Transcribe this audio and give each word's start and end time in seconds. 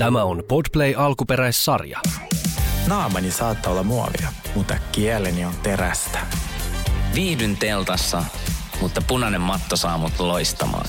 Tämä 0.00 0.24
on 0.24 0.42
Podplay 0.48 0.94
alkuperäissarja. 0.96 2.00
Naamani 2.88 3.30
saattaa 3.30 3.72
olla 3.72 3.82
muovia, 3.82 4.32
mutta 4.54 4.74
kieleni 4.92 5.44
on 5.44 5.52
terästä. 5.62 6.18
Viihdyn 7.14 7.56
teltassa, 7.56 8.24
mutta 8.80 9.02
punainen 9.08 9.40
matto 9.40 9.76
saa 9.76 9.98
mut 9.98 10.12
loistamaan. 10.18 10.86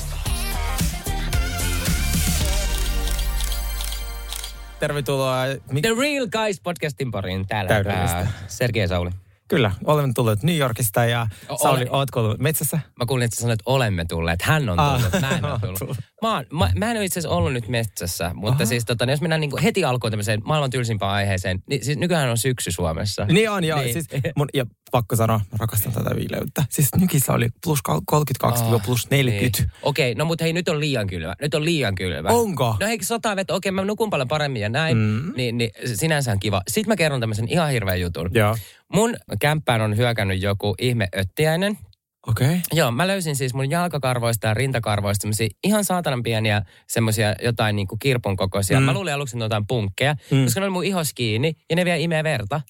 Tervetuloa. 4.79 5.45
Mik- 5.47 5.81
The 5.81 5.95
Real 6.01 6.27
Guys 6.27 6.61
podcastin 6.63 7.11
pariin 7.11 7.47
täällä. 7.47 8.27
Sergei 8.47 8.87
Sauli. 8.87 9.09
Kyllä, 9.47 9.71
olemme 9.85 10.11
tulleet 10.15 10.43
New 10.43 10.57
Yorkista 10.57 11.05
ja 11.05 11.27
O- 11.49 11.57
Sauli, 11.57 11.81
ole- 11.81 11.89
ootko 11.91 12.19
ollut 12.19 12.39
metsässä? 12.39 12.79
Mä 12.99 13.05
kuulin, 13.05 13.25
että 13.25 13.35
sä 13.35 13.41
sanoit, 13.41 13.59
että 13.59 13.71
olemme 13.71 14.05
tulleet. 14.09 14.41
Hän 14.41 14.69
on 14.69 14.79
Ah. 14.79 14.97
tullut, 15.03 15.21
mä 15.21 15.29
en 15.37 15.45
ole 15.45 15.59
tullut. 15.79 15.97
Mä, 16.21 16.33
oon, 16.35 16.45
mä, 16.53 16.71
mä 16.75 16.91
en 16.91 16.97
ole 16.97 17.05
itse 17.05 17.19
asiassa 17.19 17.35
ollut 17.37 17.53
nyt 17.53 17.67
metsässä, 17.67 18.31
mutta 18.33 18.63
Aha. 18.63 18.65
siis 18.65 18.85
tota, 18.85 19.05
niin 19.05 19.11
jos 19.11 19.21
mennään 19.21 19.41
niin 19.41 19.51
kuin 19.51 19.63
heti 19.63 19.83
alkuun 19.85 20.11
tämmöiseen 20.11 20.41
maailman 20.45 20.69
tylsimpään 20.69 21.11
aiheeseen, 21.11 21.63
niin 21.69 21.85
siis 21.85 21.97
nykyään 21.97 22.29
on 22.29 22.37
syksy 22.37 22.71
Suomessa. 22.71 23.25
Niin 23.25 23.49
on, 23.49 23.63
joo. 23.63 23.79
Niin. 23.79 23.93
Siis 23.93 24.05
mun, 24.35 24.47
ja 24.53 24.65
pakko 24.91 25.15
sanoa, 25.15 25.37
mä 25.37 25.57
rakastan 25.59 25.91
tätä 25.93 26.15
viileyttä. 26.15 26.63
Siis 26.69 26.87
nykissä 26.99 27.33
oli 27.33 27.49
plus 27.63 27.79
32-plus 28.11 29.07
40. 29.09 29.61
Niin. 29.61 29.71
Okei, 29.83 30.15
no 30.15 30.25
mutta 30.25 30.43
hei, 30.43 30.53
nyt 30.53 30.69
on 30.69 30.79
liian 30.79 31.07
kylmä. 31.07 31.35
Nyt 31.41 31.53
on 31.53 31.65
liian 31.65 31.95
kylmä. 31.95 32.29
Onko? 32.29 32.75
No 32.79 32.87
hei, 32.87 33.03
sota 33.03 33.35
veto, 33.35 33.55
okei, 33.55 33.71
mä 33.71 33.85
nukun 33.85 34.09
paljon 34.09 34.27
paremmin 34.27 34.61
ja 34.61 34.69
näin, 34.69 34.97
Mm. 34.97 35.33
niin, 35.35 35.57
niin 35.57 35.71
sinänsä 35.95 36.31
on 36.31 36.39
kiva. 36.39 36.61
Sitten 36.67 36.91
mä 36.91 36.95
kerron 36.95 37.19
tämmöisen 37.19 37.47
ihan 37.47 37.71
hirveän 37.71 38.01
jutun. 38.01 38.29
Joo. 38.33 38.57
Mun 38.93 39.15
kämppään 39.39 39.81
on 39.81 39.97
hyökännyt 39.97 40.41
joku 40.41 40.75
ihme 40.79 41.07
öttiäinen. 41.17 41.77
Okei. 42.27 42.47
Okay. 42.47 42.59
Joo, 42.73 42.91
mä 42.91 43.07
löysin 43.07 43.35
siis 43.35 43.53
mun 43.53 43.69
jalkakarvoista 43.69 44.47
ja 44.47 44.53
rintakarvoista 44.53 45.27
ihan 45.63 45.85
saatanan 45.85 46.23
pieniä 46.23 46.61
semmosia 46.87 47.35
jotain 47.43 47.75
niinku 47.75 47.97
kirpun 47.97 48.37
kokoisia. 48.37 48.79
Mm. 48.79 48.83
Mm. 48.83 48.85
Mä 48.85 48.93
luulin 48.93 49.13
aluksi, 49.13 49.37
että 49.37 49.45
jotain 49.45 49.67
punkkeja, 49.67 50.15
Mm. 50.31 50.37
mm. 50.37 50.43
koska 50.43 50.59
ne 50.59 50.63
oli 50.65 50.73
mun 50.73 50.83
ihos 50.83 51.13
kiinni 51.13 51.53
ja 51.69 51.75
ne 51.75 51.85
vielä 51.85 51.97
imee 51.97 52.23
verta. 52.23 52.61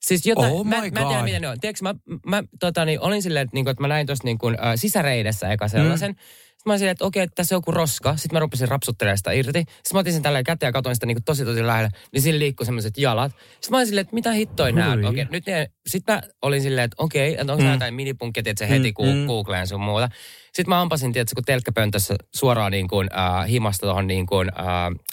Siis 0.00 0.26
jotain, 0.26 0.52
Oh 0.52 0.64
mä, 0.64 0.76
mä 0.76 0.84
en 0.84 0.92
tiedä 0.92 1.22
mitä 1.22 1.40
ne 1.40 1.48
on. 1.48 1.60
Tiedätkö, 1.60 1.82
mä, 1.82 1.94
mä 2.26 2.42
tota, 2.60 2.84
niin, 2.84 3.00
olin 3.00 3.22
silleen, 3.22 3.44
että, 3.44 3.54
niinku, 3.54 3.70
että 3.70 3.82
mä 3.82 3.88
näin 3.88 4.06
tuossa 4.06 4.24
niinku, 4.24 4.48
äh, 4.48 4.54
sisäreidessä 4.76 5.52
eka 5.52 5.68
sellaisen. 5.68 6.10
Mm. 6.10 6.16
Sitten 6.58 6.70
mä 6.70 6.72
olin 6.72 6.78
silleen, 6.78 6.92
että 6.92 7.04
okei, 7.04 7.22
että 7.22 7.34
tässä 7.34 7.54
on 7.54 7.56
joku 7.56 7.70
roska. 7.70 8.16
Sitten 8.16 8.36
mä 8.36 8.40
rupesin 8.40 8.68
rapsuttelemaan 8.68 9.18
sitä 9.18 9.32
irti. 9.32 9.58
Sitten 9.58 9.92
mä 9.92 9.98
otin 9.98 10.12
sen 10.12 10.22
tällä 10.22 10.42
käteen 10.42 10.68
ja 10.68 10.72
katsoin 10.72 10.96
sitä 10.96 11.06
niinku 11.06 11.22
tosi 11.24 11.44
tosi 11.44 11.66
lähellä. 11.66 11.90
Niin 12.12 12.22
sillä 12.22 12.38
liikkui 12.38 12.66
semmoiset 12.66 12.98
jalat. 12.98 13.32
Sitten 13.32 13.70
mä 13.70 13.76
olin 13.76 13.86
silleen, 13.86 14.02
että 14.02 14.14
mitä 14.14 14.32
hittoja 14.32 14.72
nämä. 14.72 15.08
Okei, 15.08 15.26
nyt 15.30 15.46
ne, 15.46 15.70
sitten 15.86 16.14
mä 16.14 16.22
olin 16.42 16.62
silleen, 16.62 16.84
että 16.84 16.94
okei, 16.98 17.36
että 17.40 17.52
onko 17.52 17.64
Mm. 17.64 17.72
jotain 17.72 17.94
minipunkkeja, 17.94 18.42
että 18.46 18.64
se 18.64 18.68
heti 18.70 18.94
Mm, 18.98 19.18
mm. 19.18 19.26
googleen 19.26 19.66
sun 19.66 19.80
muuta. 19.80 20.08
Sitten 20.44 20.68
mä 20.68 20.80
ampasin, 20.80 21.12
tietysti, 21.12 21.34
kun 21.34 21.44
telkkäpöntössä 21.44 22.14
suoraan 22.36 22.72
niin 22.72 22.88
kuin, 22.88 23.08
äh, 23.18 23.48
himasta 23.48 23.86
tuohon 23.86 24.06
niin 24.06 24.26
kuin, 24.26 24.48
äh, 24.58 24.64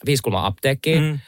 viiskulman 0.06 0.46
apteekkiin. 0.46 1.04
Mm. 1.04 1.20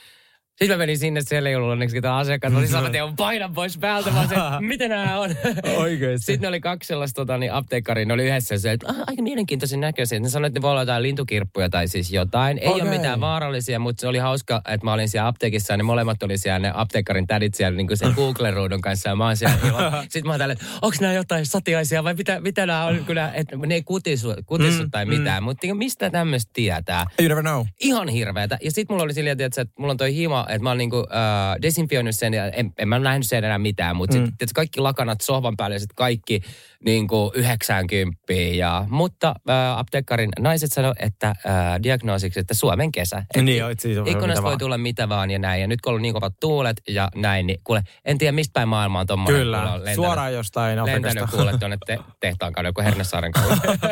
Sitten 0.57 0.77
mä 0.77 0.77
menin 0.77 0.97
sinne, 0.97 1.21
siellä 1.21 1.49
ei 1.49 1.55
ollut 1.55 1.71
onneksi 1.71 1.95
ketään 1.95 2.15
asiakkaat. 2.15 2.53
Mä 2.53 2.59
olin 2.59 2.69
sanonut, 2.69 2.95
että 2.95 3.13
paina 3.17 3.49
pois 3.55 3.77
päältä. 3.77 4.09
Olin 4.17 4.29
se, 4.29 4.35
miten 4.59 4.89
nämä 4.89 5.19
on? 5.19 5.35
Oikeesti? 5.75 6.25
Sitten 6.25 6.41
ne 6.41 6.47
oli 6.47 6.59
kaksi 6.59 6.87
sellaista 6.87 7.15
tota, 7.21 7.37
niin 7.37 7.53
apteekkaria, 7.53 8.05
ne 8.05 8.13
oli 8.13 8.27
yhdessä 8.27 8.57
se, 8.57 8.71
että 8.71 8.87
ah, 8.89 8.95
aika 9.07 9.21
mielenkiintoisen 9.21 9.79
näköisiä. 9.79 10.19
Ne 10.19 10.29
sanoivat, 10.29 10.49
että 10.49 10.59
ne 10.59 10.61
voi 10.61 10.71
olla 10.71 10.81
jotain 10.81 11.03
lintukirppuja 11.03 11.69
tai 11.69 11.87
siis 11.87 12.11
jotain. 12.11 12.57
Ei 12.57 12.67
Okei. 12.67 12.81
ole 12.81 12.89
mitään 12.89 13.19
vaarallisia, 13.21 13.79
mutta 13.79 14.01
se 14.01 14.07
oli 14.07 14.17
hauska, 14.17 14.61
että 14.67 14.85
mä 14.85 14.93
olin 14.93 15.09
siellä 15.09 15.27
apteekissa 15.27 15.73
ja 15.73 15.77
ne 15.77 15.83
molemmat 15.83 16.23
oli 16.23 16.37
siellä, 16.37 16.59
ne 16.59 16.71
apteekkarin 16.73 17.27
tädit 17.27 17.53
siellä 17.53 17.77
niin 17.77 17.87
kuin 17.87 17.97
sen 17.97 18.13
Google-ruudun 18.17 18.81
kanssa 18.81 19.09
ja 19.09 19.15
mä 19.15 19.25
oon 19.25 19.37
siellä. 19.37 19.57
ilo. 19.67 19.79
Sitten 20.01 20.25
mä 20.25 20.31
oon 20.31 20.37
täällä, 20.37 20.55
onko 20.81 20.97
nämä 21.01 21.13
jotain 21.13 21.45
satiaisia 21.45 22.03
vai 22.03 22.13
mitä, 22.13 22.39
mitä 22.41 22.65
nämä 22.65 22.85
on? 22.85 23.05
Kyllä, 23.05 23.31
että 23.33 23.55
ne 23.55 23.75
ei 23.75 23.83
kutisu, 23.83 24.33
kutisu 24.45 24.83
Mm, 24.83 24.91
tai 24.91 25.05
mm. 25.05 25.09
mitään, 25.09 25.43
mutta 25.43 25.67
niin, 25.67 25.77
mistä 25.77 26.09
tämmöistä 26.09 26.51
tietää? 26.53 27.05
You 27.19 27.29
never 27.29 27.43
know. 27.43 27.65
ihan 27.79 28.07
hirveetä. 28.07 28.57
Ja 28.61 28.71
sitten 28.71 28.93
mulla 28.93 29.03
oli 29.03 29.13
silleen, 29.13 29.41
että, 29.41 29.61
että 29.61 29.73
mulla 29.79 29.91
on 29.91 29.97
toi 29.97 30.15
hima, 30.15 30.46
että 30.49 30.63
mä 30.63 30.69
oon 30.69 30.77
niinku, 30.77 30.97
äh, 30.97 31.61
desinfioinut 31.61 32.15
sen 32.15 32.33
ja 32.33 32.45
en, 32.51 32.73
en 32.77 32.87
mä 32.87 32.99
nähnyt 32.99 33.27
sen 33.27 33.43
enää 33.43 33.57
mitään. 33.59 33.95
Mutta 33.95 34.17
Mm. 34.17 34.25
sitten 34.25 34.47
kaikki 34.55 34.79
lakanat 34.79 35.21
sohvan 35.21 35.57
päälle 35.57 35.75
ja 35.75 35.79
sitten 35.79 35.95
kaikki 35.95 36.41
niinku 36.85 37.31
90. 37.35 38.33
Ja, 38.55 38.85
mutta 38.89 39.27
äh, 39.49 39.77
apteekkarin 39.79 40.29
naiset 40.39 40.71
sanoi, 40.71 40.93
että 40.99 41.27
äh, 41.29 41.35
diagnoosiksi, 41.83 42.39
että 42.39 42.53
Suomen 42.53 42.91
kesä. 42.91 43.23
Et 43.35 43.43
Niin, 43.43 43.57
joo, 43.57 43.69
siis 43.79 43.97
on 43.97 44.07
Ikkunasta 44.07 44.43
voi 44.43 44.49
vaan. 44.51 44.59
tulla 44.59 44.77
mitä 44.77 45.09
vaan 45.09 45.31
ja 45.31 45.39
näin. 45.39 45.61
Ja 45.61 45.67
nyt 45.67 45.81
kun 45.81 45.89
on 45.89 45.91
ollut 45.91 46.01
niin 46.01 46.13
kovat 46.13 46.33
tuulet 46.39 46.81
ja 46.89 47.09
näin, 47.15 47.47
niin 47.47 47.59
kuule, 47.63 47.81
en 48.05 48.17
tiedä 48.17 48.31
mistä 48.31 48.53
päin 48.53 48.69
maailmaa 48.69 49.01
on 49.01 49.07
tommoinen. 49.07 49.41
Kyllä, 49.41 49.57
kuule, 49.57 49.71
lentänyt- 49.77 49.95
suoraan 49.95 50.33
jostain 50.33 50.79
Afrikasta. 50.79 51.07
Lentänyt 51.07 51.29
kuule 51.29 51.57
tuonne 51.59 51.77
te, 51.85 51.97
tehtaan 52.19 52.53
kadulle, 52.53 52.69
joku 52.69 52.81
Hernesaaren 52.81 53.31
kadulle. 53.31 53.57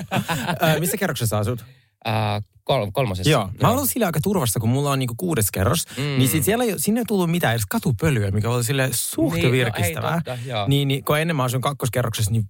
Äh, 0.63 0.79
missä 0.79 0.97
kerroksessa 0.97 1.37
asut? 1.39 1.65
Äh, 2.07 2.41
kol, 2.63 2.91
kolmosessa. 2.91 3.29
Joo. 3.29 3.49
Mä 3.61 3.69
ollut 3.69 3.89
sillä 3.89 4.05
aika 4.05 4.19
turvassa, 4.23 4.59
kun 4.59 4.69
mulla 4.69 4.91
on 4.91 4.99
niinku 4.99 5.15
kuudes 5.17 5.51
kerros. 5.51 5.85
Mm. 5.97 6.03
Niin 6.03 6.27
sit 6.27 6.43
siellä 6.43 6.63
ei, 6.63 6.73
sinne 6.77 6.99
ei 7.01 7.05
tullut 7.05 7.31
mitään 7.31 7.53
edes 7.53 7.65
katupölyä, 7.69 8.31
mikä 8.31 8.49
oli 8.49 8.63
sille 8.63 8.89
suht 8.91 9.33
Niin, 9.35 9.43
no, 9.43 9.47
ei 9.47 9.51
virkistävää. 9.51 10.15
totta, 10.15 10.37
joo. 10.45 10.67
niin, 10.67 10.87
niin, 10.87 11.03
kun 11.05 11.19
ennen 11.19 11.35
mä 11.35 11.43
asuin 11.43 11.61
kakkoskerroksessa, 11.61 12.31
niin 12.31 12.43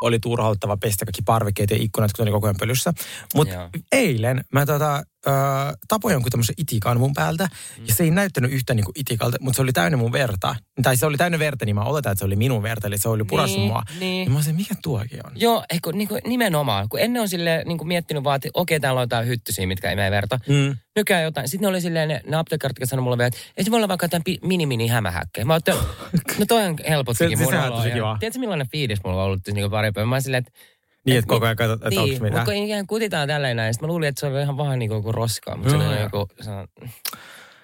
oli 0.00 0.18
turhauttava 0.18 0.76
pestä 0.76 1.04
kaikki 1.04 1.22
parvekkeet 1.22 1.70
ja 1.70 1.76
ikkunat, 1.80 2.10
kun 2.16 2.22
oli 2.22 2.30
koko 2.30 2.46
ajan 2.46 2.56
pölyssä. 2.60 2.92
Mutta 3.34 3.70
eilen 3.92 4.44
mä 4.52 4.66
tota, 4.66 5.02
ö, 5.26 5.30
tapoin 5.88 6.12
jonkun 6.12 6.30
tämmöisen 6.30 6.54
itikan 6.58 6.98
mun 7.00 7.12
päältä, 7.14 7.44
mm. 7.78 7.84
ja 7.88 7.94
se 7.94 8.04
ei 8.04 8.10
näyttänyt 8.10 8.52
yhtä 8.52 8.74
niinku 8.74 8.92
itikalta, 8.94 9.36
mutta 9.40 9.56
se 9.56 9.62
oli 9.62 9.72
täynnä 9.72 9.96
mun 9.96 10.12
verta. 10.12 10.56
Tai 10.82 10.96
se 10.96 11.06
oli 11.06 11.16
täynnä 11.16 11.38
verta, 11.38 11.64
niin 11.64 11.74
mä 11.74 11.84
oletan, 11.84 12.12
että 12.12 12.18
se 12.18 12.24
oli 12.24 12.36
minun 12.36 12.62
verta, 12.62 12.86
eli 12.86 12.98
se 12.98 13.08
oli 13.08 13.24
purassut 13.24 13.58
Niin, 13.58 13.68
mua. 13.68 13.82
niin. 14.00 14.24
Ja 14.24 14.30
mä 14.30 14.36
olisin, 14.36 14.56
mikä 14.56 14.74
tuokin 14.82 15.26
on? 15.26 15.32
Joo, 15.34 15.64
eikö, 15.70 15.92
niin 15.92 16.08
kuin, 16.08 16.20
nimenomaan. 16.26 16.88
Kun 16.88 17.00
ennen 17.00 17.22
on 17.22 17.28
sille, 17.28 17.62
niin 17.66 17.78
kuin 17.78 17.88
miettinyt 17.88 18.24
vaan, 18.24 18.36
että 18.36 18.48
okei, 18.54 18.80
täällä 18.80 18.98
on 18.98 19.02
jotain 19.02 19.26
hyttysiä, 19.28 19.66
mitkä 19.66 19.90
ei 19.90 19.96
mene 19.96 20.10
verta. 20.10 20.38
Mm. 20.48 20.76
Nykyään 20.96 21.22
jotain. 21.22 21.48
Sitten 21.48 21.60
ne 21.62 21.68
oli 21.68 21.80
silleen, 21.80 22.08
ne, 22.08 22.20
ne 22.26 22.36
apteekkarit, 22.36 22.76
jotka 22.76 22.86
sanoi 22.90 23.02
mulle 23.02 23.18
vielä, 23.18 23.26
että 23.26 23.40
ei 23.56 23.64
se 23.64 23.70
voi 23.70 23.78
olla 23.78 23.88
vaikka 23.88 24.04
jotain 24.04 24.22
mini-mini 24.42 24.86
hämähäkkejä. 24.88 25.44
Mä 25.44 25.52
ajattelin, 25.52 25.80
no 26.38 26.46
toi 26.48 26.64
on 26.66 26.76
helpottikin 26.88 27.38
Se- 27.38 27.46
oloa. 27.46 27.70
tosi 27.70 27.88
Ja 27.88 27.94
kiva. 27.94 28.16
Tiedätkö 28.20 28.40
millainen 28.40 28.68
fiilis 28.72 28.98
mulla 29.04 29.16
on 29.16 29.22
ollut 29.26 29.42
tässä 29.42 29.54
niin 29.54 29.70
pari 29.70 29.92
päivää? 29.92 30.08
Mä 30.08 30.14
oon 30.14 30.22
silleen, 30.22 30.44
että 30.46 30.60
Niin, 31.06 31.18
että 31.18 31.28
koko 31.28 31.44
ajan 31.46 31.56
katsot, 31.56 31.74
että 31.74 31.88
niin, 31.90 32.00
onko 32.00 32.10
mutta 32.12 32.24
mitään. 32.24 32.44
kun 32.44 32.54
ikään 32.54 32.86
kutitaan 32.86 33.28
tälleen 33.28 33.56
näin. 33.56 33.74
Sitten 33.74 33.86
mä 33.88 33.92
luulin, 33.92 34.08
että 34.08 34.20
se 34.20 34.26
oli 34.26 34.42
ihan 34.42 34.56
vaan 34.56 34.78
niin 34.78 34.88
kuin 35.02 35.14
roskaa, 35.14 35.56
mutta 35.56 35.70
se 35.70 35.76
Joo, 35.76 35.86
oli 35.88 35.94
joo. 35.96 36.02
joku 36.04 36.28
se 36.40 36.50
on 36.50 36.66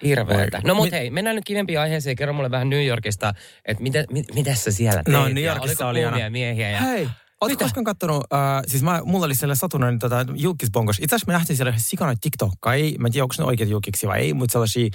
hirveetä. 0.03 0.61
No 0.63 0.75
mut 0.75 0.85
Mit- 0.85 0.91
hei, 0.91 1.09
mennään 1.09 1.35
nyt 1.35 1.45
kivempiin 1.45 1.79
aiheeseen. 1.79 2.15
Kerro 2.15 2.33
mulle 2.33 2.51
vähän 2.51 2.69
New 2.69 2.85
Yorkista, 2.85 3.33
että 3.65 3.83
mitä, 3.83 4.03
mit, 4.11 4.25
mitä 4.35 4.55
sä 4.55 4.71
siellä 4.71 5.03
No, 5.07 5.23
teet? 5.23 5.33
New 5.35 5.43
Yorkissa 5.43 5.87
oli 5.87 6.05
aina- 6.05 6.29
miehiä 6.29 6.69
ja... 6.71 6.81
Hei, 6.81 7.09
Oletko 7.41 7.63
koskaan 7.63 7.83
kattonut, 7.83 8.23
äh, 8.33 8.39
siis 8.67 8.83
mä, 8.83 9.01
mulla 9.05 9.25
oli 9.25 9.35
siellä 9.35 9.55
satunnainen 9.55 9.99
tota, 9.99 10.25
julkisbongos. 10.35 10.99
Itse 10.99 11.15
asiassa 11.15 11.27
me 11.31 11.33
nähtiin 11.33 11.57
siellä 11.57 11.73
sikana 11.77 12.13
TikTokka. 12.21 12.73
Ei, 12.73 12.95
mä 12.97 13.07
en 13.07 13.11
tiedä, 13.11 13.23
onko 13.23 13.35
ne 13.37 13.43
oikeat 13.45 13.69
julkiksi 13.69 14.07
vai 14.07 14.19
ei, 14.19 14.33
mutta 14.33 14.51
sellaisia 14.51 14.89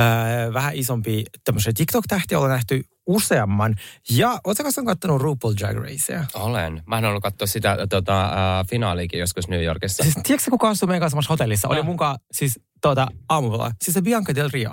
äh, 0.00 0.52
vähän 0.54 0.74
isompi 0.76 1.24
tämmöisiä 1.44 1.72
TikTok-tähtiä 1.76 2.38
ollaan 2.38 2.52
nähty 2.52 2.82
useamman. 3.08 3.74
Ja 4.10 4.30
ootko 4.44 4.64
koskaan 4.64 4.86
kattonut 4.86 5.20
RuPaul 5.22 5.54
Drag 5.60 5.76
Racea? 5.76 6.24
Olen. 6.34 6.82
Mä 6.86 6.98
en 6.98 7.04
ollut 7.04 7.22
katsoa 7.22 7.46
sitä 7.46 7.76
tota, 7.90 8.24
äh, 8.24 8.66
finaaliikin 8.70 9.20
joskus 9.20 9.48
New 9.48 9.62
Yorkissa. 9.62 10.02
Siis 10.02 10.14
tiedätkö 10.22 10.50
kuka 10.50 10.68
asui 10.68 10.86
meidän 10.86 11.00
kanssa 11.00 11.14
samassa 11.14 11.32
hotellissa? 11.32 11.68
Oli 11.68 11.76
No. 11.78 11.82
mukaan 11.82 12.18
siis 12.32 12.60
tuota, 12.82 13.06
aamulla. 13.28 13.70
Siis 13.84 13.94
se 13.94 14.02
Bianca 14.02 14.34
Del 14.34 14.50
Rio. 14.52 14.70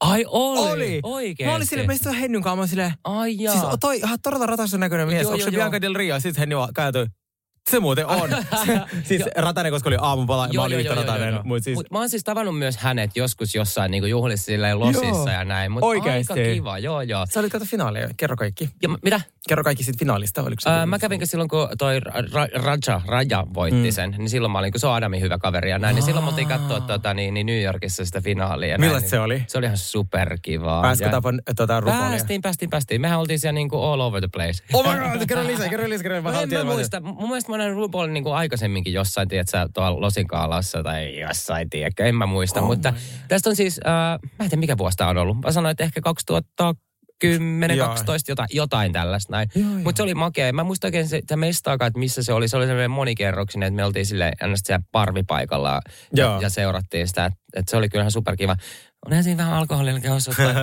Ai 0.00 0.24
oli? 0.28 0.70
Oli. 0.72 1.00
Oikeesti? 1.02 1.44
Mä 1.44 1.54
olin 1.54 1.66
silleen, 1.66 1.86
meistä 1.86 2.08
on 2.10 2.16
Hennyn 2.16 2.42
kanssa, 2.42 2.56
mä 2.56 2.60
olin 2.60 2.68
silleen, 2.68 2.92
Ai 3.04 3.36
jaa. 3.38 3.52
siis 3.52 3.64
toi 3.80 3.96
ihan 3.96 4.18
todella 4.22 4.46
ratassa 4.46 4.78
näköinen 4.78 5.08
mies. 5.08 5.22
Joo, 5.22 5.32
Onko 5.32 5.44
se 5.44 5.50
Bianca. 5.50 5.80
Del 5.80 5.94
Rio? 5.94 6.20
Sitten 6.20 6.40
Henny 6.40 6.56
vaan 6.56 6.74
kääntyi. 6.74 7.06
Se 7.70 7.80
muuten 7.80 8.06
on. 8.06 8.30
Se, 8.66 8.80
siis 9.04 9.22
Ratanen, 9.36 9.72
koska 9.72 9.88
oli 9.90 9.96
aamupala, 10.00 10.48
mä 10.54 10.62
olin 10.62 10.80
yhtä 10.80 10.94
Ratanen. 10.94 11.40
Mutta 11.44 11.64
siis, 11.64 11.74
Mut 11.76 11.90
mä 11.90 11.98
oon 11.98 12.08
siis 12.08 12.24
tavannut 12.24 12.58
myös 12.58 12.76
hänet 12.76 13.16
joskus 13.16 13.54
jossain 13.54 13.90
niinku 13.90 14.06
juhlissa 14.06 14.44
silleen 14.44 14.80
losissa 14.80 15.06
Joo. 15.06 15.28
ja 15.28 15.44
näin. 15.44 15.72
Mutta 15.72 15.86
Oikeesti? 15.86 16.32
aika 16.32 16.52
kiva, 16.54 16.78
joo 16.78 17.00
joo. 17.00 17.26
sä 17.30 17.40
olit 17.40 17.52
kato 17.52 17.64
finaalia. 17.64 18.08
Kerro 18.16 18.36
kaikki. 18.36 18.70
Ja 18.82 18.88
mä- 18.88 18.98
mitä? 19.02 19.20
Kerro 19.48 19.64
kaikki 19.64 19.84
siitä 19.84 19.98
finaalista. 19.98 20.42
Oliko 20.42 20.60
se 20.60 20.70
Ää, 20.70 20.86
mä 20.86 20.98
kävin 20.98 21.26
silloin, 21.26 21.48
kun 21.48 21.68
toi 21.78 22.00
Ra- 22.00 22.62
Raja, 22.62 23.00
Raja 23.06 23.46
voitti 23.54 23.88
Mm. 23.90 23.92
sen, 23.92 24.14
niin 24.18 24.30
silloin 24.30 24.52
mä 24.52 24.58
olin, 24.58 24.72
kun 24.72 24.80
se 24.80 24.86
on 24.86 24.94
Adamin 24.94 25.20
hyvä 25.20 25.38
kaveri 25.38 25.70
ja 25.70 25.78
näin, 25.78 25.94
niin 25.94 26.02
silloin 26.04 26.24
mä 26.24 26.30
otin 26.30 26.48
katsoa 26.48 26.80
tota, 26.80 27.14
niin, 27.14 27.34
niin 27.34 27.46
New 27.46 27.62
Yorkissa 27.62 28.04
sitä 28.04 28.20
finaalia. 28.20 28.68
näin, 28.68 28.80
Millaista 28.80 29.04
niin 29.04 29.10
se 29.10 29.20
oli? 29.20 29.44
Se 29.46 29.58
oli 29.58 29.66
ihan 29.66 29.78
superkivaa. 29.78 30.82
Pääskö 30.82 31.04
Ja- 31.04 31.10
tapan 31.10 31.40
tota, 31.56 31.80
rupalia? 31.80 32.08
Päästiin, 32.08 32.42
päästiin, 32.42 32.70
päästiin. 32.70 33.00
Mehän 33.00 33.18
oltiin 33.20 33.38
siellä 33.40 33.54
niinku 33.54 33.82
all 33.82 34.00
over 34.00 34.20
the 34.20 34.28
place. 34.32 34.64
Oh 34.72 34.84
my 34.92 34.98
god, 35.18 35.26
kerro 35.28 35.46
lisää, 35.46 35.68
kerro 35.68 35.88
lisää, 35.88 36.02
kerro 36.02 36.20
No 36.22 36.30
lisää. 36.30 36.60
en 36.60 36.66
mä 36.66 36.72
muista. 36.72 37.00
Mun 37.00 37.28
mielestä 37.28 37.52
mä 37.54 37.58
nähnyt 37.58 37.76
RuPaulin 37.76 38.14
niin 38.14 38.24
kuin 38.24 38.34
aikaisemminkin 38.34 38.92
jossain, 38.92 39.28
tiedätkö, 39.28 39.68
tuolla 39.74 40.00
Losinkaalassa 40.00 40.82
tai 40.82 41.20
jossain, 41.20 41.70
tiedätkö, 41.70 42.06
en 42.06 42.14
mä 42.14 42.26
muista. 42.26 42.60
Oh 42.60 42.66
mutta 42.66 42.94
tästä 43.28 43.50
on 43.50 43.56
siis, 43.56 43.80
äh, 43.86 43.92
mä 44.38 44.44
en 44.44 44.50
tiedä 44.50 44.60
mikä 44.60 44.78
vuosi 44.78 44.96
tää 44.96 45.08
on 45.08 45.18
ollut. 45.18 45.40
Mä 45.44 45.52
sanoin, 45.52 45.70
että 45.70 45.84
ehkä 45.84 46.00
2010, 46.00 47.76
Joo. 47.76 47.88
12, 47.88 48.32
jotain, 48.32 48.48
jotain 48.52 48.92
tällaista 48.92 49.32
näin. 49.32 49.48
Mutta 49.84 49.96
se 49.96 50.02
oli 50.02 50.14
makea. 50.14 50.52
Mä 50.52 50.62
en 50.62 50.66
muista 50.66 50.86
oikein 50.86 51.08
se, 51.08 51.16
sitä 51.20 51.36
mestaakaan, 51.36 51.86
että 51.86 51.98
missä 51.98 52.22
se 52.22 52.32
oli. 52.32 52.48
Se 52.48 52.56
oli 52.56 52.66
sellainen 52.66 52.90
monikerroksinen, 52.90 53.66
että 53.66 53.76
me 53.76 53.84
oltiin 53.84 54.06
sille 54.06 54.32
ennäs 54.42 54.60
siellä 54.64 54.84
parvipaikalla 54.92 55.80
ja, 56.16 56.38
ja 56.42 56.50
seurattiin 56.50 57.08
sitä. 57.08 57.26
Että 57.26 57.38
et 57.56 57.68
se 57.68 57.76
oli 57.76 57.88
kyllähän 57.88 58.12
superkiva. 58.12 58.56
Onhan 59.06 59.24
siinä 59.24 59.36
vähän 59.38 59.52
alkoholillakin 59.54 60.10
osoittaa. 60.10 60.48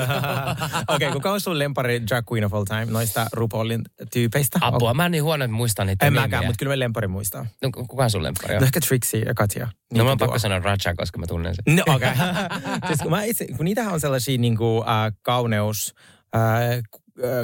Okei, 0.88 1.08
okay, 1.08 1.12
kuka 1.12 1.32
on 1.32 1.42
sun 1.42 1.60
lempari 1.60 2.08
drag 2.08 2.26
queen 2.32 2.46
of 2.46 2.54
all 2.54 2.64
time 2.64 2.86
noista 2.86 3.28
RuPaulin 3.34 3.82
tyypeistä? 4.14 4.60
Apua, 4.62 4.94
mä 4.94 5.06
en 5.06 5.12
niin 5.12 5.24
huono, 5.24 5.46
että 5.46 5.56
muistan 5.56 5.88
niitä 5.88 6.06
En 6.06 6.14
nimiä. 6.14 6.22
mäkään, 6.28 6.46
mutta 6.46 6.60
kyllä 6.60 6.72
mä 6.76 6.80
lempari 6.80 7.08
muistaa. 7.08 7.46
No, 7.62 7.70
ku- 7.74 7.88
kuka 7.88 8.04
on 8.04 8.10
sun 8.12 8.24
lempari? 8.24 8.56
No 8.56 8.64
ehkä 8.64 8.80
Trixie 8.80 9.22
ja 9.22 9.34
Katja. 9.34 9.66
No 9.66 9.72
Niitä 9.92 10.04
mä 10.04 10.12
on 10.12 10.18
tuo. 10.18 10.28
pakko 10.28 10.40
sanoa 10.40 10.60
Raja, 10.60 10.96
koska 10.98 11.20
mä 11.20 11.28
tunnen 11.28 11.56
sen. 11.56 11.76
No 11.76 11.84
okei. 11.96 12.10
Okay. 12.12 12.26
siis 12.88 13.00
kun, 13.02 13.12
mä 13.12 13.24
itse, 13.24 13.48
kun 13.58 13.66
niitähän 13.66 13.94
on 13.94 14.00
sellaisia 14.00 14.38
niin 14.38 14.58
kuin, 14.58 14.88
äh, 14.90 15.14
kauneus, 15.22 15.96
äh, 16.36 16.42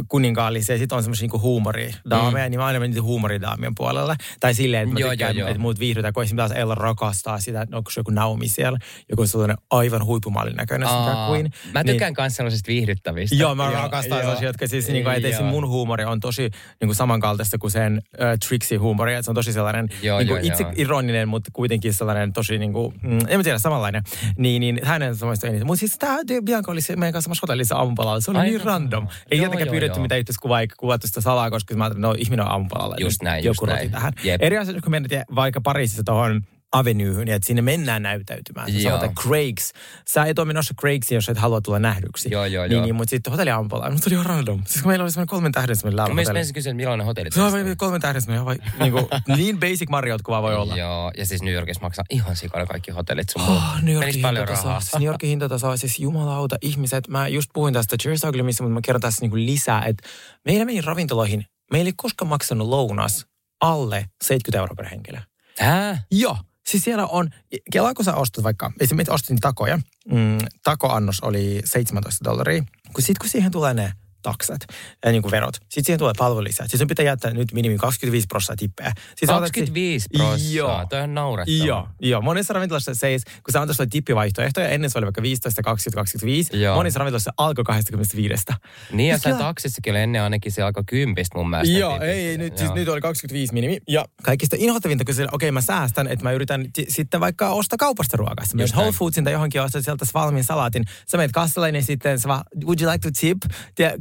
kuninkaallisia 0.07 0.75
ja 0.75 0.79
sitten 0.79 0.95
on 0.95 1.03
semmoisia 1.03 1.23
niinku 1.23 1.39
huumoridaameja, 1.39 2.45
mm. 2.45 2.51
niin 2.51 2.59
mä 2.59 2.65
aina 2.65 2.79
menin 2.79 3.03
huumoridaamien 3.03 3.75
puolelle. 3.75 4.15
Tai 4.39 4.53
silleen, 4.53 4.87
että 4.87 4.99
Joo, 4.99 5.09
tykkään, 5.09 5.35
joo, 5.35 5.39
joo. 5.39 5.49
että 5.49 5.61
muut 5.61 5.79
viihdytään, 5.79 6.13
kun 6.13 6.23
esimerkiksi 6.23 6.53
taas 6.53 6.61
Ella 6.61 6.75
rakastaa 6.75 7.39
sitä, 7.39 7.61
että 7.61 7.77
onko 7.77 7.91
se 7.91 7.99
joku 7.99 8.11
Naomi 8.11 8.47
siellä, 8.47 8.77
joku 9.09 9.27
sellainen 9.27 9.57
aivan 9.69 10.05
huipumallin 10.05 10.55
näköinen 10.55 10.89
drag 10.89 11.29
queen. 11.29 11.49
Mä 11.73 11.83
tykkään 11.83 12.13
niin, 12.13 12.23
myös 12.23 12.35
sellaisista 12.35 12.67
viihdyttävistä. 12.67 13.35
Joo, 13.35 13.55
mä 13.55 13.71
rakastan 13.71 14.19
sellaisia, 14.19 14.47
jotka 14.47 14.67
siis 14.67 14.87
niinku, 14.87 15.09
että 15.09 15.27
Joo. 15.27 15.43
mun 15.43 15.67
huumori 15.67 16.03
on 16.05 16.19
tosi 16.19 16.49
niinku 16.81 16.93
samankaltaista 16.93 17.57
kuin 17.57 17.71
sen 17.71 18.01
äh, 18.21 18.37
Trixie-huumori, 18.47 19.13
että 19.13 19.23
se 19.23 19.31
on 19.31 19.35
tosi 19.35 19.53
sellainen 19.53 19.89
Joo, 20.01 20.17
niinku, 20.17 20.33
joo, 20.33 20.43
itse 20.43 20.63
joo. 20.63 20.71
ironinen, 20.75 21.29
mutta 21.29 21.51
kuitenkin 21.53 21.93
sellainen 21.93 22.33
tosi 22.33 22.57
niinku, 22.57 22.93
mm, 23.01 23.19
en 23.27 23.39
mä 23.39 23.43
tiedä, 23.43 23.59
samanlainen. 23.59 24.03
Niin, 24.37 24.59
niin 24.59 24.79
hänen 24.83 25.15
semmoista 25.15 25.47
eniten. 25.47 25.67
Mutta 25.67 25.79
siis 25.79 25.97
tämä 25.99 26.17
Bianca 26.45 26.71
oli 26.71 26.81
se 26.81 26.95
meidän 26.95 27.13
kanssa 27.13 27.27
samassa 27.27 27.41
hotellissa 27.43 27.75
aamupalalla, 27.75 28.21
se 28.21 28.31
oli 28.31 28.39
Ai 28.39 28.45
niin 28.45 28.59
no. 28.59 28.65
random. 28.65 29.07
Ei 29.31 29.37
Joo, 29.37 29.51
joo, 29.67 29.71
pyydetty 29.71 29.99
joo. 29.99 30.01
mitään 30.01 30.19
yhteiskuvaa 30.19 30.61
eikä 30.61 30.75
kuvattu 30.77 31.07
sitä 31.07 31.21
salaa, 31.21 31.49
koska 31.49 31.75
mä 31.75 31.83
ajattelin, 31.83 32.05
että 32.05 32.07
no 32.07 32.15
ihminen 32.17 32.45
on 32.45 32.51
aamupalalla. 32.51 32.95
Just 32.99 33.21
näin, 33.21 33.43
Joku 33.43 33.65
just 33.65 33.75
näin. 33.75 33.91
tähän. 33.91 34.13
Jep. 34.23 34.41
Eri 34.41 34.57
asia, 34.57 34.81
kun 34.81 34.91
mennään 34.91 35.23
vaikka 35.35 35.61
Pariisissa 35.61 36.03
tuohon 36.03 36.41
Avenuehyyn, 36.71 37.27
että 37.27 37.45
sinne 37.45 37.61
mennään 37.61 38.03
näytäytymään. 38.03 38.71
Se 38.71 38.77
Joo. 38.77 38.89
sanotaan 38.91 39.15
Craigs. 39.15 39.73
Sä 40.07 40.25
et 40.25 40.39
ole 40.39 40.47
menossa 40.47 40.73
Craigsiin, 40.79 41.15
jos 41.15 41.29
et 41.29 41.37
halua 41.37 41.61
tulla 41.61 41.79
nähdyksi. 41.79 42.29
Joo, 42.31 42.45
joo, 42.45 42.63
niin, 42.63 42.71
joo. 42.71 42.85
Niin, 42.85 42.95
mutta 42.95 43.09
sitten 43.09 43.31
hotelli 43.31 43.51
aamupalalla. 43.51 43.89
Mutta 43.91 44.09
se 44.09 44.15
oli 44.15 44.21
ihan 44.21 44.25
random. 44.25 44.61
Siis 44.65 44.81
kun 44.81 44.91
meillä 44.91 45.03
oli 45.03 45.11
semmoinen 45.11 45.27
kolmen 45.29 45.51
tähden 45.51 45.75
semmoinen 45.75 46.09
Mä 46.09 46.13
myös 46.15 46.27
hotelli. 46.27 46.39
ensin 46.39 46.53
kysyin, 46.53 46.75
millainen 46.75 47.05
hotelli 47.05 47.31
Se 47.31 47.41
vain 47.41 47.77
kolmen 47.77 48.01
tähden 48.01 48.21
semmoinen 48.21 48.45
vai, 48.45 48.57
niin, 48.79 48.91
kuin, 48.91 49.05
niin 49.37 49.59
basic 49.59 49.89
Marriott 49.89 50.21
kuin 50.21 50.33
vaan 50.33 50.43
voi 50.43 50.55
olla. 50.55 50.77
Joo, 50.77 51.11
ja 51.17 51.25
siis 51.25 51.41
New 51.41 51.53
Yorkissa 51.53 51.81
maksaa 51.81 52.05
ihan 52.09 52.35
sikana 52.35 52.65
kaikki 52.65 52.91
hotellit 52.91 53.29
sun. 53.29 53.41
Oh, 53.41 53.81
New 53.81 53.95
Yorkin 53.95 54.21
paljon 54.21 54.47
rahaa. 54.47 54.79
Siis 54.79 54.93
New 54.93 55.07
Yorkin 55.07 55.29
hintataso, 55.29 55.77
siis 55.77 55.99
jumalauta 55.99 56.55
ihmiset. 56.61 57.07
Mä 57.07 57.27
just 57.27 57.49
puhuin 57.53 57.73
tästä 57.73 57.97
Cheers 58.01 58.23
Uglymissä, 58.23 58.63
mutta 58.63 58.73
mä 58.73 58.79
kerron 58.85 59.01
tässä 59.01 59.21
niinku 59.21 59.37
lisää, 59.37 59.85
että 59.85 60.07
meillä 60.45 60.65
meni 60.65 60.81
ravintoloihin, 60.81 61.45
meillä 61.71 61.87
ei 61.89 61.93
koskaan 61.97 62.29
maksanut 62.29 62.67
lounas 62.67 63.25
alle 63.61 64.05
70 64.23 64.57
euroa 64.59 64.75
per 64.75 64.89
henkilö. 64.89 65.19
Hää? 65.59 66.03
Joo. 66.11 66.37
Siis 66.67 66.83
siellä 66.83 67.07
on, 67.07 67.29
kelaa 67.71 67.93
kun 67.93 68.05
sä 68.05 68.15
ostat 68.15 68.43
vaikka, 68.43 68.71
esimerkiksi 68.79 69.13
ostin 69.13 69.39
takoja, 69.39 69.79
mm, 70.11 70.37
takoannos 70.63 71.19
oli 71.19 71.61
17 71.65 72.25
dollaria, 72.25 72.63
kun 72.93 73.03
sit 73.03 73.17
kun 73.17 73.29
siihen 73.29 73.51
tulee 73.51 73.73
ne 73.73 73.93
taksat 74.21 74.61
ja 75.05 75.11
niin 75.11 75.21
kuin 75.21 75.31
verot, 75.31 75.55
sitten 75.55 75.85
siihen 75.85 75.99
tulee 75.99 76.13
palvelulisää. 76.17 76.67
Siis 76.67 76.79
sun 76.79 76.87
pitää 76.87 77.05
jättää 77.05 77.31
nyt 77.33 77.53
minimi 77.53 77.77
25 77.77 78.27
prosenttia 78.27 78.55
tippeä. 78.67 78.91
Siis 79.15 79.29
25 79.29 80.07
prossaa, 80.17 80.37
Joo. 80.51 80.85
toi 80.89 81.01
on 81.01 81.13
naurettava. 81.13 81.65
Joo, 81.65 81.87
joo. 82.01 82.21
Monessa 82.21 82.53
ravintolassa 82.53 82.95
se, 82.95 83.07
ei- 83.07 83.19
kun 83.19 83.51
sä 83.53 83.61
antaa 83.61 83.73
sulle 83.73 83.89
tippivaihtoehtoja, 83.91 84.69
ennen 84.69 84.89
se 84.89 84.97
oli 84.97 85.05
vaikka 85.05 85.21
15, 85.21 85.61
20, 85.61 85.95
25. 85.95 86.61
Joo. 86.61 86.75
Monissa 86.75 86.99
ravintolassa 86.99 87.31
alkoi 87.37 87.63
25. 87.63 88.43
Niin, 88.91 89.09
ja 89.09 89.15
Siis 89.15 89.23
kyllä. 89.23 89.37
taksissakin 89.37 89.91
oli 89.93 89.99
ennen 89.99 90.21
ainakin 90.21 90.51
se 90.51 90.61
alkoi 90.61 90.83
kympistä 90.85 91.37
mun 91.37 91.49
mielestä. 91.49 91.77
Joo, 91.77 91.91
tipistä. 91.91 92.11
ei, 92.11 92.27
ei 92.27 92.37
nyt, 92.37 92.57
siis 92.57 92.67
Joo. 92.69 92.75
nyt 92.75 92.87
oli 92.87 93.01
25 93.01 93.53
minimi. 93.53 93.77
Ja 93.89 94.05
kaikista 94.23 94.55
inhottavinta, 94.59 95.05
kun 95.05 95.15
okei 95.31 95.51
mä 95.51 95.61
säästän, 95.61 96.07
että 96.07 96.23
mä 96.23 96.31
yritän 96.31 96.63
t- 96.73 96.89
sitten 96.89 97.19
vaikka 97.19 97.49
ostaa 97.49 97.77
kaupasta 97.77 98.17
ruokaa. 98.17 98.45
Sä 98.45 98.57
Just 98.59 98.75
Whole. 98.75 98.91
Foodsin 98.91 99.23
tai 99.23 99.33
johonkin 99.33 99.61
ostat 99.61 99.83
sieltä 99.85 100.05
valmiin 100.13 100.43
salaatin. 100.43 100.83
Sä 101.07 101.17
menet 101.17 101.31
kassalle, 101.31 101.71
niin 101.71 101.83
sitten 101.83 102.19
sä 102.19 102.27
vaan, 102.27 102.43
would 102.65 102.81
you 102.81 102.91
like 102.91 103.09
to 103.11 103.19
tip? 103.19 103.37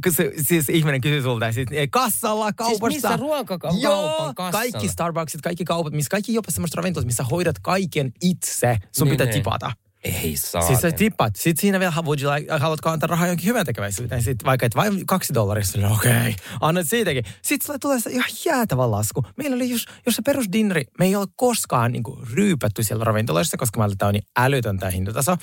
Kun 0.03 0.13
se, 0.17 0.31
siis 0.41 0.69
ihminen 0.69 1.01
kysyy 1.01 1.21
sulta, 1.21 1.45
ei, 1.71 1.87
kassalla 1.87 2.53
kaupassa. 2.53 2.87
missä 2.87 3.17
ruokakaupan 3.17 3.81
Joo, 3.81 4.33
kassalla? 4.35 4.51
kaikki 4.51 4.87
Starbucksit, 4.87 5.41
kaikki 5.41 5.65
kaupat, 5.65 5.93
missä 5.93 6.09
kaikki 6.09 6.33
jopa 6.33 6.51
semmoiset 6.51 6.75
ravintolat, 6.75 7.05
missä 7.05 7.23
hoidat 7.23 7.55
kaiken 7.61 8.11
itse. 8.21 8.77
Sun 8.91 9.05
Niin, 9.07 9.13
pitää 9.13 9.25
niin. 9.25 9.33
tipata. 9.33 9.71
Ei 10.03 10.37
saa. 10.37 10.61
Siis 10.61 10.79
sä 10.81 10.91
tippat. 10.91 11.35
Sitten 11.35 11.61
siinä 11.61 11.79
vielä, 11.79 11.93
would 12.01 12.19
you 12.21 12.33
like, 12.35 12.53
haluatko 12.59 12.89
antaa 12.89 13.07
rahaa 13.07 13.27
jonkin 13.27 13.45
hyvän 13.45 13.65
tekeväisyyteen? 13.65 14.23
Sitten 14.23 14.45
vaikka, 14.45 14.65
että 14.65 14.75
vain 14.75 15.05
kaksi 15.05 15.33
dollaria, 15.33 15.65
sitten 15.65 15.85
okei, 15.85 16.11
okay, 16.11 16.33
annat 16.61 16.87
siitäkin. 16.89 17.23
Sitten 17.41 17.65
sulle 17.65 17.79
tulee 17.79 17.99
se 17.99 18.09
ihan 18.09 18.29
jäätävä 18.45 18.91
lasku. 18.91 19.23
Meillä 19.37 19.55
oli 19.55 19.69
just, 19.69 19.89
jos 20.05 20.15
se 20.15 20.21
perusdinneri, 20.21 20.83
me 20.99 21.05
ei 21.05 21.15
ole 21.15 21.27
koskaan 21.35 21.91
niin 21.91 22.03
kuin, 22.03 22.27
ryypätty 22.33 22.83
siellä 22.83 23.03
ravintoloissa, 23.03 23.57
koska 23.57 23.79
meillä 23.79 23.95
tämä 23.97 24.07
on 24.07 24.13
niin 24.13 24.27
älytön 24.37 24.79
tämä 24.79 24.89
hintataso. 24.89 25.37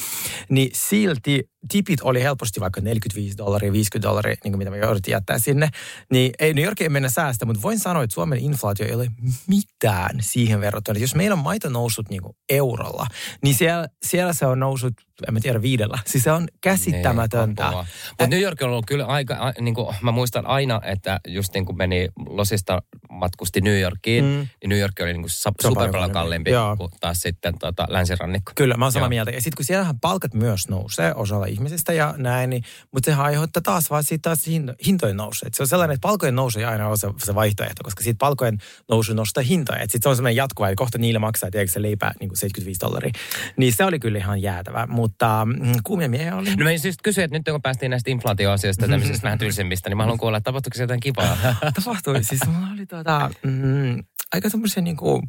Niin 0.48 0.70
silti 0.74 1.48
tipit 1.68 2.00
oli 2.02 2.22
helposti 2.22 2.60
vaikka 2.60 2.80
45 2.80 3.36
dollaria, 3.38 3.72
50 3.72 4.08
dollaria, 4.08 4.34
niin 4.44 4.52
kuin 4.52 4.58
mitä 4.58 4.70
me 4.70 4.78
jouduttiin 4.78 5.12
jättää 5.12 5.38
sinne. 5.38 5.68
Niin 6.10 6.32
ei 6.38 6.54
New 6.54 6.64
Yorkiin 6.64 6.92
mennä 6.92 7.08
säästä, 7.08 7.46
mutta 7.46 7.62
voin 7.62 7.78
sanoa, 7.78 8.02
että 8.02 8.14
Suomen 8.14 8.38
inflaatio 8.38 8.86
ei 8.86 8.94
ole 8.94 9.06
mitään 9.46 10.16
siihen 10.20 10.60
verrattuna. 10.60 10.98
Jos 10.98 11.14
meillä 11.14 11.34
on 11.34 11.42
maito 11.42 11.68
noussut 11.68 12.08
niin 12.08 12.22
kuin 12.22 12.36
eurolla, 12.48 13.06
niin 13.42 13.54
siellä, 13.54 13.88
siellä 14.04 14.32
se 14.32 14.46
on 14.46 14.60
noussut, 14.60 14.94
en 15.28 15.34
mä 15.34 15.40
tiedä, 15.40 15.62
viidellä. 15.62 15.98
Siis 16.06 16.24
se 16.24 16.32
on 16.32 16.48
käsittämätöntä. 16.60 17.70
Mutta 18.08 18.26
New 18.26 18.40
York 18.40 18.62
on 18.62 18.68
ollut 18.68 18.86
kyllä 18.86 19.06
aika, 19.06 19.34
a, 19.34 19.52
niin 19.60 19.74
kuin, 19.74 19.94
mä 20.02 20.12
muistan 20.12 20.46
aina, 20.46 20.80
että 20.84 21.20
just 21.28 21.54
niin 21.54 21.64
kuin 21.66 21.76
meni 21.76 22.08
Losista 22.28 22.82
matkusti 23.10 23.60
New 23.60 23.80
Yorkiin, 23.80 24.24
Mm. 24.24 24.30
niin 24.30 24.68
New 24.68 24.78
York 24.78 24.92
oli 25.02 25.12
niin 25.12 25.22
kuin 25.22 25.30
super 25.30 25.90
paljon 25.92 26.10
kalliimpi. 26.10 26.50
kuin 26.78 26.90
taas 27.00 27.20
sitten 27.20 27.58
tota, 27.58 27.86
länsirannikko. 27.88 28.52
Kyllä, 28.54 28.76
mä 28.76 28.84
oon 28.84 28.92
samaa 28.92 29.04
Joo. 29.06 29.08
mieltä. 29.08 29.30
Ja 29.30 29.40
sitten 29.40 29.56
kun 29.56 29.64
siellähän 29.64 30.00
palkat 30.00 30.34
myös 30.34 30.68
nousee 30.68 31.14
osalla 31.14 31.46
ihmisistä 31.54 31.92
ja 31.92 32.14
näin, 32.16 32.50
niin, 32.50 32.62
mutta 32.92 33.06
sehän 33.06 33.24
aiheuttaa 33.24 33.62
taas 33.62 33.90
vaan 33.90 34.04
siitä 34.04 34.22
taas 34.22 34.46
hin- 34.46 34.74
hintojen 34.86 35.16
nousee. 35.16 35.46
Et 35.46 35.54
Se 35.54 35.62
on 35.62 35.66
sellainen, 35.68 35.94
että 35.94 36.06
palkojen 36.08 36.34
nousu 36.34 36.58
ei 36.58 36.64
aina 36.64 36.88
ole 36.88 36.96
se, 36.96 37.08
se 37.24 37.34
vaihtoehto, 37.34 37.84
koska 37.84 38.02
siitä 38.04 38.18
palkojen 38.18 38.58
nousu 38.88 39.14
nostaa 39.14 39.42
hintoja. 39.42 39.80
Sitten 39.80 40.02
se 40.02 40.08
on 40.08 40.16
sellainen 40.16 40.36
jatkuva, 40.36 40.68
että 40.68 40.78
kohta 40.78 40.98
niille 40.98 41.18
maksaa, 41.18 41.50
tiedätkö 41.50 41.72
se 41.72 41.82
leipää 41.82 42.12
niin 42.20 42.28
kuin 42.28 42.38
75 42.38 42.80
dollaria. 42.80 43.12
Niin 43.56 43.72
se 43.72 43.84
oli 43.84 43.98
kyllä 43.98 44.18
ihan 44.18 44.42
jäätävä, 44.42 44.86
mutta 44.86 45.46
mm, 45.46 45.72
kuumia 45.84 46.08
miehiä 46.08 46.36
oli. 46.36 46.56
No 46.56 46.64
mä 46.64 46.76
siis 46.76 46.96
kysyä, 47.02 47.24
että 47.24 47.36
nyt 47.38 47.44
kun 47.50 47.62
päästiin 47.62 47.90
näistä 47.90 48.10
inflaatioasioista 48.10 48.88
tämmöisistä 48.88 49.22
vähän 49.22 49.38
tylsemmistä, 49.38 49.88
niin 49.88 49.96
mä 49.96 50.02
haluan 50.02 50.18
kuulla, 50.18 50.36
että 50.36 50.48
tapahtuiko 50.48 50.78
jotain 50.80 51.00
kivaa. 51.00 51.36
Tapahtui. 51.84 52.24
Siis 52.24 52.46
mulla 52.46 52.66
oli 52.74 52.86
tuota, 52.86 53.30
mm, 53.42 54.04
aika 54.32 54.48
semmoisia 54.48 54.82
niinku, 54.82 55.22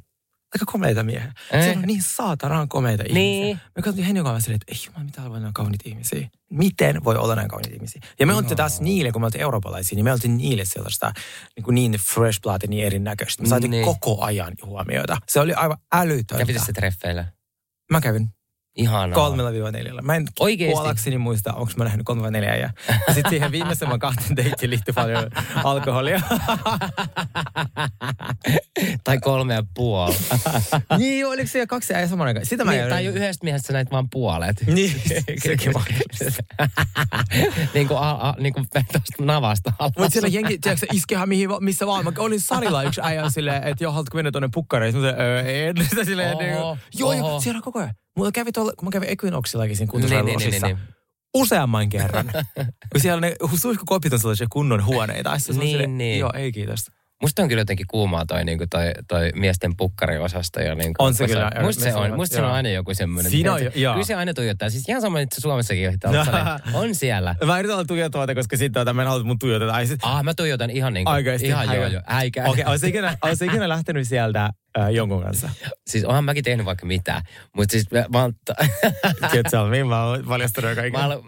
aika 0.56 0.72
komeita 0.72 1.04
miehiä. 1.04 1.34
Se 1.52 1.74
on 1.78 1.82
niin 1.82 2.04
saatanan 2.04 2.70
komeita 2.70 3.04
ihmisiä. 3.04 3.22
Niin. 3.22 3.60
Me 3.76 3.82
katsottiin 3.82 4.06
Henny 4.06 4.24
kanssa 4.24 4.46
silleen, 4.46 4.60
että 4.62 4.74
ei 4.74 4.86
jumala, 4.86 5.04
mitä 5.06 5.30
voi 5.30 5.38
olla 5.38 5.52
kauniita 5.54 5.84
ihmisiä. 5.90 6.30
Miten 6.52 7.04
voi 7.04 7.16
olla 7.18 7.36
näin 7.36 7.48
kauniita 7.48 7.76
ihmisiä? 7.76 8.02
Ja 8.20 8.26
me 8.26 8.32
no. 8.34 8.38
oltiin 8.38 8.58
taas 8.58 8.82
niille, 8.82 9.12
kun 9.12 9.22
me 9.22 9.26
oltiin 9.26 9.42
eurooppalaisia, 9.42 9.96
niin 9.96 10.04
me 10.06 10.12
oltiin 10.12 10.38
niille 10.38 10.66
sellaista 10.66 11.12
niin, 11.56 11.64
kuin 11.64 11.76
niin 11.76 11.92
fresh 11.92 12.42
blood 12.42 12.62
ja 12.62 12.68
niin 12.68 12.86
erinäköistä. 12.86 13.44
Me 13.44 13.50
saatiin 13.50 13.72
Niin. 13.72 13.86
koko 13.86 14.22
ajan 14.24 14.54
huomiota. 14.66 15.18
Se 15.30 15.40
oli 15.40 15.54
aivan 15.54 15.78
älytöntä. 15.94 16.38
Kävitkö 16.38 16.62
se 16.66 16.74
treffeillä? 16.74 17.26
Mä 17.92 18.02
kävin 18.02 18.30
Ihanaa. 18.75 19.15
kolmella 19.15 19.51
viiva 19.51 19.72
neljällä. 19.72 20.01
Mä 20.01 20.15
en 20.15 20.25
Oikeesti? 20.39 20.74
kuollakseni 20.74 21.17
muista, 21.17 21.53
onko 21.53 21.72
mä 21.77 21.84
nähnyt 21.84 22.05
kolme 22.05 22.22
vai 22.22 22.32
neljä. 22.32 22.55
Ja 22.55 22.70
sitten 23.13 23.29
siihen 23.29 23.51
viimeisen 23.51 23.89
mä 23.89 23.98
kahteen 23.98 24.36
deittiin 24.36 24.70
liittyi 24.70 24.94
paljon 24.94 25.29
alkoholia. 25.63 26.22
tai 29.03 29.20
kolme 29.20 29.53
ja 29.53 29.63
puoli. 29.74 30.15
niin, 30.98 31.27
oliko 31.27 31.48
se 31.48 31.67
kaksi 31.67 31.94
ja 31.94 32.08
saman 32.08 32.27
aikaan? 32.27 32.46
Sitä 32.46 32.65
mä 32.65 32.72
niin, 32.72 32.84
en- 32.84 32.89
tai 32.89 33.05
yhdestä 33.05 33.44
miehestä 33.44 33.74
näitä 33.74 33.91
vaan 33.91 34.10
puolet. 34.10 34.63
Niin, 34.75 35.01
sekin 35.44 35.74
mahdollista. 35.74 36.44
niin 37.74 37.88
kuin, 37.88 37.98
a, 38.00 38.12
a, 38.12 38.34
niin 38.39 38.53
kuin 38.53 38.65
tuosta 38.72 39.00
navasta 39.20 39.74
alas. 39.79 39.91
Mutta 39.98 40.10
siellä 40.12 40.27
jengi, 40.27 40.58
tiedätkö, 40.58 40.86
iskehän 40.94 41.29
mihin, 41.29 41.50
missä 41.60 41.88
vaan. 41.88 42.03
Mä 42.05 42.12
olin 42.17 42.39
Sarilla 42.39 42.84
yksi 42.84 43.01
äijä 43.03 43.29
silleen, 43.29 43.63
että 43.63 43.84
joo, 43.84 43.91
haluatko 43.91 44.15
mennä 44.15 44.32
tuonne 44.32 44.50
pukkareihin? 44.53 45.01
Mä 45.01 45.08
sanoin, 45.10 45.22
öö, 45.27 45.41
en. 45.41 45.75
Sitä 45.89 46.03
silleen, 46.05 46.32
Oho, 46.32 46.41
niin, 46.41 46.51
joo, 46.53 46.77
joo, 46.94 47.10
oho. 47.10 47.41
siellä 47.41 47.62
koko 47.62 47.79
ajan. 47.79 47.94
Mulla 48.15 48.31
kävi 48.31 48.51
tuolla, 48.51 48.74
kun 48.77 48.88
mä 48.88 48.91
kävin 48.91 49.10
Equinoxillakin 49.10 49.75
siinä 49.77 49.91
niin, 49.93 50.01
niin, 50.01 50.25
niin, 50.25 50.39
kuntosalilla 50.39 50.67
niin, 50.67 50.95
useamman 51.34 51.89
kerran. 51.89 52.31
kun 52.91 53.01
siellä 53.01 53.22
ne 53.22 53.36
suihkukopit 53.55 54.13
on 54.13 54.19
sellaisia 54.19 54.48
kunnon 54.50 54.86
huoneita. 54.86 55.39
Sitten 55.39 55.60
Niin, 55.60 55.98
niin. 55.98 56.19
Joo, 56.19 56.31
ei 56.36 56.51
kiitos. 56.51 56.86
Musta 57.22 57.41
on 57.41 57.48
kyllä 57.48 57.62
jotenkin 57.62 57.86
kuumaa 57.89 58.25
toi, 58.25 58.45
niin 58.45 58.57
kuin 58.57 58.69
toi, 58.69 58.91
toi 59.07 59.31
miesten 59.36 59.75
pukkariosasto. 59.77 60.60
Ja 60.60 60.75
niin 60.75 60.93
kuin, 60.93 61.07
On 61.07 61.13
se 61.13 61.27
kyllä. 61.27 61.51
Musta 61.62 61.84
se 61.84 61.95
on, 61.95 62.15
musta 62.15 62.45
on 62.48 62.51
aina 62.53 62.69
joku 62.69 62.93
semmoinen. 62.93 63.31
Siinä 63.31 63.53
on 63.53 63.62
joo. 63.75 63.93
Kyllä 63.93 64.05
se 64.05 64.15
aina 64.15 64.34
tuijottaa. 64.34 64.69
Siis 64.69 64.89
ihan 64.89 65.01
sama, 65.01 65.19
että 65.19 65.41
Suomessakin 65.41 65.88
ohittaa. 65.88 66.12
on 66.74 66.95
siellä. 66.95 67.36
Mä 67.45 67.60
yritän 67.60 67.75
olla 67.75 67.86
tuijottamatta, 67.86 68.36
koska 68.36 68.57
sitten 68.57 68.74
tuota, 68.74 68.93
mä 68.93 69.01
en 69.01 69.07
halua, 69.07 69.19
että 69.19 69.27
mun 69.27 69.39
tuijotetaan. 69.39 69.75
Ai 69.75 69.88
sit, 69.88 70.00
Ah, 70.03 70.24
mä 70.24 70.34
tuijotan 70.34 70.69
ihan 70.69 70.93
niin 70.93 71.05
kuin, 71.05 71.13
Oikeesti? 71.13 71.48
ihan 71.48 71.75
joo 71.75 71.88
joo, 71.88 72.01
äikä. 72.07 72.43
Okei, 72.45 72.62
okay, 72.62 72.72
olisi 72.72 72.88
ikinä, 72.88 73.17
olisi 73.22 73.45
ikinä 73.45 73.69
lähtenyt 73.69 74.07
sieltä 74.07 74.50
ää, 74.77 74.89
jonkun 74.89 75.24
kanssa? 75.24 75.50
Siis 75.89 76.03
onhan 76.05 76.24
mäkin 76.24 76.43
tehnyt 76.43 76.65
vaikka 76.65 76.86
mitä. 76.86 77.22
Mutta 77.55 77.72
siis 77.72 77.91
mä, 77.91 78.05
mä, 78.13 78.22
oon, 78.22 78.34
tell 79.51 79.67
me, 79.69 79.84
mä 79.84 80.03
oon 80.03 80.27
valjastanut 80.27 80.77
aika 80.77 80.98
mä, 80.98 81.05
oon, 81.07 81.24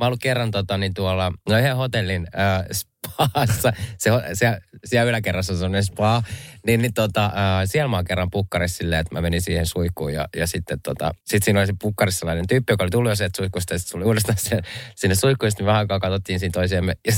mä 0.00 0.06
ollut 0.06 0.20
kerran 0.22 0.50
tota, 0.50 0.78
niin 0.78 0.94
tuolla, 0.94 1.32
no 1.48 1.58
yhden 1.58 1.76
hotellin 1.76 2.26
äh, 2.38 2.64
spaassa, 2.72 3.72
se, 3.98 4.10
se, 4.32 4.58
siellä 4.84 5.08
yläkerrassa 5.08 5.52
on 5.52 5.58
sellainen 5.58 5.84
spa, 5.84 6.22
niin, 6.66 6.82
niin 6.82 6.94
tota, 6.94 7.24
äh, 7.24 7.32
siellä 7.64 7.88
mä 7.88 7.96
oon 7.96 8.04
kerran 8.04 8.30
pukkarissa 8.30 8.76
silleen, 8.76 9.00
että 9.00 9.14
mä 9.14 9.20
menin 9.20 9.42
siihen 9.42 9.66
suihkuun 9.66 10.12
ja, 10.12 10.28
ja 10.36 10.46
sitten 10.46 10.80
tota, 10.82 11.10
sit 11.24 11.42
siinä 11.42 11.60
oli 11.60 11.66
se 11.66 11.74
pukkarissa 11.80 12.18
sellainen 12.18 12.46
tyyppi, 12.46 12.72
joka 12.72 12.84
oli 12.84 12.90
tullut 12.90 13.10
jo 13.10 13.16
sieltä 13.16 13.36
suihkusta 13.36 13.74
ja 13.74 13.78
sitten 13.78 13.92
tuli 13.92 14.04
uudestaan 14.04 14.38
sinne, 14.38 14.62
sinne 14.94 15.14
suihkuun 15.14 15.46
ja 15.46 15.50
sitten 15.50 15.66
vähän 15.66 15.78
aikaa 15.78 16.00
katsottiin 16.00 16.40
siinä 16.40 16.52
toisiamme. 16.52 16.96
Ja 17.06 17.12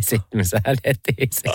sitten 0.10 0.38
me 0.40 0.44
säädettiin 0.44 1.28
se. 1.30 1.48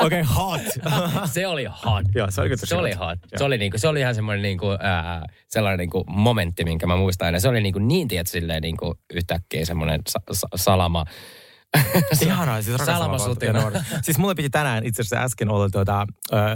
Okei, 0.00 0.20
okay, 0.20 0.22
hot. 0.36 0.60
se 1.32 1.46
oli 1.46 1.64
hot. 1.64 2.04
Joo, 2.14 2.30
se 2.30 2.40
oli 2.40 2.48
kyllä 2.48 2.60
tosi 2.60 2.70
Se 2.70 2.76
oli 2.76 2.92
hot. 2.92 3.08
hot. 3.08 3.18
Se 3.36 3.44
oli, 3.44 3.58
niinku, 3.58 3.78
se 3.78 3.88
oli 3.88 4.00
ihan 4.00 4.14
semmoinen 4.14 4.42
niinku, 4.42 4.66
ää, 4.80 5.22
sellainen 5.48 5.78
niinku 5.78 6.04
momentti, 6.08 6.64
minkä 6.64 6.86
mä 6.86 6.96
muistan 6.96 7.26
aina. 7.26 7.40
Se 7.40 7.48
oli 7.48 7.60
niinku 7.62 7.78
niin, 7.78 8.08
tiedät, 8.08 8.26
silleen 8.26 8.62
niinku 8.62 8.94
yhtäkkiä 9.14 9.64
semmoinen 9.64 10.00
sa- 10.08 10.20
sa- 10.32 10.48
salama. 10.56 11.04
Ihanaa, 12.22 12.62
siis 12.62 12.76
nuori. 13.52 13.78
Siis 14.02 14.18
mulle 14.18 14.34
piti 14.34 14.50
tänään 14.50 14.84
itse 14.84 15.02
asiassa 15.02 15.24
äsken 15.24 15.48
olla 15.48 15.70
tuota, 15.70 16.06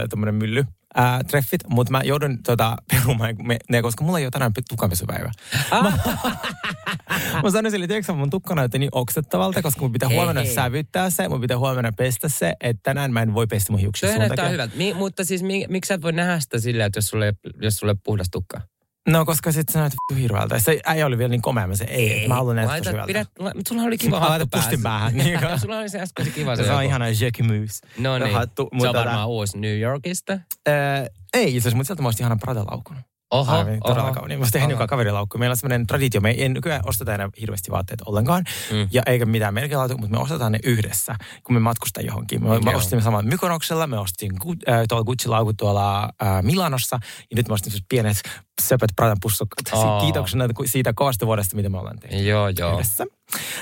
tämmöinen 0.09 0.35
mylly. 0.35 0.65
Ää, 0.95 1.23
treffit, 1.23 1.61
mutta 1.69 1.91
mä 1.91 2.01
joudun 2.03 2.43
tota, 2.43 2.75
perumaan 2.91 3.35
ne, 3.69 3.81
koska 3.81 4.03
mulla 4.03 4.19
ei 4.19 4.25
ole 4.25 4.31
tänään 4.31 4.51
tukanpesupäivä. 4.69 5.31
Mä, 5.71 5.81
mä 7.43 7.51
sanoin 7.51 7.71
sille, 7.71 7.97
että 7.97 8.13
mun 8.13 8.29
tukka 8.29 8.55
näyttää 8.55 8.79
niin 8.79 8.89
oksettavalta, 8.91 9.61
koska 9.61 9.81
mun 9.81 9.91
pitää 9.91 10.09
Hei, 10.09 10.17
huomenna 10.17 10.41
hei. 10.41 10.53
sävyttää 10.53 11.09
se, 11.09 11.29
mun 11.29 11.41
pitää 11.41 11.57
huomenna 11.57 11.91
pestä 11.91 12.29
se, 12.29 12.53
että 12.61 12.81
tänään 12.83 13.13
mä 13.13 13.21
en 13.21 13.33
voi 13.33 13.47
pestä 13.47 13.71
mun 13.71 13.79
hiuksia 13.79 14.11
Se 14.11 14.17
näyttää 14.17 14.49
hyvältä. 14.49 14.77
Mi- 14.77 14.93
mutta 14.93 15.23
siis 15.23 15.43
mi- 15.43 15.65
miksi 15.69 15.87
sä 15.87 15.93
et 15.93 16.01
voi 16.01 16.13
nähdä 16.13 16.39
sitä 16.39 16.59
silleen, 16.59 16.87
että 16.87 16.97
jos 16.97 17.07
sulle, 17.07 17.33
jos 17.61 17.77
sulle 17.77 17.95
puhdas 18.03 18.27
tukka? 18.31 18.61
No, 19.09 19.25
koska 19.25 19.51
sit 19.51 19.69
se 19.69 19.79
näyttää 19.79 19.97
vittu 20.09 20.21
hirveältä. 20.21 20.59
Se 20.59 20.79
äijä 20.85 21.05
oli 21.05 21.17
vielä 21.17 21.29
niin 21.29 21.41
komea, 21.41 21.67
mä 21.67 21.75
se 21.75 21.83
ei, 21.83 22.27
mä 22.27 22.35
haluan 22.35 22.55
näyttää 22.55 22.75
Laita- 22.77 22.89
hyvältä. 22.89 23.07
pidät, 23.07 23.27
la, 23.39 23.51
mutta 23.55 23.69
sulla 23.69 23.83
oli 23.83 23.97
kiva 23.97 24.19
Laita 24.19 24.31
hattu 24.31 24.47
pustin 24.51 24.81
päässä. 24.81 24.83
päähän, 24.83 25.13
niin 25.17 25.39
sulla 25.61 25.77
oli 25.79 25.89
se 25.89 25.99
äsken 25.99 26.25
se 26.25 26.31
kiva 26.31 26.55
se, 26.55 26.63
se, 26.63 26.71
on 26.71 26.83
ihana 26.83 27.05
Jackie 27.09 27.45
Moose. 27.47 27.87
No 27.97 28.17
niin, 28.19 28.33
hattu, 28.33 28.69
se 28.81 28.87
on 28.89 28.95
varmaan 28.95 29.27
uusi 29.27 29.57
New 29.57 29.79
Yorkista. 29.79 30.39
Ää, 30.67 31.07
ei 31.33 31.43
itse 31.47 31.59
asiassa, 31.59 31.75
mutta 31.77 31.87
sieltä 31.87 32.01
mä 32.01 32.07
ostin 32.09 32.23
ihanan 32.23 32.39
Prada-laukun. 32.39 32.95
Oho, 33.31 33.51
Aivan, 33.51 33.79
todella 33.85 34.11
kauniin. 34.11 34.39
Mä 34.39 34.43
ostin 34.43 34.61
Oho. 34.61 34.71
joka 34.71 34.87
kaverilaukku. 34.87 35.37
Meillä 35.37 35.53
on 35.53 35.57
sellainen 35.57 35.87
traditio. 35.87 36.21
Me 36.21 36.29
ei 36.29 36.49
nykyään 36.49 36.81
osteta 36.85 37.13
enää 37.13 37.29
hirveästi 37.41 37.71
vaatteita 37.71 38.03
ollenkaan. 38.07 38.43
Mm. 38.71 38.87
Ja 38.91 39.01
eikä 39.05 39.25
mitään 39.25 39.53
merkilaatu, 39.53 39.97
mutta 39.97 40.17
me 40.17 40.23
ostetaan 40.23 40.51
ne 40.51 40.59
yhdessä, 40.63 41.15
kun 41.43 41.55
me 41.55 41.59
matkustaan 41.59 42.05
johonkin. 42.05 42.43
Me, 42.43 42.59
me 42.59 42.71
Joo. 42.71 42.77
ostimme 42.77 43.01
saman 43.01 43.27
Mykonoksella, 43.27 43.87
me 43.87 43.99
ostin 43.99 44.31
äh, 44.69 44.83
tuolla 44.89 45.05
Gucci-laukut 45.05 45.57
tuolla 45.57 46.03
äh, 46.03 46.43
Milanossa. 46.43 46.99
Ja 47.01 47.35
nyt 47.35 47.47
mä 47.47 47.53
ostin 47.53 47.73
pienet 47.89 48.17
söpöt 48.61 48.91
Pradan 48.95 49.17
pussukat. 49.21 49.73
Aa. 49.73 50.01
Kiitoksena 50.01 50.45
siitä 50.65 50.93
kovasta 50.93 51.25
vuodesta, 51.25 51.55
mitä 51.55 51.69
me 51.69 51.77
ollaan 51.77 51.99
tehty. 51.99 52.17
Joo, 52.17 52.49
joo. 52.57 52.73
Yhdessä. 52.73 53.05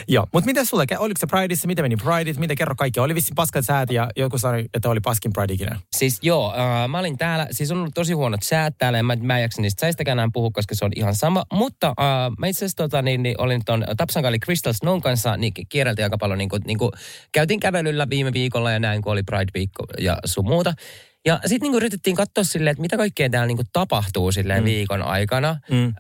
Joo, 0.08 0.28
mutta 0.34 0.46
miten 0.46 0.66
sulle, 0.66 0.86
oliko 0.98 1.20
se 1.20 1.28
Prideissa, 1.28 1.68
miten 1.68 1.86
meni 1.86 1.96
Prideit, 1.96 2.38
mitä 2.38 2.56
kerro 2.56 2.76
kaikki? 2.76 3.00
Oli 3.00 3.16
vissiin 3.16 3.36
paskat 3.36 3.66
säät 3.66 3.92
ja 3.92 4.10
joku 4.16 4.38
sanoi, 4.38 4.66
että 4.74 4.90
oli 4.90 5.00
paskin 5.00 5.34
Pride 5.34 5.54
ikinä. 5.54 5.80
Siis 5.98 6.20
joo, 6.22 6.54
äh, 6.54 6.90
mä 6.90 7.00
olin 7.00 7.18
täällä, 7.18 7.48
siis 7.52 7.72
on 7.72 7.78
ollut 7.78 7.94
tosi 7.96 8.14
huonot 8.14 8.44
säät 8.44 8.76
täällä, 8.78 9.00
ja 9.00 9.04
mä, 9.04 9.16
mä 9.16 9.38
en 9.38 9.42
jaksa 9.42 9.62
niistä 9.62 9.82
säistäkään 9.82 10.20
enää 10.20 10.30
puhua, 10.34 10.50
koska 10.54 10.76
se 10.76 10.86
on 10.86 10.92
ihan 10.96 11.16
sama. 11.16 11.44
Mutta 11.54 11.88
äh, 11.88 11.96
mä 12.38 12.48
itse 12.48 12.66
asiassa 12.66 12.78
tota, 12.84 13.02
niin, 13.02 13.24
niin, 13.24 13.42
olin 13.42 13.62
ton 13.66 13.86
Tapsan 13.98 14.26
eli 14.26 14.40
Crystal 14.40 14.74
Snown 14.74 15.02
kanssa, 15.02 15.38
niin 15.38 15.54
kierreltiin 15.70 16.06
aika 16.06 16.18
paljon, 16.18 16.38
niin 16.38 16.50
kuin, 16.50 16.62
niin 16.68 16.78
kuin, 16.78 16.92
käytiin 17.32 17.60
kävelyllä 17.60 18.10
viime 18.10 18.34
viikolla 18.34 18.72
ja 18.72 18.80
näin, 18.80 19.02
kun 19.02 19.12
oli 19.12 19.22
Pride-viikko 19.32 19.86
ja 20.00 20.18
sun 20.26 20.46
muuta. 20.46 20.74
Ja 21.26 21.40
sitten 21.46 21.72
niin 21.72 21.78
yritettiin 21.78 22.16
katsoa 22.16 22.44
silleen, 22.44 22.72
että 22.72 22.82
mitä 22.82 22.98
kaikkea 22.98 23.30
täällä 23.30 23.48
niin 23.48 23.58
kuin, 23.58 23.68
tapahtuu 23.74 24.32
silleen 24.32 24.64
Mm. 24.64 24.66
viikon 24.66 25.02
aikana. 25.02 25.56
Mm. 25.72 25.86
Äh, 25.86 25.94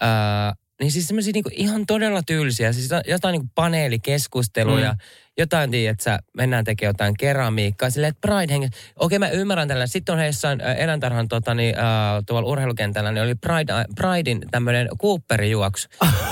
niin 0.79 0.91
siis 0.91 1.07
semmoisia 1.07 1.33
niinku 1.33 1.49
ihan 1.53 1.85
todella 1.85 2.21
tylsiä, 2.23 2.73
siis 2.73 2.89
jotain 3.07 3.33
niinku 3.33 3.51
paneelikeskusteluja, 3.55 4.91
Mm. 4.91 4.97
Jotain, 5.39 5.73
että 5.73 6.19
mennään 6.33 6.65
tekemään 6.65 6.89
jotain 6.89 7.13
keramiikkaa, 7.17 7.89
silleen, 7.89 8.09
että 8.09 8.27
Pride 8.27 8.53
hengen. 8.53 8.69
Okei, 8.95 9.19
mä 9.19 9.29
ymmärrän 9.29 9.67
tällä. 9.67 9.87
Sitten 9.87 10.13
on 10.13 10.19
heissään 10.19 10.61
äh, 10.61 10.75
eläintarhan 10.79 11.27
tota, 11.27 11.53
niin, 11.53 11.79
äh, 11.79 11.85
tuolla 12.27 12.49
urheilukentällä, 12.49 13.11
niin 13.11 13.23
oli 13.23 13.35
Pride, 13.35 13.73
Pridein 13.95 14.41
tämmöinen 14.51 14.89
Cooperijuoksu. 15.01 15.87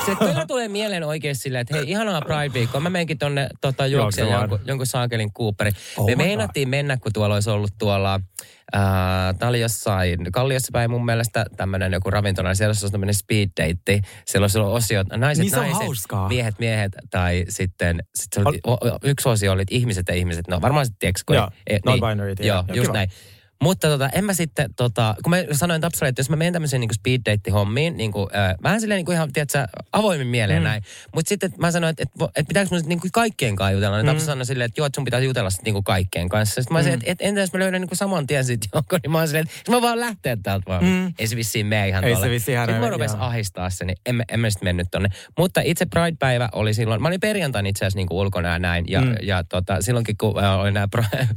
Se 0.06 0.16
kyllä 0.16 0.46
tulee 0.48 0.68
mieleen 0.68 1.04
oikeasti 1.04 1.44
silleen, 1.44 1.62
että 1.62 1.76
hei, 1.76 1.90
ihanaa 1.90 2.22
Pride-viikkoa. 2.22 2.80
Mä 2.82 2.90
menenkin 2.90 3.18
tonne 3.18 3.50
tota, 3.62 3.88
juokseen 3.88 4.32
jonkun, 4.32 4.60
jonkun 4.66 4.88
saakelin 4.88 5.34
Cooperi. 5.34 5.72
Oh 5.98 6.06
Me 6.06 6.12
God. 6.16 6.18
meinattiin 6.26 6.70
mennä, 6.70 6.98
kun 6.98 7.14
tuolla 7.14 7.36
olisi 7.36 7.50
ollut 7.50 7.72
tuolla 7.80 8.20
Äh, 8.76 9.36
Tämä 9.40 9.50
oli 9.50 9.60
jossain 9.62 10.32
Kalliossa 10.32 10.70
päin 10.74 10.92
mun 10.92 11.06
mielestä 11.06 11.46
tämmöinen 11.58 11.94
joku 11.94 12.10
ravintola. 12.10 12.56
Siellä 12.56 12.70
olisi 12.70 12.92
tämmöinen 12.92 13.14
speed 13.16 13.50
date. 13.62 14.02
Siellä 14.26 14.44
olisi 14.44 14.60
ollut 14.60 14.74
osio 14.74 15.04
naiset, 15.04 15.44
Niin 15.44 15.52
naiset, 15.52 15.74
hauskaa. 15.74 16.28
miehet, 16.28 16.60
miehet. 16.60 16.92
Tai 17.10 17.46
sitten 17.50 18.04
sit 18.16 18.34
se 18.34 18.42
oli, 18.46 18.60
o, 18.68 18.78
yksi 19.04 19.30
osio 19.30 19.52
oli 19.52 19.62
että 19.62 19.76
ihmiset 19.76 20.08
ja 20.08 20.16
ihmiset. 20.16 20.48
No 20.48 20.62
varmaan 20.62 20.86
sitten 20.86 21.00
tiedätkö, 21.00 21.22
kun 21.26 21.36
Joo, 21.36 21.50
ei- 21.68 21.76
ei- 21.76 21.80
non-binary, 21.86 22.34
Niin, 22.40 22.48
Joo, 22.48 22.64
just 22.68 22.82
kiva. 22.82 22.94
näin. 22.94 23.10
Mutta 23.64 23.88
tota, 23.88 24.10
en 24.10 24.26
mä 24.26 24.34
sitten, 24.34 24.70
tota, 24.76 25.16
kun 25.24 25.30
mä 25.30 25.38
sanoin 25.52 25.82
Tapsalle, 25.82 26.10
että 26.10 26.20
jos 26.20 26.30
mä 26.30 26.36
menen 26.36 26.54
tämmöiseen 26.54 26.80
niin 26.80 26.94
speed 26.94 27.22
date-hommiin, 27.26 27.98
niin 27.98 28.12
kuin, 28.12 28.28
äh, 28.36 28.56
vähän 28.64 28.82
silleen 28.82 28.98
niin 28.98 29.06
kuin 29.06 29.16
ihan, 29.16 29.34
tiedätkö, 29.34 29.68
avoimin 29.92 30.28
mieleen 30.28 30.62
mm. 30.62 30.64
näin. 30.64 30.84
Mutta 31.16 31.30
sitten 31.30 31.52
mä 31.58 31.72
sanoin, 31.72 31.90
että, 31.92 32.04
että, 32.04 32.26
että 32.26 32.48
pitääkö 32.48 32.70
mun 32.72 32.82
niin 32.86 33.00
kuin 33.00 33.12
kaikkien 33.12 33.56
kanssa 33.56 33.72
jutella. 33.72 33.98
Niin 33.98 34.06
Mm. 34.06 34.12
Tapsa 34.12 34.26
sanoi 34.26 34.46
silleen, 34.46 34.66
että 34.66 34.80
joo, 34.82 34.86
että 34.86 34.96
sun 34.98 35.06
pitää 35.06 35.20
jutella 35.20 35.50
sitten 35.50 35.64
niin 35.66 35.74
kuin 35.74 35.84
kaikkien 35.84 36.30
kanssa. 36.30 36.62
Sitten 36.62 36.74
mä 36.74 36.78
olisin, 36.78 36.94
että, 36.94 37.06
että 37.12 37.24
entä 37.24 37.42
jos 37.42 37.54
mä 37.54 37.60
löydän 37.60 37.82
niin 37.82 37.90
kuin 37.90 37.98
saman 37.98 38.28
tien 38.28 38.46
sitten 38.46 38.70
jonkun, 38.74 39.00
niin 39.04 39.12
mä 39.12 39.18
oon 39.18 39.28
silleen, 39.28 39.48
että 39.60 39.72
mä 39.72 39.82
vaan 39.82 40.00
lähteä 40.00 40.38
täältä 40.44 40.66
vaan. 40.68 40.84
Mm. 40.84 41.14
Ei 41.20 41.28
se 41.28 41.36
vissiin 41.36 41.66
mene 41.66 41.88
ihan 41.88 42.04
Ei 42.04 42.10
se 42.16 42.16
tolle. 42.22 42.30
vissiin 42.34 42.54
ihan 42.54 42.68
Sitten 42.68 42.84
mä 42.84 42.90
rupesin 42.90 43.20
ahistaa 43.20 43.70
se, 43.70 43.86
niin 43.86 43.98
en, 44.06 44.16
mä- 44.16 44.24
en 44.30 44.40
mä 44.40 44.50
sitten 44.50 44.68
mennyt 44.68 44.88
tonne. 44.92 45.10
Mutta 45.38 45.62
itse 45.64 45.86
Pride-päivä 45.86 46.50
oli 46.52 46.74
silloin, 46.74 47.02
mä 47.02 47.08
olin 47.08 47.20
perjantaina 47.20 47.70
itse 47.70 47.86
asiassa 47.86 47.98
niin 47.98 48.08
kuin 48.08 48.18
ulkona 48.18 48.50
ja 48.50 48.60
näin. 48.60 48.86
Ja, 48.88 49.02
Mm. 49.02 49.08
mm. 49.08 49.16
ja 49.24 49.44
tota, 49.44 49.82
silloinkin 49.82 50.18
kun 50.18 50.44
äh, 50.44 50.60
oli 50.60 50.72
nämä 50.72 50.88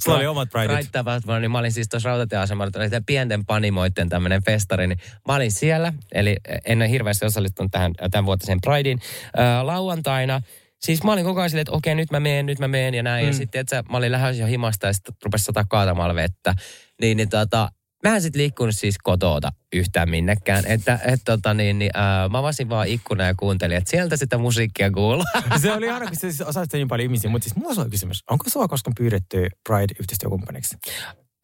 Sulla 0.04 0.16
oli 0.18 0.26
omat. 0.26 0.48
Pride-tapahtuma, 0.50 1.38
niin 1.38 1.50
mä 1.50 1.58
olin 1.58 1.72
siis 1.72 1.88
tuossa 1.88 2.09
rautatieasemalla, 2.10 2.70
oli 2.76 2.90
tämä 2.90 3.02
pienten 3.06 3.46
panimoiden 3.46 4.08
tämmöinen 4.08 4.44
festari, 4.44 4.86
niin 4.86 4.98
mä 5.28 5.34
olin 5.34 5.52
siellä, 5.52 5.92
eli 6.12 6.36
en 6.64 6.78
ole 6.78 6.90
hirveästi 6.90 7.26
osallistunut 7.26 7.72
tähän 7.72 7.92
tämän 8.10 8.26
vuotiseen 8.26 8.58
Prideen. 8.60 8.98
Äh, 9.38 9.64
lauantaina, 9.64 10.40
siis 10.80 11.04
mä 11.04 11.12
olin 11.12 11.24
koko 11.24 11.40
ajan 11.40 11.50
silleen, 11.50 11.62
että 11.62 11.72
okei, 11.72 11.94
nyt 11.94 12.10
mä 12.10 12.20
meen, 12.20 12.46
nyt 12.46 12.58
mä 12.58 12.68
meen 12.68 12.94
ja 12.94 13.02
näin. 13.02 13.24
Mm. 13.24 13.28
Ja 13.28 13.34
sitten, 13.34 13.60
että 13.60 13.84
mä 13.90 13.96
olin 13.96 14.12
lähes 14.12 14.38
jo 14.38 14.46
himasta 14.46 14.86
ja 14.86 14.92
sitten 14.92 15.14
rupesi 15.24 15.44
sataa 15.44 15.64
kaatamalla 15.68 16.14
vettä. 16.14 16.54
Niin, 17.00 17.16
niin 17.16 17.28
tota, 17.28 17.68
Mä 18.08 18.14
en 18.14 18.22
sit 18.22 18.36
liikkunut 18.36 18.76
siis 18.76 18.98
kotoota 18.98 19.52
yhtään 19.72 20.10
minnekään. 20.10 20.66
Että 20.66 20.98
et, 21.04 21.20
tota, 21.24 21.54
niin, 21.54 21.78
niin, 21.78 21.90
ää, 21.94 22.28
mä 22.28 22.38
avasin 22.38 22.68
vaan 22.68 22.88
ikkuna 22.88 23.24
ja 23.24 23.34
kuuntelin, 23.34 23.76
että 23.76 23.90
sieltä 23.90 24.16
sitä 24.16 24.38
musiikkia 24.38 24.90
kuuluu. 24.90 25.24
Se 25.62 25.72
oli 25.72 25.86
ihana, 25.86 26.06
kun 26.06 26.16
siis 26.16 26.40
osallistu 26.40 26.76
niin 26.76 26.88
paljon 26.88 27.04
ihmisiä. 27.04 27.30
Mutta 27.30 27.44
siis 27.48 27.56
mulla 27.56 27.82
on 27.82 27.90
kysymys. 27.90 28.24
Onko 28.30 28.44
sua 28.48 28.68
koskaan 28.68 28.94
pyydetty 28.98 29.46
Pride-yhteistyökumppaniksi? 29.68 30.76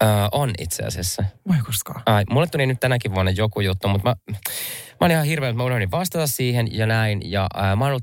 Ää, 0.00 0.28
on 0.32 0.50
itse 0.58 0.82
asiassa. 0.82 1.24
Moi 1.44 1.56
koskaan. 1.66 2.02
Ai, 2.06 2.24
mulle 2.30 2.46
tuli 2.46 2.66
nyt 2.66 2.80
tänäkin 2.80 3.14
vuonna 3.14 3.30
joku 3.30 3.60
juttu, 3.60 3.88
mutta 3.88 4.08
mä 4.08 4.38
olin 5.04 5.14
ihan 5.14 5.26
hirveä, 5.26 5.48
että 5.48 5.56
mä 5.56 5.64
unohdin 5.64 5.90
vastata 5.90 6.26
siihen 6.26 6.76
ja 6.78 6.86
näin. 6.86 7.30
Ja 7.30 7.46
ää, 7.54 7.76
mä, 7.76 7.86
ollut, 7.86 8.02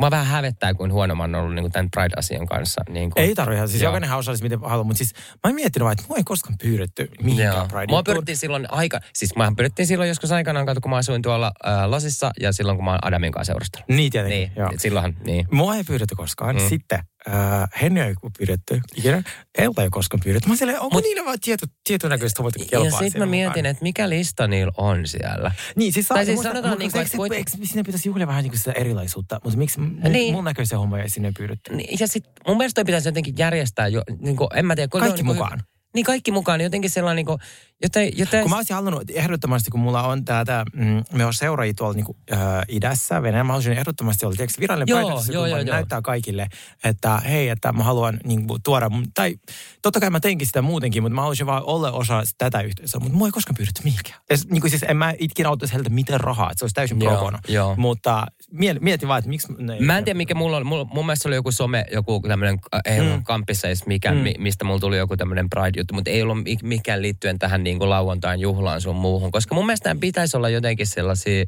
mä 0.00 0.10
vähän 0.10 0.26
hävettää, 0.26 0.74
kuin 0.74 0.92
huono 0.92 1.14
mä 1.14 1.22
oon 1.22 1.34
ollut 1.34 1.54
niin 1.54 1.62
kuin 1.62 1.72
tämän 1.72 1.90
Pride-asian 1.90 2.46
kanssa. 2.46 2.80
Niin 2.88 3.10
kuin, 3.10 3.22
Ei 3.24 3.34
tarvitse. 3.34 3.66
Siis 3.66 3.82
Joo. 3.82 3.88
jokainen 3.90 4.16
osallisi 4.16 4.42
miten 4.42 4.60
haluaa. 4.60 4.84
Mutta 4.84 4.98
siis 4.98 5.12
mä 5.14 5.40
oon 5.44 5.54
miettinyt 5.54 5.84
vaan, 5.84 5.92
että 5.92 6.04
mua 6.08 6.16
ei 6.16 6.24
koskaan 6.24 6.58
pyydetty 6.62 7.08
mihinkään. 7.22 7.68
Pride. 7.68 7.86
Mua 7.88 8.02
pyrittiin 8.02 8.36
silloin 8.36 8.66
aika, 8.72 9.00
siis 9.12 9.36
mä 9.36 9.52
pyrittiin 9.56 9.86
silloin 9.86 10.08
joskus 10.08 10.32
aikanaan, 10.32 10.66
kun 10.82 10.90
mä 10.90 10.96
asuin 10.96 11.22
tuolla 11.22 11.52
ää, 11.64 11.90
Lasissa 11.90 12.30
ja 12.40 12.52
silloin 12.52 12.76
kun 12.78 12.84
mä 12.84 12.90
oon 12.90 13.06
Adamin 13.06 13.32
kanssa 13.32 13.50
seurustellut. 13.50 13.88
Niin 13.88 14.12
tietenkin, 14.12 14.38
Niin, 14.38 14.52
joo. 14.56 14.70
silloinhan, 14.78 15.16
niin. 15.24 15.46
Mua 15.50 15.76
ei 15.76 15.84
pyydetty 15.84 16.14
koskaan. 16.14 16.56
Mm. 16.56 16.68
Sitten 16.68 16.98
äh, 17.28 17.34
Henny 17.82 18.00
ei 18.00 18.14
pyydetty 18.38 18.80
ikinä. 18.96 19.22
Elta 19.58 19.82
ei 19.82 19.90
koskaan 19.90 20.20
pyydetty. 20.24 20.48
Mä 20.48 20.56
silleen, 20.56 20.80
onko 20.80 20.98
Mut- 20.98 21.02
niillä 21.04 21.24
vaan 21.24 21.38
tietty, 21.44 21.66
tietynäköiset 21.84 22.38
hommat 22.38 22.54
Ja 22.58 22.64
kelpaa 22.70 22.98
sitten 22.98 23.22
mä 23.22 23.26
mietin, 23.26 23.66
että 23.66 23.82
mikä 23.82 24.08
lista 24.08 24.46
niillä 24.46 24.72
on 24.76 25.06
siellä. 25.06 25.52
Niin, 25.76 25.92
siis, 25.92 26.08
Tai 26.14 26.26
siis 26.26 26.40
sanotaan 26.40 26.78
niinku, 26.78 26.98
eikö, 26.98 27.10
että 27.24 27.36
eikö 27.36 27.50
sinne 27.64 27.82
pitäisi 27.82 28.08
juhlia 28.08 28.26
vähän 28.26 28.42
niin 28.42 28.50
kuin 28.50 28.58
sitä 28.58 28.72
erilaisuutta, 28.72 29.40
mutta 29.44 29.58
miksi 29.58 29.80
mun, 29.80 30.00
Niin. 30.08 30.34
mun 30.34 30.44
näköisiä 30.44 30.78
hommia 30.78 31.02
ei 31.02 31.08
sinne 31.10 31.32
pyydetty? 31.38 31.76
Niin, 31.76 31.96
Ja 32.00 32.08
sitten 32.08 32.32
mun 32.48 32.56
mielestä 32.56 32.74
toi 32.78 32.84
pitäisi 32.84 33.08
jotenkin 33.08 33.34
järjestää, 33.38 33.88
jo, 33.88 34.02
niin 34.20 34.36
kuin, 34.36 34.48
en 34.54 34.66
mä 34.66 34.74
tiedä. 34.76 34.88
Kaikki 34.88 35.10
on, 35.10 35.14
niin 35.16 35.26
kuin- 35.26 35.36
mukaan. 35.36 35.60
Niin 35.94 36.04
kaikki 36.04 36.32
mukaan, 36.32 36.58
niin 36.58 36.64
jotenkin 36.64 36.90
sellainen, 36.90 37.16
niin 37.16 37.26
kuin, 37.26 37.38
joten, 37.82 38.18
joten, 38.18 38.40
Kun 38.42 38.50
mä 38.50 38.56
olisin 38.56 38.76
halunnut 38.76 39.02
ehdottomasti, 39.10 39.70
kun 39.70 39.80
mulla 39.80 40.02
on 40.02 40.24
tätä, 40.24 40.64
mm, 40.74 41.02
me 41.12 41.24
on 41.24 41.34
seuraajia 41.34 41.74
tuolla 41.76 41.94
niin 41.94 42.04
kuin, 42.04 42.18
äh, 42.32 42.38
idässä, 42.68 43.22
Venäjä, 43.22 43.44
mä 43.44 43.52
haluaisin 43.52 43.72
ehdottomasti 43.72 44.26
olla, 44.26 44.36
tiedätkö, 44.36 44.60
virallinen 44.60 44.88
Joo, 44.92 44.98
Pride-yhteisö, 45.00 45.32
joo, 45.32 45.42
kun 45.42 45.50
joo, 45.50 45.58
joo. 45.58 45.74
näyttää 45.74 46.02
kaikille, 46.02 46.46
että 46.84 47.16
hei, 47.18 47.48
että 47.48 47.72
mä 47.72 47.82
haluan 47.82 48.20
niin 48.24 48.46
kuin, 48.46 48.62
tuoda, 48.62 48.90
tai 49.14 49.34
totta 49.82 50.00
kai 50.00 50.10
mä 50.10 50.20
teinkin 50.20 50.46
sitä 50.46 50.62
muutenkin, 50.62 51.02
mutta 51.02 51.14
mä 51.14 51.20
haluaisin 51.20 51.46
vaan 51.46 51.62
olla 51.64 51.92
osa 51.92 52.22
tätä 52.38 52.60
yhteisöä, 52.60 53.00
mutta 53.00 53.16
mua 53.18 53.28
ei 53.28 53.32
koskaan 53.32 53.56
pyydetty 53.56 53.80
mihinkään. 53.84 54.20
Es, 54.30 54.46
niin 54.48 54.60
kuin 54.60 54.70
siis 54.70 54.82
en 54.88 54.96
mä 54.96 55.14
ikinä 55.18 55.48
auttaisi 55.48 55.74
heiltä 55.74 55.90
mitään 55.90 56.20
rahaa, 56.20 56.50
että 56.50 56.58
se 56.58 56.64
olisi 56.64 56.74
täysin 56.74 56.98
pro 56.98 57.10
Joo, 57.12 57.20
bono. 57.20 57.38
joo. 57.48 57.74
Mutta 57.76 58.26
miet, 58.50 58.80
mietin 58.80 59.08
vaan, 59.08 59.18
että 59.18 59.28
miksi... 59.28 59.52
Ne, 59.58 59.76
Mä 59.80 59.98
en 59.98 60.04
tiedä, 60.04 60.16
mikä 60.16 60.34
mulla 60.34 60.56
on. 60.56 60.66
Mulla, 60.66 60.84
mun 60.84 61.06
mielestä 61.06 61.28
oli 61.28 61.34
joku 61.36 61.52
some, 61.52 61.84
joku 61.92 62.20
tämmöinen, 62.28 62.58
ei 62.84 63.00
Mm. 63.00 63.24
kampissa 63.24 63.66
edes 63.68 63.86
mikä, 63.86 64.10
Mm. 64.12 64.16
mi, 64.18 64.34
mistä 64.38 64.64
mulla 64.64 64.80
tuli 64.80 64.96
joku 64.98 65.16
tämmöinen 65.16 65.50
Pride-juttu, 65.50 65.94
mutta 65.94 66.10
ei 66.10 66.22
ollut 66.22 66.42
mi- 66.42 66.56
mikään 66.62 67.02
liittyen 67.02 67.38
tähän 67.38 67.63
niin 67.64 67.78
kuin 67.78 67.90
lauantain 67.90 68.40
juhlaan 68.40 68.80
sun 68.80 68.96
muuhun. 68.96 69.30
Koska 69.30 69.54
mun 69.54 69.66
mielestä 69.66 69.96
pitäisi 70.00 70.36
olla 70.36 70.48
jotenkin 70.48 70.86
sellaisia, 70.86 71.44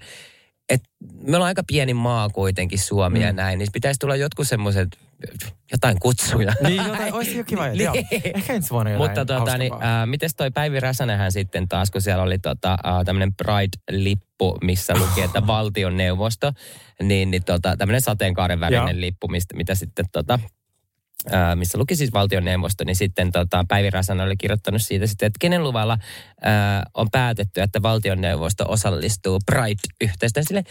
että 0.68 0.88
me 1.22 1.36
ollaan 1.36 1.48
aika 1.48 1.62
pieni 1.66 1.94
maa 1.94 2.28
kuitenkin 2.28 2.78
Suomi 2.78 3.18
mm. 3.18 3.24
ja 3.24 3.32
näin, 3.32 3.58
niin 3.58 3.68
pitäisi 3.72 3.98
tulla 3.98 4.16
jotkut 4.16 4.48
semmoiset 4.48 4.88
jotain 5.72 6.00
kutsuja. 6.00 6.52
Niin, 6.62 6.86
jotain, 6.86 7.14
olisi 7.14 7.38
jo 7.38 7.44
kiva. 7.44 7.68
Niin. 7.68 7.80
joo. 7.80 7.94
Ehkä 8.34 8.52
ensi 8.52 8.70
vuonna 8.70 8.90
jotain 8.90 9.10
Mutta 9.10 9.24
tota, 9.24 9.58
niin, 9.58 9.72
äh, 9.72 10.06
mites 10.06 10.34
toi 10.34 10.50
Päivi 10.50 10.80
Räsänenhän 10.80 11.32
sitten 11.32 11.68
taas, 11.68 11.90
kun 11.90 12.02
siellä 12.02 12.22
oli 12.22 12.38
tota, 12.38 12.72
äh, 12.72 13.04
tämmöinen 13.04 13.34
Pride-lippu, 13.42 14.58
missä 14.64 14.94
luki, 14.98 15.20
että 15.20 15.46
valtioneuvosto, 15.56 16.52
niin, 17.02 17.30
niin 17.30 17.44
tota, 17.44 17.76
tämmöinen 17.76 18.00
sateenkaaren 18.00 18.60
värinen 18.60 18.96
Joo. 18.96 19.00
lippu, 19.00 19.28
mistä, 19.28 19.56
mitä 19.56 19.74
sitten 19.74 20.04
tota, 20.12 20.38
ää, 21.30 21.56
missä 21.56 21.78
luki 21.78 21.96
siis 21.96 22.12
valtioneuvosto, 22.12 22.84
niin 22.84 22.96
sitten 22.96 23.32
tota, 23.32 23.64
Päivi 23.68 23.90
Räsänen 23.90 24.26
oli 24.26 24.36
kirjoittanut 24.36 24.82
siitä 24.82 25.06
sitten, 25.06 25.26
että 25.26 25.38
kenen 25.40 25.64
luvalla 25.64 25.98
ää, 26.42 26.82
on 26.94 27.08
päätetty, 27.12 27.60
että 27.60 27.82
valtioneuvosto 27.82 28.64
osallistuu 28.68 29.38
Pride-yhteistyöhön. 29.52 30.64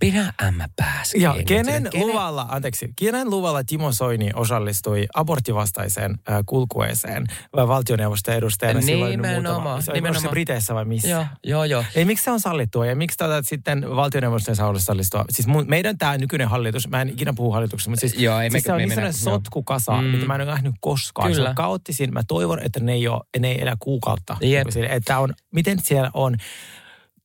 Pidä 0.00 0.32
ämmä 0.42 0.68
päässä. 0.76 1.18
Ja 1.18 1.34
kenen, 1.46 1.88
Sille, 1.92 2.06
luvalla, 2.06 2.46
anteeksi, 2.50 2.88
kenen 2.96 3.30
luvalla 3.30 3.64
Timo 3.64 3.92
Soini 3.92 4.30
osallistui 4.34 5.06
aborttivastaiseen 5.14 6.10
äh, 6.30 6.38
kulkueeseen 6.46 7.24
äh, 7.58 7.68
valtioneuvoston 7.68 8.34
edustajana 8.34 8.80
silloin 8.80 9.20
muutama, 9.26 9.80
se, 9.80 9.92
nimenomaan. 9.92 10.22
Se 10.22 10.28
Briteissä 10.28 10.74
vai 10.74 10.84
missä? 10.84 11.08
Joo, 11.08 11.24
joo, 11.44 11.64
joo. 11.64 11.84
Ei, 11.94 12.04
miksi 12.04 12.24
se 12.24 12.30
on 12.30 12.40
sallittua 12.40 12.86
ja 12.86 12.96
miksi 12.96 13.16
tätä 13.18 13.40
sitten 13.44 13.96
valtioneuvoston 13.96 14.56
saa 14.56 14.68
osallistua? 14.68 15.24
Siis 15.30 15.46
mun, 15.48 15.64
meidän 15.68 15.98
tämä 15.98 16.18
nykyinen 16.18 16.48
hallitus, 16.48 16.88
mä 16.88 17.02
en 17.02 17.08
ikinä 17.08 17.32
puhu 17.36 17.52
hallituksesta, 17.52 17.90
mutta 17.90 18.00
siis, 18.00 18.14
Joo, 18.22 18.40
ei 18.40 18.50
siis 18.50 18.64
me- 18.64 18.66
se 18.66 18.72
on 18.72 18.80
me 18.80 18.86
niin 18.86 18.94
mennä- 18.96 19.12
sotkukasa, 19.12 19.92
Mm. 20.02 20.06
mitä 20.06 20.26
mä 20.26 20.34
en 20.34 20.40
ole 20.40 20.50
nähnyt 20.50 20.74
koskaan. 20.80 21.30
Se 21.30 21.34
Kyllä. 21.34 21.48
on 21.48 21.54
kaoottisin. 21.54 22.12
Mä 22.12 22.20
toivon, 22.28 22.58
että 22.62 22.80
ne 22.80 22.92
ei, 22.92 23.08
ole, 23.08 23.20
ne 23.38 23.50
ei 23.50 23.62
elä 23.62 23.76
kuukautta. 23.78 24.36
Kuin 24.72 24.84
Että 24.90 25.18
on, 25.18 25.34
miten 25.52 25.78
siellä 25.82 26.10
on 26.14 26.36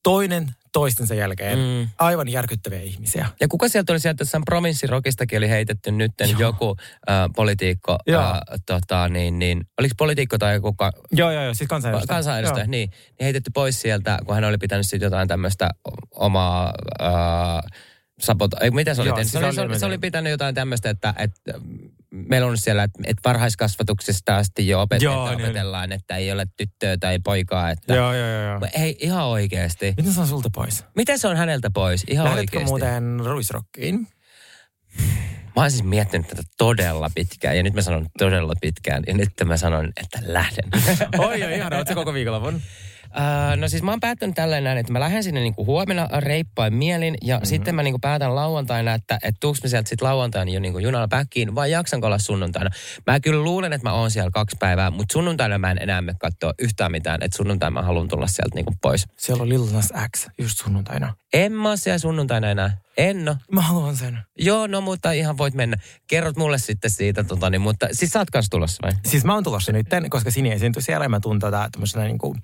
toinen 0.03 0.47
toistensa 0.75 1.15
jälkeen 1.15 1.57
Mm. 1.59 1.89
aivan 1.99 2.27
järkyttäviä 2.29 2.81
ihmisiä. 2.81 3.27
Ja 3.41 3.47
kuka 3.47 3.67
sieltä 3.67 3.93
oli 3.93 3.99
sieltä, 3.99 4.21
jossain 4.21 4.45
provinssirokistakin 4.45 5.37
oli 5.37 5.49
heitetty 5.49 5.91
nyt 5.91 6.11
joku 6.37 6.75
äh, 7.09 7.15
poliitikko, 7.35 7.97
Joo. 8.07 8.21
äh, 8.23 8.39
tota, 8.65 9.09
niin, 9.09 9.39
niin, 9.39 9.67
oliko 9.79 9.93
poliitikko 9.97 10.37
tai 10.37 10.53
joku 10.53 10.73
ka- 10.73 10.91
Joo, 11.11 11.31
joo, 11.31 11.43
joo, 11.43 11.53
siis 11.53 11.67
kansanedustaja. 11.67 12.15
kansanedustaja, 12.15 12.63
Joo. 12.63 12.71
niin, 12.71 12.89
niin 12.89 13.23
heitetty 13.25 13.51
pois 13.53 13.81
sieltä, 13.81 14.19
kun 14.25 14.35
hän 14.35 14.43
oli 14.43 14.57
pitänyt 14.57 14.85
sitten 14.85 15.05
jotain 15.07 15.27
tämmöistä 15.27 15.69
omaa 16.11 16.73
äh, 17.01 17.71
sapota, 18.19 18.57
ei, 18.61 18.71
mitä 18.71 18.93
se 18.93 19.01
oli 19.01 19.09
Joo, 19.09 19.15
tehnyt? 19.15 19.31
siis 19.31 19.41
se, 19.41 19.45
oli, 19.47 19.55
se, 19.55 19.61
oli, 19.61 19.79
se 19.79 19.85
oli 19.85 19.97
pitänyt 19.97 20.31
jotain 20.31 20.55
tämmöistä, 20.55 20.89
että, 20.89 21.13
että 21.17 21.53
meillä 22.29 22.47
on 22.47 22.57
siellä, 22.57 22.83
että, 22.83 22.99
että 23.03 23.29
varhaiskasvatuksesta 23.29 24.37
asti 24.37 24.67
jo 24.67 24.81
opet- 24.85 25.01
Joo, 25.01 25.25
että 25.25 25.37
niin 25.37 25.45
opetellaan, 25.45 25.91
että 25.91 26.15
ei 26.17 26.31
ole 26.31 26.45
tyttöä 26.57 26.97
tai 26.97 27.19
poikaa. 27.23 27.69
Että, 27.71 27.95
Joo, 27.95 28.13
joo, 28.13 28.27
joo. 28.27 28.59
Hei, 28.77 28.97
ihan 28.99 29.25
oikeasti. 29.25 29.93
Miten 29.97 30.13
se 30.13 30.21
on 30.21 30.27
sulta 30.27 30.49
pois? 30.55 30.83
Miten 30.95 31.19
se 31.19 31.27
on 31.27 31.37
häneltä 31.37 31.69
pois? 31.73 32.03
Ihan 32.09 32.25
Lähdetkö 32.25 32.57
oikeasti. 32.57 32.69
muuten 32.71 33.19
ruisrokkiin? 33.25 34.07
Mä 35.55 35.61
oon 35.61 35.71
siis 35.71 35.83
miettinyt 35.83 36.27
tätä 36.27 36.41
todella 36.57 37.09
pitkään 37.15 37.57
ja 37.57 37.63
nyt 37.63 37.73
mä 37.73 37.81
sanon 37.81 38.05
todella 38.17 38.53
pitkään 38.61 39.03
ja 39.07 39.13
nyt 39.13 39.29
mä 39.45 39.57
sanon, 39.57 39.91
että 40.03 40.19
lähden. 40.21 40.65
Oi, 41.17 41.43
oi, 41.43 41.55
ihana. 41.55 41.77
Oot 41.77 41.87
se 41.87 41.95
koko 41.95 42.13
viikonlopun? 42.13 42.61
Uh, 43.17 43.57
no 43.61 43.67
siis 43.67 43.83
mä 43.83 43.91
oon 43.91 43.99
päättänyt 43.99 44.35
tälleen 44.35 44.63
näin, 44.63 44.77
että 44.77 44.93
mä 44.93 44.99
lähden 44.99 45.23
sinne 45.23 45.41
niinku 45.41 45.65
huomenna 45.65 46.07
reippain 46.19 46.73
mielin 46.73 47.15
ja 47.23 47.35
mm-hmm. 47.35 47.45
sitten 47.45 47.75
mä 47.75 47.83
niinku 47.83 47.99
päätän 47.99 48.35
lauantaina, 48.35 48.93
että 48.93 49.19
et 49.23 49.35
tuuks 49.39 49.63
mä 49.63 49.69
sieltä 49.69 49.89
sitten 49.89 50.07
lauantaina 50.07 50.51
jo 50.51 50.59
niinku 50.59 50.79
junalla 50.79 51.07
päkkiin 51.07 51.55
vai 51.55 51.71
jaksanko 51.71 52.07
olla 52.07 52.17
sunnuntaina. 52.17 52.69
Mä 53.07 53.19
kyllä 53.19 53.43
luulen, 53.43 53.73
että 53.73 53.89
mä 53.89 53.93
oon 53.93 54.11
siellä 54.11 54.31
kaksi 54.31 54.57
päivää, 54.59 54.91
mutta 54.91 55.13
sunnuntaina 55.13 55.57
mä 55.57 55.71
en 55.71 55.81
enää 55.81 56.01
mene 56.01 56.17
katsoa 56.19 56.53
yhtään 56.59 56.91
mitään, 56.91 57.23
että 57.23 57.37
sunnuntaina 57.37 57.73
mä 57.73 57.81
haluan 57.81 58.07
tulla 58.07 58.27
sieltä 58.27 58.55
niinku 58.55 58.73
pois. 58.81 59.05
Siellä 59.17 59.41
on 59.41 59.49
Lil 59.49 59.65
Nas 59.71 59.93
X 60.15 60.27
just 60.37 60.57
sunnuntaina. 60.57 61.15
En 61.33 61.51
mä 61.51 61.75
siellä 61.75 61.97
sunnuntaina 61.97 62.51
enää. 62.51 62.84
En 62.97 63.29
oo. 63.29 63.35
Mä 63.51 63.61
haluan 63.61 63.95
sen. 63.95 64.19
Joo, 64.39 64.67
no 64.67 64.81
mutta 64.81 65.11
ihan 65.11 65.37
voit 65.37 65.53
mennä. 65.53 65.77
Kerrot 66.07 66.37
mulle 66.37 66.57
sitten 66.57 66.91
siitä, 66.91 67.23
tota, 67.23 67.49
niin, 67.49 67.61
mutta 67.61 67.87
siis 67.91 68.11
sä 68.11 68.19
oot 68.19 68.29
kanssa 68.29 68.49
tulossa 68.49 68.83
vai? 68.83 68.91
Siis 69.05 69.25
mä 69.25 69.33
oon 69.33 69.43
tulossa 69.43 69.71
nyt, 69.71 69.87
koska 70.09 70.31
Sini 70.31 70.51
esiintyi 70.51 70.81
siellä 70.81 71.05
ja 71.05 71.09
mä 71.09 71.19
tuun 71.19 71.39
tätä 71.39 71.69
tämmöisenä 71.71 72.05
niinku, 72.05 72.35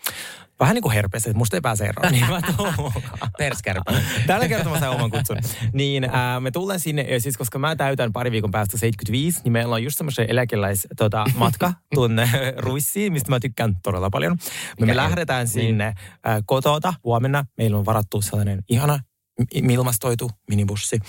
vähän 0.60 0.76
niin 0.76 0.82
kuin 0.82 0.94
herpes, 0.94 1.26
että 1.26 1.38
musta 1.38 1.58
ei 1.58 1.62
pääse 1.62 1.86
eroon. 1.86 2.12
Niin 2.12 2.26
mä. 2.30 2.42
Perskärpä. 3.38 3.94
Tällä 4.28 4.48
kertaa 4.48 4.74
mä 4.74 4.80
sain 4.80 4.92
oman 4.92 5.12
kutsun. 5.12 5.38
Niin 5.74 6.04
ää, 6.04 6.40
me 6.40 6.52
tullaan 6.52 6.80
sinne, 6.80 7.02
ja 7.02 7.22
siis 7.22 7.38
koska 7.38 7.60
mä 7.60 7.76
täytän 7.76 8.14
pari 8.14 8.32
viikon 8.32 8.52
päästä 8.52 8.78
75, 8.78 9.42
niin 9.44 9.52
meillä 9.52 9.76
on 9.76 9.84
just 9.84 9.98
semmoisen 9.98 10.30
eläkeläis 10.30 10.88
tota, 10.98 11.26
matka 11.36 11.74
tuonne 11.96 12.30
Ruissiin, 12.58 13.14
mistä 13.14 13.30
mä 13.30 13.40
tykkään 13.40 13.76
todella 13.84 14.10
paljon. 14.10 14.38
Me, 14.80 14.86
me 14.86 14.96
lähdetään 14.96 15.48
sinne 15.48 15.94
ää, 16.24 16.42
kotota 16.46 16.94
huomenna. 17.04 17.46
Meillä 17.58 17.78
on 17.78 17.86
varattu 17.86 18.22
sellainen 18.22 18.64
ihana 18.70 19.00
ilmastoitu 19.54 20.32
minibussi. 20.50 21.00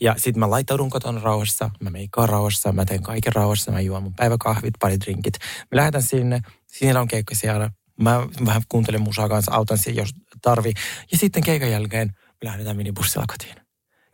Ja 0.00 0.14
sitten 0.18 0.40
mä 0.40 0.50
laittaudun 0.50 0.90
kotona 0.90 1.20
rauhassa, 1.20 1.70
mä 1.80 1.90
meikkaan 1.90 2.28
rauhassa, 2.28 2.72
mä 2.72 2.84
teen 2.84 3.02
kaiken 3.02 3.32
rauhassa, 3.32 3.72
mä 3.72 3.80
juon 3.80 4.02
mun 4.02 4.14
päiväkahvit, 4.14 4.74
pari 4.80 5.00
drinkit. 5.00 5.34
Me 5.70 5.76
lähdetään 5.76 6.02
sinne, 6.02 6.40
siinä 6.66 7.00
on 7.00 7.08
keikka 7.08 7.34
siellä. 7.34 7.70
Mä 8.00 8.26
vähän 8.46 8.62
kuuntelen 8.68 9.00
musaa 9.02 9.28
kanssa, 9.28 9.52
autan 9.52 9.78
siihen, 9.78 9.96
jos 10.02 10.10
tarvii. 10.42 10.72
Ja 11.12 11.18
sitten 11.18 11.42
keikan 11.42 11.70
jälkeen 11.70 12.08
me 12.08 12.48
lähdetään 12.48 12.76
minibussilla 12.76 13.26
kotiin. 13.28 13.56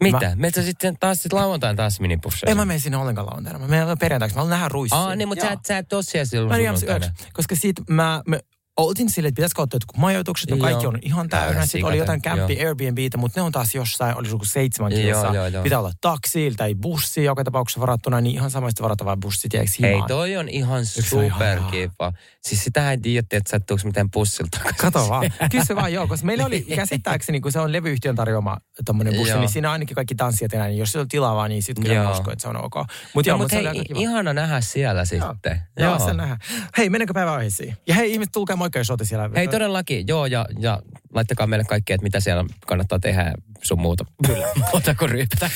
Mitä? 0.02 0.33
Meitä 0.37 0.62
sitten 0.62 0.96
taas 1.00 1.22
sit 1.22 1.33
lauantain 1.33 1.76
taas 1.76 2.00
minipusseja? 2.00 2.50
En 2.50 2.57
mä 2.57 2.64
mene 2.64 2.78
sinne 2.78 2.96
ollenkaan 2.96 3.26
lauantaina. 3.26 3.59
Mä 3.59 3.68
menen 3.68 3.98
perjantaiksi. 3.98 4.35
Mä 4.35 4.40
haluan 4.40 4.50
nähdä 4.50 4.68
ruissia. 4.68 4.98
Aa, 4.98 5.14
niin, 5.14 5.28
mutta 5.28 5.44
sä, 5.44 5.52
et- 5.52 5.64
sä 5.66 5.78
et 5.78 5.87
siellä 6.00 6.24
silloin 6.24 6.62
Mä 6.62 6.78
sunnuntaina. 6.78 7.14
koska 7.33 7.57
siitä 7.57 7.83
mä, 7.88 8.22
mä 8.26 8.38
oltiin 8.78 9.10
silleen, 9.10 9.28
että 9.28 9.36
pitäisikö 9.36 9.62
ottaa 9.62 9.76
jotkut 9.76 9.96
majoitukset, 9.96 10.50
no 10.50 10.56
kaikki 10.56 10.84
Joo. 10.84 10.92
on 10.92 10.98
ihan 11.02 11.28
täynnä. 11.28 11.66
Sitten 11.66 11.84
oli 11.84 11.98
jotain 11.98 12.22
kämppi 12.22 12.66
Airbnbitä, 12.66 13.18
mutta 13.18 13.40
ne 13.40 13.44
on 13.44 13.52
taas 13.52 13.74
jossain, 13.74 14.16
oli 14.16 14.28
joku 14.28 14.44
seitsemän 14.44 14.92
Joo, 14.92 15.00
kilsaa. 15.00 15.34
joo, 15.34 15.46
joo. 15.46 15.62
Pitää 15.62 15.78
olla 15.78 15.92
taksi 16.00 16.52
tai 16.56 16.74
bussi 16.74 17.24
joka 17.24 17.44
tapauksessa 17.44 17.80
varattuna, 17.80 18.20
niin 18.20 18.34
ihan 18.34 18.50
samasta 18.50 18.82
varattavaa 18.82 19.16
bussi, 19.16 19.48
tiedätkö, 19.48 19.76
Hei, 19.82 19.90
himaan. 19.90 20.08
toi 20.08 20.36
on 20.36 20.48
ihan 20.48 20.86
se 20.86 21.02
superkiva. 21.02 22.12
Siis 22.42 22.64
sitähän 22.64 22.90
ei 22.90 22.98
tiedä, 22.98 23.26
että 23.32 23.50
sä 23.50 23.56
et 23.56 23.66
tuuks 23.66 23.84
mitään 23.84 24.10
bussilta. 24.10 24.58
Kato 24.80 25.08
vaan. 25.08 25.32
Kysy 25.50 25.76
vaan, 25.76 25.92
joo, 25.92 26.06
koska 26.06 26.26
meillä 26.26 26.46
oli 26.46 26.60
käsittääkseni, 26.76 27.40
kun 27.40 27.52
se 27.52 27.60
on 27.60 27.72
levyyhtiön 27.72 28.14
tarjoama 28.16 28.56
tommonen 28.84 29.14
bussi, 29.14 29.30
Joo. 29.30 29.40
niin 29.40 29.50
siinä 29.50 29.72
ainakin 29.72 29.94
kaikki 29.94 30.14
tanssijat 30.14 30.52
enää, 30.52 30.68
niin 30.68 30.78
jos 30.78 30.92
se 30.92 30.98
on 30.98 31.08
tilaa 31.08 31.34
vaan, 31.36 31.50
niin 31.50 31.62
sitten 31.62 31.84
kyllä 31.84 31.98
mä 31.98 32.02
Joo. 32.02 32.12
uskon, 32.12 32.32
että 32.32 32.42
se 32.42 32.48
on 32.48 32.64
ok. 32.64 32.74
Mutta 32.74 32.90
Joo, 33.14 33.22
joo, 33.26 33.38
mutta 33.38 33.56
se 33.56 33.62
hei, 33.62 33.84
ihana 33.94 34.32
nähdä 34.32 34.60
siellä 34.60 35.04
sitten. 35.04 35.62
Joo, 35.78 35.90
joo. 35.90 36.06
sen 36.06 36.16
nähdään. 36.16 36.38
Hei, 36.78 36.90
mennäänkö 36.90 37.14
päiväaiheisiin? 37.14 37.76
Ja 37.86 37.94
hei, 37.94 38.12
ihmiset, 38.12 38.32
tulkaa 38.32 38.56
olette 38.90 39.04
siellä. 39.04 39.31
Hei 39.37 39.48
todellakin, 39.48 40.04
joo, 40.09 40.26
ja, 40.26 40.46
ja 40.59 40.83
laittakaa 41.14 41.46
meille 41.46 41.64
kaikkea, 41.64 41.94
että 41.94 42.02
mitä 42.02 42.20
siellä 42.20 42.44
kannattaa 42.66 42.98
tehdä 42.98 43.22
ja 43.22 43.33
sun 43.62 43.81
muuta. 43.81 44.04
Kyllä. 44.26 44.46
Muuta 44.72 44.94
kuin 44.94 45.11
ryyppätä. 45.11 45.50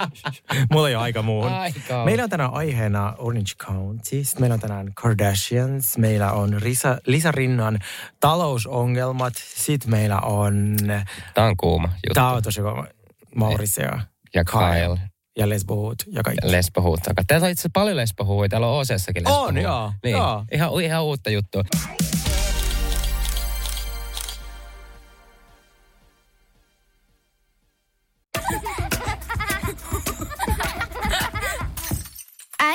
Mulla 0.72 0.88
ei 0.88 0.94
ole 0.94 1.02
aika 1.02 1.22
muuhun. 1.22 1.52
Aika 1.52 1.98
on. 2.00 2.04
Meillä 2.04 2.24
on 2.24 2.30
tänään 2.30 2.52
aiheena 2.54 3.14
Orange 3.18 3.52
County, 3.64 4.24
sitten 4.24 4.40
meillä 4.42 4.54
on 4.54 4.60
tänään 4.60 4.94
Kardashians, 4.94 5.98
meillä 5.98 6.32
on 6.32 6.62
Risa, 6.62 6.98
Lisa 7.06 7.32
Rinnan 7.32 7.78
talousongelmat, 8.20 9.32
sitten 9.56 9.90
meillä 9.90 10.18
on, 10.20 10.76
Tää 11.34 11.44
on 11.44 11.56
kuuma 11.56 11.88
juttu. 11.88 12.14
tää 12.14 12.30
on 12.32 12.42
tosi 12.42 12.60
kova, 12.60 12.86
Mauricio 13.34 13.90
ja 14.34 14.44
Kyle. 14.44 14.98
ja 15.38 15.48
Lesbohood 15.48 15.96
ja 16.06 16.22
kaikki. 16.22 16.52
Lesbohuutta. 16.52 17.10
Täällä 17.26 17.44
on 17.44 17.50
itse 17.50 17.60
asiassa 17.60 17.70
paljon 17.72 17.96
lesbohuuja. 17.96 18.48
Täällä 18.48 18.66
on 18.66 18.78
OC-säkin 18.80 19.28
On, 19.28 19.32
lesbohuuja. 19.54 19.62
joo, 19.62 19.92
Niin, 20.04 20.16
joo. 20.16 20.44
Ihan, 20.52 20.80
ihan 20.82 21.02
uutta 21.04 21.30
juttua. 21.30 21.62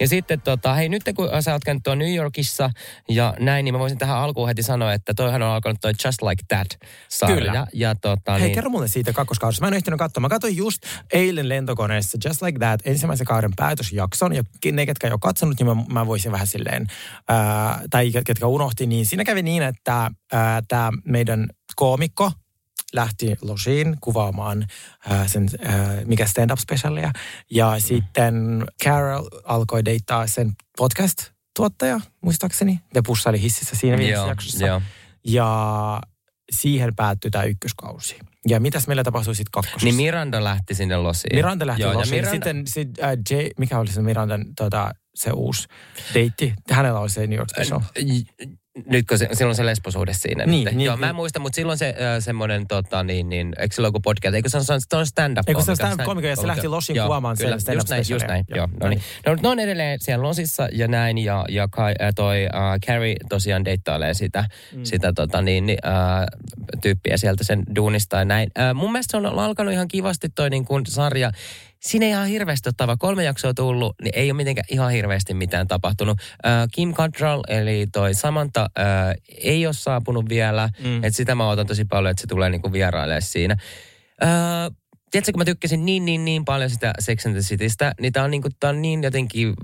Ja 0.00 0.08
sitten 0.08 0.40
tota, 0.40 0.74
hei 0.74 0.88
nyt 0.88 1.02
kun 1.16 1.28
sä 1.40 1.52
oot 1.52 1.64
käynyt 1.64 1.82
New 1.96 2.14
Yorkissa 2.14 2.70
ja 3.08 3.34
näin, 3.38 3.64
niin 3.64 3.74
mä 3.74 3.78
voisin 3.78 3.98
tähän 3.98 4.16
alkuun 4.16 4.48
heti 4.48 4.62
sanoa, 4.62 4.92
että 4.92 5.14
toihan 5.14 5.42
on 5.42 5.48
alkanut 5.48 5.78
toi 5.80 5.92
Just 6.04 6.22
Like 6.22 6.42
That-sarja. 6.48 7.36
Kyllä. 7.36 7.66
Ja 7.72 7.94
tota, 7.94 8.32
Hei, 8.32 8.40
niin, 8.42 8.54
kerro 8.54 8.70
mulle 8.70 8.88
siitä 8.88 9.12
kakkoskaudesta. 9.12 9.64
Mä 9.64 9.68
en 9.68 9.74
ehtinyt 9.74 9.98
katsoa. 9.98 10.20
Mä 10.20 10.28
katsoin 10.28 10.56
just 10.56 10.82
eilen 11.12 11.48
lentokoneessa 11.48 12.18
Just 12.24 12.42
Like 12.42 12.58
That 12.58 12.80
ensimmäisen 12.84 13.26
kauden 13.26 13.52
päätösjakson. 13.56 14.32
Ja 14.32 14.42
ne, 14.72 14.86
ketkä 14.86 15.06
ei 15.06 15.12
ole 15.12 15.18
katsonut, 15.22 15.58
niin 15.58 15.66
mä, 15.66 15.84
mä 15.92 16.06
voisin 16.06 16.32
vähän 16.32 16.46
silleen, 16.46 16.86
ää, 17.28 17.82
tai 17.90 18.12
ketkä 18.26 18.46
unohti, 18.46 18.86
niin 18.86 19.06
siinä 19.06 19.24
kävi 19.24 19.42
niin, 19.42 19.62
että 19.62 20.10
tämä 20.68 20.92
meidän 21.04 21.46
koomikko, 21.76 22.32
lähti 22.96 23.36
Losiin 23.42 23.96
kuvaamaan 24.00 24.66
ää, 25.08 25.28
sen, 25.28 25.48
ää, 25.64 25.96
mikä 26.04 26.26
stand-up-specialia. 26.26 27.12
Ja 27.50 27.70
mm. 27.74 27.80
sitten 27.80 28.64
Carol 28.84 29.28
alkoi 29.44 29.84
deittaa 29.84 30.26
sen 30.26 30.52
podcast-tuottaja, 30.78 32.00
muistaakseni. 32.20 32.80
Ne 32.94 33.02
pussaili 33.06 33.40
hississä 33.42 33.76
siinä 33.76 34.02
joo, 34.02 34.28
jaksossa. 34.28 34.66
joo. 34.66 34.82
Ja 35.24 36.00
siihen 36.52 36.96
päättyi 36.96 37.30
tämä 37.30 37.44
ykköskausi. 37.44 38.16
Ja 38.48 38.60
mitäs 38.60 38.86
meillä 38.86 39.04
tapahtui 39.04 39.34
sitten 39.34 39.50
kakkosessa? 39.52 39.84
Niin 39.84 39.94
Miranda 39.94 40.44
lähti 40.44 40.74
sinne 40.74 40.96
losiin. 40.96 41.36
Miranda 41.36 41.66
lähti 41.66 41.82
Joo, 41.82 41.92
ja 41.92 41.98
Losiin. 41.98 42.24
Miranda- 42.24 42.30
Sitten 42.30 42.66
sit, 42.66 43.02
äh, 43.02 43.10
Jay, 43.30 43.50
mikä 43.58 43.78
oli 43.78 43.88
se 43.88 44.02
Mirandan 44.02 44.44
tota, 44.56 44.90
se 45.14 45.30
uusi 45.30 45.68
deitti? 46.14 46.54
Hänellä 46.70 47.00
oli 47.00 47.10
se 47.10 47.26
New 47.26 47.38
York 47.38 47.50
Special. 47.50 47.80
Nyt 48.86 49.06
kun 49.06 49.18
se, 49.18 49.28
silloin 49.32 49.56
se 49.56 49.66
lesbosuhde 49.66 50.12
siinä. 50.14 50.46
Niin, 50.46 50.64
nyt. 50.64 50.74
niin, 50.74 50.86
Joo, 50.86 50.96
mä 50.96 51.06
en 51.06 51.10
niin. 51.10 51.16
muista, 51.16 51.38
mutta 51.38 51.56
silloin 51.56 51.78
se 51.78 51.88
äh, 51.88 51.94
semmoinen, 52.24 52.66
tota, 52.66 53.02
niin, 53.02 53.28
niin, 53.28 53.52
eikö 53.58 53.74
silloin 53.74 53.88
joku 53.88 54.00
podcast, 54.00 54.34
eikö 54.34 54.48
se 54.48 54.56
on, 54.56 54.64
se 54.64 54.96
on 54.96 55.06
stand-up 55.06 55.48
Eikö 55.48 55.62
se 55.62 55.70
on 55.70 55.76
koomikko? 55.76 55.86
stand-up-koomikko, 55.86 56.28
ja 56.28 56.36
se 56.36 56.46
lähti 56.46 56.68
Lossin 56.68 56.96
Joo, 56.96 57.06
kuvaamaan 57.06 57.36
kyllä, 57.36 57.58
sen 57.58 57.74
just 57.74 57.88
näin, 57.88 58.04
just 58.08 58.26
näin, 58.26 58.44
Joo, 58.48 58.56
joo. 58.56 58.68
No, 58.80 58.88
niin. 58.88 59.00
no, 59.26 59.34
ne 59.42 59.48
on 59.48 59.58
edelleen 59.58 59.98
siellä 60.00 60.22
Losissa 60.22 60.68
ja 60.72 60.88
näin, 60.88 61.18
ja, 61.18 61.44
ja 61.48 61.68
Kai, 61.68 61.94
äh, 62.02 62.12
toi 62.14 62.44
äh, 62.44 62.80
Carrie 62.86 63.16
tosiaan 63.28 63.64
deittailee 63.64 64.14
sitä, 64.14 64.44
mm. 64.74 64.84
sitä 64.84 65.12
tota, 65.12 65.42
niin, 65.42 65.66
niin, 65.66 65.78
äh, 65.86 66.26
tyyppiä 66.82 67.16
sieltä 67.16 67.44
sen 67.44 67.62
duunista 67.76 68.16
ja 68.16 68.24
näin. 68.24 68.50
Äh, 68.58 68.74
mun 68.74 68.92
mielestä 68.92 69.10
se 69.10 69.16
on 69.16 69.38
alkanut 69.38 69.72
ihan 69.72 69.88
kivasti 69.88 70.28
toi 70.28 70.50
niin 70.50 70.64
kuin 70.64 70.86
sarja. 70.86 71.32
Siinä 71.80 72.06
ei 72.06 72.12
ihan 72.12 72.26
hirveästi 72.26 72.68
ottava. 72.68 72.96
Kolme 72.96 73.24
jaksoa 73.24 73.54
tullut, 73.54 73.94
niin 74.02 74.12
ei 74.14 74.30
ole 74.30 74.36
mitenkään 74.36 74.66
ihan 74.70 74.90
hirveästi 74.90 75.34
mitään 75.34 75.68
tapahtunut. 75.68 76.18
Äh, 76.46 76.68
Kim 76.72 76.94
Cattrall, 76.94 77.42
eli 77.48 77.86
toi 77.92 78.14
Samantha, 78.14 78.68
äh, 78.78 79.14
ei 79.38 79.66
ole 79.66 79.74
saapunut 79.74 80.28
vielä. 80.28 80.68
Mm. 80.84 81.04
Et 81.04 81.16
sitä 81.16 81.34
mä 81.34 81.48
odotan 81.48 81.66
tosi 81.66 81.84
paljon, 81.84 82.10
että 82.10 82.20
se 82.20 82.26
tulee 82.26 82.50
niinku 82.50 82.72
vierailemaan 82.72 83.22
siinä. 83.22 83.56
Äh, 84.22 84.28
tiedätkö, 85.10 85.32
kun 85.32 85.40
mä 85.40 85.44
tykkäsin 85.44 85.84
niin, 85.84 86.04
niin, 86.04 86.24
niin 86.24 86.44
paljon 86.44 86.70
sitä 86.70 86.92
Sex 86.98 87.26
and 87.26 87.34
the 87.34 87.42
Citystä, 87.42 87.94
niin 88.00 88.12
tää 88.12 88.24
on, 88.24 88.30
niinku, 88.30 88.48
tää 88.60 88.70
on 88.70 88.82
niin 88.82 89.02
jotenkin 89.02 89.54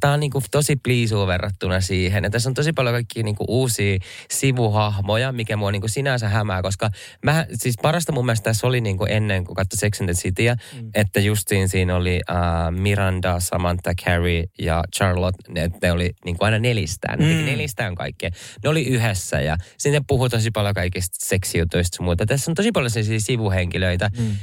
tämä 0.00 0.14
on 0.14 0.20
niinku 0.20 0.42
tosi 0.50 0.76
pliisuu 0.76 1.26
verrattuna 1.26 1.80
siihen. 1.80 2.24
Ja 2.24 2.30
tässä 2.30 2.48
on 2.48 2.54
tosi 2.54 2.72
paljon 2.72 2.94
kaikkia 2.94 3.22
niinku 3.22 3.44
uusia 3.48 3.98
sivuhahmoja, 4.30 5.32
mikä 5.32 5.56
mua 5.56 5.72
niinku 5.72 5.88
sinänsä 5.88 6.28
hämää, 6.28 6.62
koska 6.62 6.90
mä, 7.24 7.46
siis 7.54 7.74
parasta 7.82 8.12
mun 8.12 8.26
mielestä 8.26 8.44
tässä 8.44 8.66
oli 8.66 8.80
niinku 8.80 9.04
ennen 9.04 9.44
kuin 9.44 9.56
katsoi 9.56 9.78
Sex 9.78 10.00
and 10.00 10.08
the 10.08 10.14
Cityä, 10.14 10.54
mm. 10.54 10.90
että 10.94 11.20
justiin 11.20 11.68
siinä 11.68 11.96
oli 11.96 12.20
uh, 12.30 12.80
Miranda, 12.80 13.40
Samantha, 13.40 13.92
Carrie 14.04 14.44
ja 14.58 14.84
Charlotte, 14.96 15.52
ne, 15.52 15.70
ne 15.82 15.92
oli 15.92 16.10
niinku 16.24 16.44
aina 16.44 16.58
nelistään, 16.58 17.18
ne 17.18 17.32
Mm. 17.32 17.46
nelistään 17.46 17.94
kaikkea. 17.94 18.30
Ne 18.62 18.68
oli 18.68 18.82
yhdessä 18.82 19.40
ja 19.40 19.56
sinne 19.78 20.00
puhuu 20.08 20.28
tosi 20.28 20.50
paljon 20.50 20.74
kaikista 20.74 21.16
seksijutuista 21.26 22.02
muuta. 22.02 22.26
Tässä 22.26 22.50
on 22.50 22.54
tosi 22.54 22.72
paljon 22.72 22.90
sellaisia 22.90 23.20
sivuhenkilöitä. 23.20 24.10
Mm. 24.18 24.26
Uh, 24.26 24.36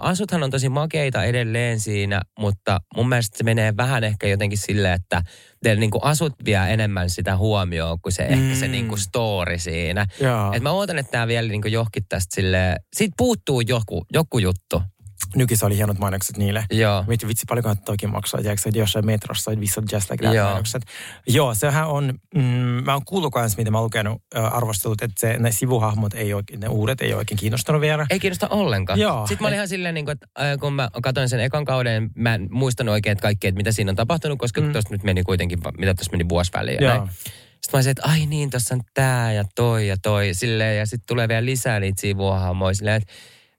asuthan 0.00 0.42
on 0.42 0.50
tosi 0.50 0.68
makeita 0.68 1.24
edelleen 1.24 1.80
siinä, 1.80 2.20
mutta 2.38 2.80
mun 2.96 3.08
mielestä 3.08 3.38
se 3.38 3.44
menee 3.44 3.76
vähän 3.76 4.04
ehkä 4.04 4.26
jotenkin 4.28 4.58
silleen, 4.60 4.94
että 4.94 5.22
teillä 5.62 5.80
niinku 5.80 5.98
asut 6.02 6.34
vie 6.44 6.60
enemmän 6.68 7.10
sitä 7.10 7.36
huomioon 7.36 8.00
kuin 8.00 8.12
se 8.12 8.28
mm. 8.28 8.32
ehkä 8.32 8.60
se 8.60 8.68
niinku 8.68 8.96
story 8.96 9.58
siinä. 9.58 10.06
Joo. 10.20 10.52
Et 10.52 10.62
mä 10.62 10.70
ootan, 10.70 10.98
että 10.98 11.12
tämä 11.12 11.26
vielä 11.26 11.48
niinku 11.48 11.68
johki 11.68 12.00
tästä 12.00 12.34
silleen, 12.34 12.76
siitä 12.92 13.14
puuttuu 13.16 13.60
joku, 13.60 14.06
joku 14.12 14.38
juttu. 14.38 14.82
Nykissä 15.36 15.66
oli 15.66 15.76
hienot 15.76 15.98
mainokset 15.98 16.36
niille. 16.36 16.64
Joo. 16.70 17.04
Vitsi, 17.08 17.28
vitsi 17.28 17.44
paljonkohan 17.48 17.78
toikin 17.78 18.10
maksaa, 18.10 18.40
tiedätkö, 18.40 18.68
että 18.68 18.78
jossain 18.78 19.06
metrossa 19.06 19.50
vissä 19.60 19.82
just 19.92 20.10
like 20.10 20.24
that 20.24 20.34
Joo. 20.34 20.48
mainokset. 20.48 20.82
Joo, 21.26 21.54
sehän 21.54 21.86
on, 21.86 22.14
mm, 22.34 22.42
mä 22.84 22.92
oon 22.92 23.04
kuullut 23.04 23.32
kans, 23.32 23.56
mitä 23.56 23.70
mä 23.70 23.78
oon 23.78 23.84
lukenut 23.84 24.22
äh, 24.36 24.54
arvostelut, 24.56 25.02
että 25.02 25.20
se, 25.20 25.38
ne 25.38 25.52
sivuhahmot 25.52 26.14
ei 26.14 26.34
oikein, 26.34 26.60
ne 26.60 26.68
uudet 26.68 27.00
ei 27.00 27.14
oikein 27.14 27.38
kiinnostanut 27.38 27.80
vielä. 27.80 28.06
Ei 28.10 28.20
kiinnosta 28.20 28.48
ollenkaan. 28.48 28.98
Joo. 28.98 29.26
Sitten 29.26 29.44
mä 29.44 29.48
olin 29.48 29.56
ihan 29.56 29.68
silleen, 29.68 29.94
niin 29.94 30.04
kuin, 30.04 30.12
että 30.12 30.26
äh, 30.40 30.58
kun 30.60 30.72
mä 30.72 30.90
katsoin 31.02 31.28
sen 31.28 31.40
ekan 31.40 31.64
kauden, 31.64 32.10
mä 32.14 32.34
en 32.34 32.48
muistanut 32.50 32.92
oikein, 32.92 33.12
että 33.12 33.22
kaikkea, 33.22 33.48
että 33.48 33.56
mitä 33.56 33.72
siinä 33.72 33.90
on 33.90 33.96
tapahtunut, 33.96 34.38
koska 34.38 34.60
mm. 34.60 34.72
tuossa 34.72 34.90
nyt 34.90 35.02
meni 35.02 35.22
kuitenkin, 35.22 35.58
mitä 35.78 35.94
tuossa 35.94 36.12
meni 36.12 36.28
vuosi 36.28 36.50
väliin. 36.54 36.82
Joo. 36.82 36.94
näin. 36.94 37.10
Sitten 37.60 37.72
mä 37.72 37.76
olisin, 37.76 37.90
että 37.90 38.02
ai 38.04 38.26
niin, 38.26 38.50
tuossa 38.50 38.74
on 38.74 38.80
tää 38.94 39.32
ja 39.32 39.44
toi 39.54 39.88
ja 39.88 39.96
toi. 40.02 40.34
Silleen, 40.34 40.78
ja 40.78 40.86
sitten 40.86 41.06
tulee 41.06 41.28
vielä 41.28 41.46
lisää 41.46 41.80
niitä 41.80 42.00
sivuhahmoja. 42.00 42.74
Silleen, 42.74 43.02
että 43.02 43.12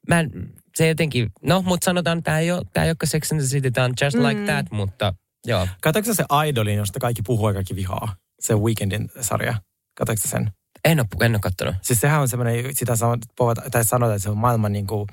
mä 0.07 0.19
en, 0.19 0.31
se 0.75 0.87
jotenkin, 0.87 1.29
no, 1.43 1.61
mutta 1.61 1.85
sanotaan, 1.85 2.17
että 2.17 2.25
tämä 2.25 2.39
ei 2.39 2.51
ole, 2.51 2.61
tää 2.73 2.83
ei 2.83 2.89
ole 2.89 2.97
Sex 3.03 3.31
and 3.31 3.41
the 3.41 3.47
City, 3.47 3.71
tämä 3.71 3.85
on 3.85 3.93
just 4.01 4.17
mm. 4.17 4.23
like 4.23 4.41
that, 4.45 4.71
mutta 4.71 5.13
joo. 5.47 5.67
Katsoitko 5.81 6.13
se 6.13 6.23
Idolin, 6.47 6.77
josta 6.77 6.99
kaikki 6.99 7.21
puhuu 7.21 7.47
ja 7.47 7.53
kaikki 7.53 7.75
vihaa? 7.75 8.15
Se 8.39 8.55
Weekendin 8.55 9.09
sarja. 9.21 9.55
Katsoitko 9.97 10.27
sen? 10.27 10.51
En 10.85 10.99
ole, 10.99 11.25
en 11.25 11.31
ole 11.31 11.39
kattonut. 11.39 11.75
Siis 11.81 12.01
sehän 12.01 12.21
on 12.21 12.27
semmoinen, 12.27 12.75
sitä 12.75 12.95
sanot, 12.95 13.19
povata- 13.35 13.69
tai 13.71 13.85
sanotaan, 13.85 14.15
että 14.15 14.23
se 14.23 14.29
on 14.29 14.37
maailman 14.37 14.71
niin 14.71 14.87
kuin 14.87 15.07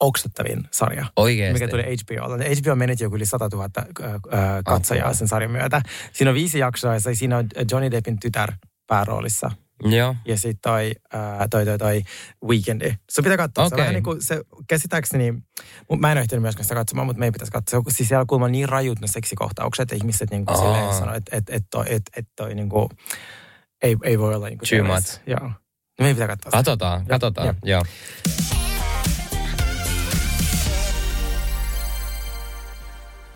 oksettavin 0.00 0.64
sarja. 0.70 1.06
Oikeesti. 1.16 1.52
Mikä 1.52 1.68
tuli 1.68 1.82
HBOlla. 1.82 2.36
HBO 2.36 2.74
menetti 2.74 3.04
joku 3.04 3.16
yli 3.16 3.26
100 3.26 3.48
000 3.52 3.64
äh, 3.64 3.84
äh, 3.84 4.20
katsojaa 4.64 5.14
sen 5.14 5.28
sarjan 5.28 5.50
myötä. 5.50 5.82
Siinä 6.12 6.30
on 6.30 6.34
viisi 6.34 6.58
jaksoa 6.58 6.94
ja 6.94 7.00
se- 7.00 7.14
siinä 7.14 7.36
on 7.36 7.46
Johnny 7.70 7.90
Deppin 7.90 8.20
tytär 8.20 8.52
pääroolissa. 8.86 9.50
Joo. 9.84 10.16
Ja 10.24 10.36
sitten 10.36 10.58
toi, 10.62 10.92
toi, 11.50 11.64
toi, 11.64 11.78
toi 11.78 12.02
Weekendi. 12.44 12.94
Se 13.10 13.22
pitää 13.22 13.36
katsoa. 13.36 13.64
Se, 13.64 13.66
on 13.66 13.76
Okei. 13.76 13.82
vähän 13.82 13.94
niin 13.94 14.02
kuin, 14.04 14.22
se 14.22 14.40
käsittääkseni, 14.68 15.32
mä 15.98 16.12
en 16.12 16.16
ole 16.16 16.20
ehtinyt 16.20 16.42
myöskään 16.42 16.64
sitä 16.64 16.74
katsomaan, 16.74 17.06
mutta 17.06 17.18
meidän 17.18 17.32
pitäisi 17.32 17.52
katsoa. 17.52 17.82
Se 17.88 17.96
Siis 17.96 18.08
siellä 18.08 18.20
on 18.20 18.26
kuulemma 18.26 18.48
niin 18.48 18.68
rajut 18.68 19.00
ne 19.00 19.06
seksikohtaukset, 19.06 19.82
että 19.82 19.96
ihmiset 19.96 20.30
niin 20.30 20.46
kuin 20.46 20.56
Aa. 20.56 20.62
silleen 20.62 20.94
sanoo, 20.94 21.14
että 21.14 21.36
et, 21.36 21.44
et 21.50 21.64
toi, 21.70 21.84
et, 21.88 22.02
et 22.16 22.28
toi 22.36 22.54
niin 22.54 22.68
kuin, 22.68 22.88
ei, 23.82 23.96
ei 24.04 24.18
voi 24.18 24.34
olla 24.34 24.48
niin 24.48 24.58
kuin 24.58 24.68
Too 24.68 24.78
terveys. 24.78 25.20
Joo. 25.26 25.48
No 25.48 26.02
meidän 26.02 26.16
pitää 26.16 26.28
katsoa. 26.28 26.50
sitä. 26.50 26.56
Katsotaan, 26.58 27.06
katsotaan. 27.06 27.46
Jep. 27.46 27.56
Joo. 27.64 27.82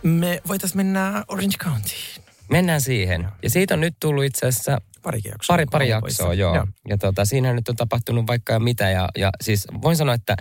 Me 0.02 0.40
voitaisiin 0.48 0.76
mennä 0.76 1.24
Orange 1.28 1.56
Countyin. 1.58 2.24
Mennään 2.50 2.80
siihen. 2.80 3.28
Ja 3.42 3.50
siitä 3.50 3.74
on 3.74 3.80
nyt 3.80 3.94
tullut 4.00 4.24
itse 4.24 4.46
asiassa 4.46 4.80
Parikin 5.02 5.30
jaksoa. 5.30 5.54
pari, 5.54 5.66
pari 5.66 5.88
jaksoa, 5.88 6.34
joo. 6.34 6.54
Joo. 6.54 6.66
Ja 6.88 6.98
tota, 6.98 7.24
siinä 7.24 7.52
nyt 7.52 7.68
on 7.68 7.76
tapahtunut 7.76 8.26
vaikka 8.26 8.60
mitä. 8.60 8.90
Ja, 8.90 9.08
ja 9.16 9.30
siis 9.40 9.66
voin 9.82 9.96
sanoa, 9.96 10.14
että 10.14 10.36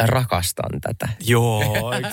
rakastan 0.00 0.80
tätä. 0.80 1.08
Joo, 1.26 1.62
eikö? 1.92 2.08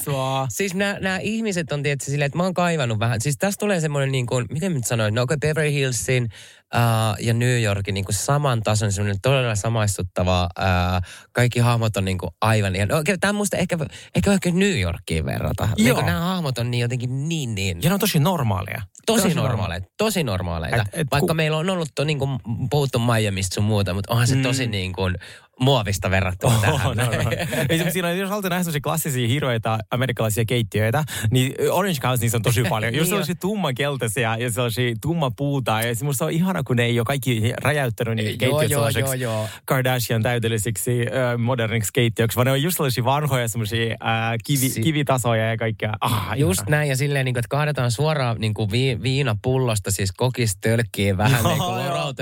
Siis 0.50 0.74
nämä, 0.74 1.17
ihmiset 1.22 1.72
on 1.72 1.84
tietysti 1.84 2.12
silleen, 2.12 2.26
että 2.26 2.38
mä 2.38 2.43
oon 2.43 2.54
kaivannut 2.54 3.00
vähän. 3.00 3.22
Siis 3.22 3.38
tästä 3.38 3.60
tulee 3.60 3.80
semmoinen 3.80 4.12
niin 4.12 4.26
kuin, 4.26 4.46
miten 4.52 4.72
mä 4.72 4.76
nyt 4.76 4.86
sanoin, 4.86 5.15
no 5.15 5.22
okay, 5.22 5.38
Beverly 5.38 5.72
Hillsin 5.72 6.24
uh, 6.24 7.26
ja 7.26 7.34
New 7.34 7.62
Yorkin 7.62 7.93
niin 7.93 8.06
kuin 8.06 8.15
saman 8.15 8.62
tason 8.63 8.91
semmoinen 8.91 9.22
todella 9.22 9.56
samaistuttava. 9.56 10.50
Uh, 10.60 11.02
kaikki 11.32 11.60
hahmot 11.60 11.98
on 11.98 12.06
niin 12.06 12.17
kuin 12.17 12.32
aivan 12.41 12.76
ihan, 12.76 12.91
okay, 12.91 13.17
tämä 13.17 13.30
on 13.30 13.36
musta 13.36 13.58
ehkä, 13.58 13.78
ehkä 14.15 14.32
ehkä 14.32 14.52
New 14.52 14.80
Yorkiin 14.80 15.26
verrata. 15.26 15.69
Niin 15.78 15.88
Joo. 15.88 15.96
kuin 15.96 16.06
nämä 16.06 16.19
hahmot 16.19 16.58
on 16.58 16.72
niin 16.72 16.82
jotenkin 16.82 17.30
niin, 17.30 17.56
niin 17.56 17.82
Ja 17.84 17.89
ne 17.89 17.93
on 17.93 18.00
tosi 18.00 18.19
normaaleja. 18.19 18.82
tosi 19.06 19.34
normaaleita, 19.34 19.88
tosi 19.98 20.24
normaaleita. 20.24 20.78
Et- 20.82 20.88
et 20.93 21.08
Vaikka 21.12 21.28
ku- 21.28 21.34
meillä 21.34 21.58
on 21.58 21.69
ollut 21.69 21.89
to, 21.96 22.04
niin 22.04 22.19
kuin, 22.19 22.39
puhuttu 22.69 23.00
Miamista 23.00 23.56
sun 23.56 23.63
muuta, 23.63 23.93
mutta 23.93 24.12
onhan 24.12 24.28
se 24.28 24.36
tosi 24.36 24.67
niin 24.67 24.93
kuin, 24.93 25.15
muovista 25.60 26.12
verrattuna 26.12 26.56
tähän. 26.62 26.76
Oh, 26.88 26.96
no, 26.96 27.06
no. 27.06 27.32
Se- 27.78 27.89
siinä 27.92 28.08
on, 28.08 28.18
jos 28.18 28.30
halutaan 28.30 28.50
nähdä 28.50 28.63
sellaisia 28.63 28.82
klassisia 28.82 29.28
hirveitä 29.28 29.80
amerikkalaisia 29.92 30.46
keittiöitä, 30.46 31.04
niin 31.32 31.54
Orange 31.72 32.00
County 32.00 32.22
niissä 32.22 32.38
on 32.38 32.42
tosi 32.42 32.63
paljon. 32.70 32.94
Jos 32.94 33.02
Niin 33.02 33.10
sellaisia 33.10 33.36
tummankeltaisia 33.42 34.38
ja 34.38 34.52
sellaisia 34.52 34.96
tumma 35.02 35.32
puuta, 35.38 35.82
ja 35.82 35.96
se 35.96 36.06
musta 36.06 36.26
on 36.26 36.32
ihana, 36.32 36.63
kun 36.63 36.76
ne 36.76 36.84
ei 36.84 37.00
ole 37.00 37.06
kaikki 37.06 37.54
räjäyttänyt 37.62 38.16
niitä 38.16 38.46
Joo, 38.46 38.60
keittiöitä 38.60 39.00
joo, 39.00 39.13
joo, 39.13 39.13
joo. 39.13 39.50
Kardashian 39.66 40.24
täydellisiksi 40.24 40.92
äh, 41.02 41.38
moderniksi 41.38 41.89
keittiöksi, 41.94 42.36
vaan 42.36 42.46
ne 42.46 42.52
on 42.52 42.62
just 42.62 42.78
sellaisia 42.78 43.04
vanhoja 43.04 43.48
semmoisia 43.48 43.86
äh, 43.92 43.98
kivi, 44.46 44.70
Si- 44.70 44.82
kivitasoja 44.82 45.50
ja 45.50 45.58
kaikkea. 45.58 45.94
Ah, 46.02 46.38
Just 46.38 46.60
ihana. 46.62 46.78
näin, 46.78 46.89
ja 46.89 46.96
silleen, 46.98 47.26
niin 47.26 47.34
kuin, 47.34 47.39
että 47.39 47.50
kaadetaan 47.50 47.92
suoraan 47.92 48.38
niin 48.39 48.54
kuin 48.54 48.72
vi, 48.72 49.00
viinapullosta, 49.04 49.92
siis 49.92 50.12
kokistölkkiin 50.12 51.18
vähän, 51.18 51.39
Joo, 51.44 51.50
niin 51.50 51.63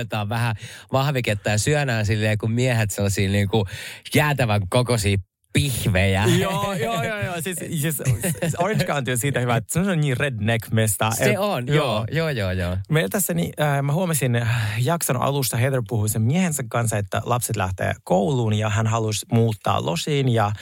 kuin, 0.09 0.29
vähän 0.29 0.55
vahviketta 0.91 1.49
ja 1.49 1.57
syönään 1.57 2.05
silleen, 2.05 2.37
kun 2.37 2.51
miehet 2.51 2.91
sellaisia 2.91 3.20
niin 3.27 3.47
kuin, 3.47 3.65
jäätävän 4.15 4.61
kokoisia 4.69 5.17
pihvejä. 5.53 6.25
joo, 6.39 6.73
joo, 6.73 7.03
joo, 7.03 7.17
joo. 7.17 7.41
Siis, 7.41 7.57
siis, 7.57 8.01
siis 8.39 8.55
Orange 8.57 8.85
County 8.85 9.11
on 9.11 9.17
siitä 9.17 9.39
hyvä, 9.39 9.55
että 9.55 9.73
se 9.73 9.91
on 9.91 10.01
niin 10.01 10.17
redneck-mesta. 10.17 11.11
Se 11.11 11.39
on, 11.39 11.67
joo, 11.67 12.05
joo, 12.11 12.29
joo, 12.29 12.51
joo. 12.51 12.77
Meillä 12.89 13.09
tässä, 13.09 13.33
niin, 13.33 13.53
äh, 13.61 13.81
mä 13.81 13.93
huomasin 13.93 14.35
äh, 14.35 14.83
jakson 14.83 15.21
alusta, 15.21 15.57
Heather 15.57 15.81
puhui 15.87 16.09
sen 16.09 16.21
miehensä 16.21 16.63
kanssa, 16.69 16.97
että 16.97 17.21
lapset 17.25 17.55
lähtee 17.55 17.93
kouluun 18.03 18.53
ja 18.53 18.69
hän 18.69 18.87
halusi 18.87 19.25
muuttaa 19.31 19.85
losiin 19.85 20.29
ja 20.29 20.45
äh, 20.45 20.53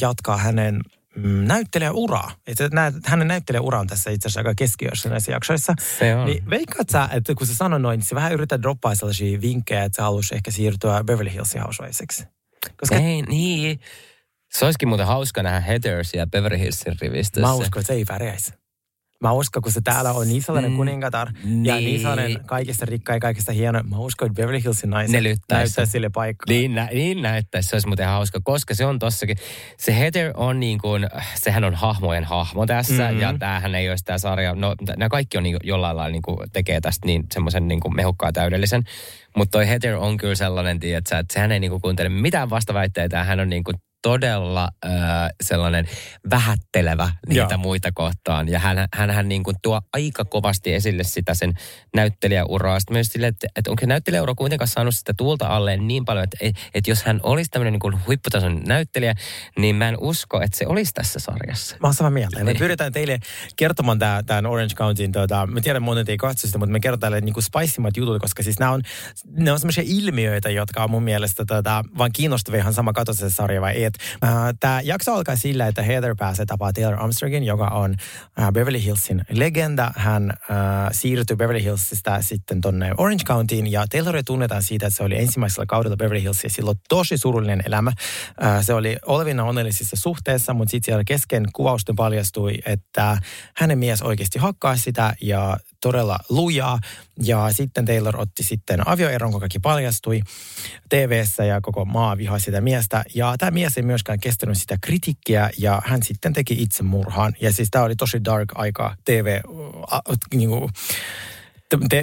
jatkaa 0.00 0.36
hänen 0.36 0.80
mm, 1.16 1.44
näyttelijäuraa. 1.44 2.30
Että 2.46 2.68
nä, 2.72 2.92
hänen 3.04 3.28
näyttelijäura 3.28 3.80
on 3.80 3.86
tässä 3.86 4.10
itse 4.10 4.28
asiassa 4.28 4.40
aika 4.40 4.54
keskiössä 4.54 5.08
näissä 5.08 5.32
jaksoissa. 5.32 5.74
Se 5.98 6.16
on. 6.16 6.26
Niin 6.26 6.50
veikkaat 6.50 6.88
sä, 6.88 7.08
että 7.12 7.34
kun 7.34 7.46
sä 7.46 7.54
sanoit 7.54 7.82
noin, 7.82 7.98
niin 7.98 8.06
sä 8.06 8.14
vähän 8.14 8.32
yrität 8.32 8.62
droppaa 8.62 8.94
sellaisia 8.94 9.40
vinkkejä, 9.40 9.84
että 9.84 9.96
sä 9.96 10.02
haluaisi 10.02 10.34
ehkä 10.34 10.50
siirtyä 10.50 11.04
Beverly 11.04 11.32
Hillsin 11.32 11.62
Housewivesiksi. 11.62 12.24
Koska 12.80 12.96
Ei, 12.96 13.22
niin. 13.22 13.80
Se 14.50 14.64
olisikin 14.64 14.88
muuten 14.88 15.06
hauska 15.06 15.42
nähdä 15.42 15.60
Heathers 15.60 16.14
ja 16.14 16.26
Beverly 16.26 16.58
Hillsin 16.58 16.96
rivistössä. 17.00 17.46
Mä 17.46 17.54
uskon, 17.54 17.80
että 17.80 17.86
se 17.86 17.92
ei 17.92 18.04
pärjäisi. 18.04 18.52
Mä 19.20 19.32
uskon, 19.32 19.62
kun 19.62 19.72
se 19.72 19.80
täällä 19.80 20.12
on 20.12 20.28
niin 20.28 20.42
sellainen 20.42 20.70
Mm, 20.70 20.76
kuningatar 20.76 21.28
ja 21.44 21.44
niin. 21.44 21.64
niin 21.84 22.00
sellainen 22.00 22.40
kaikista 22.46 22.86
rikka 22.86 23.12
ja 23.12 23.20
kaikista 23.20 23.52
hieno. 23.52 23.82
Mä 23.82 23.98
uskon, 23.98 24.26
että 24.26 24.36
Beverly 24.36 24.64
Hillsin 24.64 24.90
naiset 24.90 25.12
Ne 25.12 25.22
lyttäisi. 25.22 25.80
sille 25.86 26.08
paikkaa. 26.14 26.52
Niin, 26.54 26.74
nä, 26.74 26.88
niin 26.92 27.22
näyttäisi, 27.22 27.68
se 27.68 27.76
olisi 27.76 27.86
muuten 27.88 28.06
hauska, 28.06 28.40
koska 28.44 28.74
se 28.74 28.86
on 28.86 28.98
tossakin, 28.98 29.36
se 29.78 29.98
Heather 29.98 30.32
on 30.36 30.60
niin 30.60 30.78
kuin, 30.78 31.06
sehän 31.34 31.64
on 31.64 31.74
hahmojen 31.74 32.24
hahmo 32.24 32.66
tässä, 32.66 32.92
Mhm. 32.92 33.02
mm-hmm. 33.02 33.20
ja 33.20 33.34
tämähän 33.38 33.74
ei 33.74 33.90
olisi 33.90 34.04
tämä 34.04 34.18
sarja, 34.18 34.54
no 34.54 34.74
nämä 34.96 35.08
kaikki 35.08 35.36
on 35.38 35.42
niin, 35.42 35.56
jollain 35.62 35.96
lailla 35.96 36.12
niin 36.12 36.22
kuin, 36.22 36.38
tekee 36.52 36.80
tästä 36.80 37.06
niin 37.06 37.24
semmoisen 37.32 37.68
niin 37.68 37.80
kuin 37.80 37.96
mehukkaan 37.96 38.32
täydellisen, 38.32 38.82
mutta 39.36 39.50
toi 39.58 39.68
Heather 39.68 39.94
on 39.96 40.16
kyllä 40.16 40.34
sellainen, 40.34 40.80
tiedätkö, 40.80 41.18
että 41.18 41.34
sehän 41.34 41.52
ei 41.52 41.60
niin 41.60 41.70
kuin 41.70 41.82
kuuntele 41.82 42.08
mitään 42.08 42.50
vastaväitteitä, 42.50 43.24
hän 43.24 43.40
on 43.40 43.48
niin 43.48 43.64
kuin 43.64 43.76
todella 44.02 44.68
äh, 44.84 44.92
sellainen 45.42 45.88
vähättelevä 46.30 47.10
niitä 47.28 47.54
Joo. 47.54 47.58
muita 47.58 47.92
kohtaan. 47.94 48.48
Ja 48.48 48.58
hän, 48.58 48.86
hänhän 48.94 49.28
niin 49.28 49.42
kuin 49.44 49.56
tuo 49.62 49.80
aika 49.92 50.24
kovasti 50.24 50.74
esille 50.74 51.04
sitä 51.04 51.34
sen 51.34 51.52
näyttelijäuraa. 51.94 52.80
Sitten 52.80 52.94
myös 52.94 53.06
sille, 53.06 53.26
että, 53.26 53.46
että 53.56 53.70
onko 53.70 53.80
se 53.80 53.86
näyttelijäura 53.86 54.34
kuitenkaan 54.34 54.68
saanut 54.68 54.94
sitä 54.94 55.14
tuulta 55.16 55.46
alleen 55.46 55.88
niin 55.88 56.04
paljon, 56.04 56.24
että, 56.24 56.58
että 56.74 56.90
jos 56.90 57.02
hän 57.02 57.20
olisi 57.22 57.50
tämmöinen 57.50 57.72
niin 57.72 57.80
kuin 57.80 58.06
huipputason 58.06 58.62
näyttelijä, 58.66 59.14
niin 59.58 59.76
mä 59.76 59.88
en 59.88 59.96
usko, 60.00 60.42
että 60.42 60.58
se 60.58 60.66
olisi 60.66 60.92
tässä 60.92 61.18
sarjassa. 61.20 61.76
Mä 61.80 61.86
oon 61.86 61.94
samaa 61.94 62.10
mieltä. 62.10 62.38
Me 62.38 62.44
Niin. 62.44 62.58
pyritään 62.58 62.92
teille 62.92 63.18
kertomaan 63.56 63.98
tämän 63.98 64.46
Orange 64.46 64.74
Countyn, 64.74 65.12
tota, 65.12 65.46
mä 65.46 65.60
tiedän 65.60 65.82
monet 65.82 66.08
ei 66.08 66.16
katso 66.16 66.46
sitä, 66.46 66.58
mutta 66.58 66.72
me 66.72 66.80
kerrotaan 66.80 67.12
teille 67.12 67.24
niinku 67.24 67.40
spiceimmat 67.40 67.96
jutut, 67.96 68.22
koska 68.22 68.42
siis 68.42 68.58
nämä 68.58 68.72
on, 68.72 68.82
on 69.52 69.58
semmoisia 69.58 69.84
ilmiöitä, 69.86 70.50
jotka 70.50 70.84
on 70.84 70.90
mun 70.90 71.02
mielestä 71.02 71.44
tota, 71.44 71.84
vaan 71.98 72.12
kiinnostavia 72.12 72.60
ihan 72.60 72.74
sama 72.74 72.92
katso 72.92 73.14
se 73.14 73.30
sarja 73.30 73.60
vai 73.60 73.84
et. 73.88 73.98
Äh, 74.24 74.30
Tämä 74.60 74.80
jakso 74.80 75.14
alkaa 75.14 75.36
sillä, 75.36 75.66
että 75.66 75.82
Heather 75.82 76.14
pääsee 76.18 76.46
tapaa 76.46 76.72
Taylor 76.72 76.94
Armstrongin, 76.94 77.44
joka 77.44 77.66
on 77.66 77.94
äh, 78.40 78.52
Beverly 78.52 78.82
Hillsin 78.82 79.24
legenda. 79.30 79.92
Hän 79.96 80.30
äh, 80.30 80.56
siirtyi 80.92 81.36
Beverly 81.36 81.62
Hillsistä 81.62 82.22
sitten 82.22 82.60
tonne 82.60 82.92
Orange 82.98 83.24
Countyin 83.24 83.72
ja 83.72 83.86
Tayloria 83.86 84.22
tunnetaan 84.22 84.62
siitä, 84.62 84.86
että 84.86 84.96
se 84.96 85.02
oli 85.02 85.18
ensimmäisellä 85.18 85.66
kaudella 85.66 85.96
Beverly 85.96 86.22
Hills 86.22 86.44
ja 86.44 86.50
silloin 86.50 86.78
tosi 86.88 87.18
surullinen 87.18 87.62
elämä. 87.66 87.92
Äh, 88.44 88.64
se 88.64 88.74
oli 88.74 88.96
olevina 89.06 89.44
onnellisissa 89.44 89.96
suhteessa, 89.96 90.54
mutta 90.54 90.70
sitten 90.70 90.86
siellä 90.86 91.04
kesken 91.04 91.44
kuvausten 91.52 91.96
paljastui, 91.96 92.54
että 92.66 93.18
hänen 93.56 93.78
mies 93.78 94.02
oikeasti 94.02 94.38
hakkaa 94.38 94.76
sitä 94.76 95.14
ja 95.20 95.56
todella 95.80 96.18
lujaa. 96.28 96.78
Ja 97.22 97.52
sitten 97.52 97.84
Taylor 97.84 98.20
otti 98.20 98.42
sitten 98.42 98.88
avioeron, 98.88 99.30
kun 99.30 99.40
kaikki 99.40 99.58
paljastui 99.58 100.20
tv 100.88 101.24
ja 101.48 101.60
koko 101.60 101.84
maa 101.84 102.16
vihasi 102.16 102.44
sitä 102.44 102.60
miestä. 102.60 103.04
Ja 103.14 103.34
tämä 103.38 103.50
mies 103.50 103.77
ei 103.78 103.82
myöskään 103.82 104.20
kestänyt 104.20 104.58
sitä 104.58 104.78
kritiikkiä 104.80 105.50
ja 105.58 105.82
hän 105.84 106.02
sitten 106.02 106.32
teki 106.32 106.62
itsemurhaan. 106.62 107.34
Ja 107.40 107.52
siis 107.52 107.68
tämä 107.70 107.84
oli 107.84 107.96
tosi 107.96 108.24
dark 108.24 108.48
aika 108.54 108.96
TV, 109.04 109.40
äh, 109.92 110.00
niinku, 110.34 110.70
t- 110.70 111.27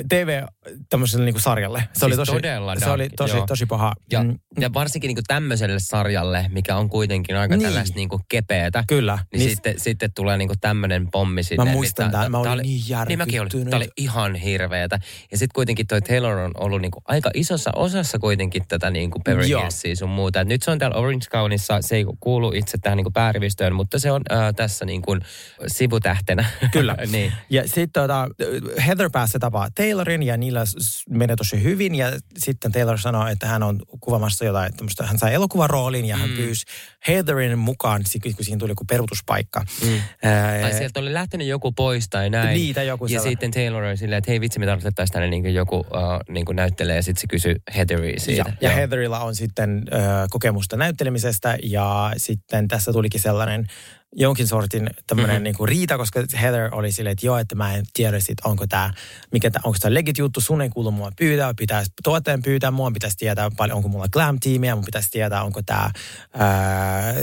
TV 0.10 0.42
tämmöiselle 0.90 1.26
niinku 1.26 1.40
sarjalle. 1.40 1.80
Se 1.80 1.88
Siis 1.94 2.04
oli 2.04 2.16
tosi, 2.16 2.32
todella 2.32 2.76
se 2.80 2.90
oli 2.90 3.04
dark, 3.04 3.14
tosi, 3.18 3.36
joo. 3.38 3.46
tosi 3.48 3.66
paha. 3.66 3.94
Ja, 4.12 4.24
Mm, 4.24 4.40
ja 4.60 4.74
varsinkin 4.74 5.08
niin 5.08 5.16
kuin 5.16 5.24
tämmöiselle 5.28 5.80
sarjalle, 5.80 6.46
mikä 6.52 6.76
on 6.78 6.90
kuitenkin 6.90 7.38
aika 7.38 7.54
Niin. 7.56 7.60
niin. 7.60 7.70
tällaista 7.70 7.96
niin 7.96 8.10
kuin 8.10 8.22
kepeätä, 8.30 8.84
Kyllä. 8.88 9.20
niin, 9.34 9.40
Niin- 9.40 9.50
sitten, 9.50 9.80
sitten 9.80 10.10
tulee 10.16 10.38
niin 10.38 10.48
kuin 10.48 10.60
tämmöinen 10.60 11.08
pommi 11.12 11.44
sinne. 11.44 11.66
muistan 11.72 12.04
Niin 12.06 12.12
tämän. 12.12 12.24
tää- 12.24 12.30
Mä 12.30 12.38
olin 12.40 12.64
niin 12.64 12.82
Niin 13.08 13.18
mäkin 13.18 13.22
olin. 13.22 13.34
järkyttynyt. 13.34 13.70
Tämä 13.70 13.78
oli 13.78 13.90
ihan 13.98 14.36
hirveetä. 14.36 15.00
Ja 15.32 15.38
sitten 15.38 15.54
kuitenkin 15.56 15.88
toi 15.88 16.02
Taylor 16.02 16.38
on 16.38 16.52
ollut 16.58 16.82
niin 16.82 16.92
kuin 16.92 17.04
aika 17.08 17.30
isossa 17.34 17.72
osassa 17.76 18.20
kuitenkin 18.20 18.64
tätä 18.68 18.90
niin 18.90 19.12
kuin 19.12 19.24
Beverly. 19.24 19.48
Hillsia 19.48 19.96
sun 19.96 20.10
muuta. 20.10 20.42
Et 20.42 20.48
nyt 20.48 20.64
se 20.64 20.72
on 20.72 20.80
täällä 20.80 20.98
Orange 20.98 21.26
Countyssa, 21.32 21.82
se 21.82 21.96
ei 21.96 22.06
kuulu 22.20 22.52
itse 22.56 22.78
tähän 22.78 22.98
niin 22.98 23.06
kuin 23.06 23.14
päärivistöön, 23.14 23.76
mutta 23.76 24.00
se 24.00 24.12
on 24.12 24.22
äh, 24.32 24.54
tässä 24.56 24.86
niin 24.86 25.02
kuin 25.02 25.22
sivutähtenä. 25.68 26.46
Kyllä. 26.72 26.96
niin. 27.12 27.34
Ja 27.50 27.64
sitten 27.68 28.04
tota, 28.04 28.28
Heather 28.86 29.10
pääsi 29.12 29.40
tapaa 29.56 29.70
Taylorin 29.76 30.24
ja 30.24 30.38
niillä 30.38 30.64
menee 31.10 31.36
tosi 31.36 31.64
hyvin. 31.64 31.96
Ja 31.96 32.12
sitten 32.38 32.72
Taylor 32.72 32.98
sanoi, 32.98 33.32
että 33.32 33.48
hän 33.48 33.64
on 33.64 33.80
kuvamassa 34.00 34.46
jotain, 34.46 34.74
tämmöistä, 34.78 35.06
hän 35.06 35.20
sai 35.20 35.34
elokuvaroolin 35.34 36.06
ja 36.06 36.18
hän 36.18 36.30
Mm. 36.30 36.36
pyysi 36.36 36.66
Heatherin 37.08 37.60
mukaan, 37.60 38.02
kun 38.36 38.46
siihen 38.46 38.60
tuli 38.60 38.72
joku 38.72 38.86
peruutuspaikka. 38.86 39.64
Mm. 39.86 40.02
Ää, 40.24 40.62
Tai 40.62 40.74
sieltä 40.74 41.00
oli 41.00 41.14
lähtenyt 41.14 41.48
joku 41.48 41.72
pois 41.72 42.10
tai 42.10 42.30
näin. 42.30 42.74
Tai 42.74 42.88
joku 42.88 43.06
ja 43.06 43.22
sitten 43.22 43.52
Taylor 43.52 43.84
oli 43.84 43.98
silleen, 43.98 44.18
että 44.18 44.32
hei 44.32 44.42
vitsi, 44.42 44.60
me 44.60 44.66
tarvittaisiin 44.66 45.14
tänne 45.14 45.28
niin 45.30 45.54
joku 45.54 45.78
uh, 45.78 45.86
niin 46.30 46.46
näyttelee. 46.54 46.96
Ja 46.96 47.04
sitten 47.04 47.22
se 47.22 47.28
kysyi 47.28 47.56
Heatheria 47.76 48.20
siitä. 48.20 48.42
Ja, 48.48 48.54
ja 48.62 48.70
Joo. 48.70 48.78
Heatherilla 48.78 49.20
on 49.20 49.36
sitten 49.36 49.84
ö, 49.94 49.98
kokemusta 50.30 50.78
näyttelemisestä 50.78 51.58
ja 51.64 52.12
sitten 52.18 52.68
tässä 52.68 52.94
tulikin 52.94 53.22
sellainen 53.22 53.66
jonkin 54.18 54.48
sortin 54.48 54.90
tämmöinen 55.08 55.30
Mhm. 55.30 55.36
mm-hmm. 55.36 55.44
niinku 55.44 55.66
riita, 55.66 55.98
koska 55.98 56.24
Heather 56.42 56.70
oli 56.76 56.92
silleen, 56.92 57.12
että 57.12 57.26
joo, 57.26 57.38
että 57.38 57.56
mä 57.56 57.76
en 57.76 57.86
tiedä 57.94 58.20
sit, 58.20 58.38
onko 58.44 58.68
tämä, 58.68 58.94
mikä 59.32 59.52
tää, 59.52 59.62
onko 59.64 59.78
tämä 59.82 59.94
legit 59.94 60.18
juttu, 60.18 60.42
sun 60.42 60.62
ei 60.62 60.70
kuulu 60.70 60.92
mua 60.92 61.12
pyytää, 61.18 61.54
pitäisi 61.54 61.92
tuottajan 62.04 62.42
pyytää 62.42 62.72
mua, 62.72 62.92
pitäisi 62.92 63.18
tietää 63.18 63.50
paljon, 63.58 63.76
onko 63.76 63.90
mulla 63.90 64.08
glam-tiimiä, 64.08 64.76
mun 64.76 64.86
pitäisi 64.86 65.12
tietää, 65.12 65.44
onko 65.44 65.62
tämä 65.66 65.92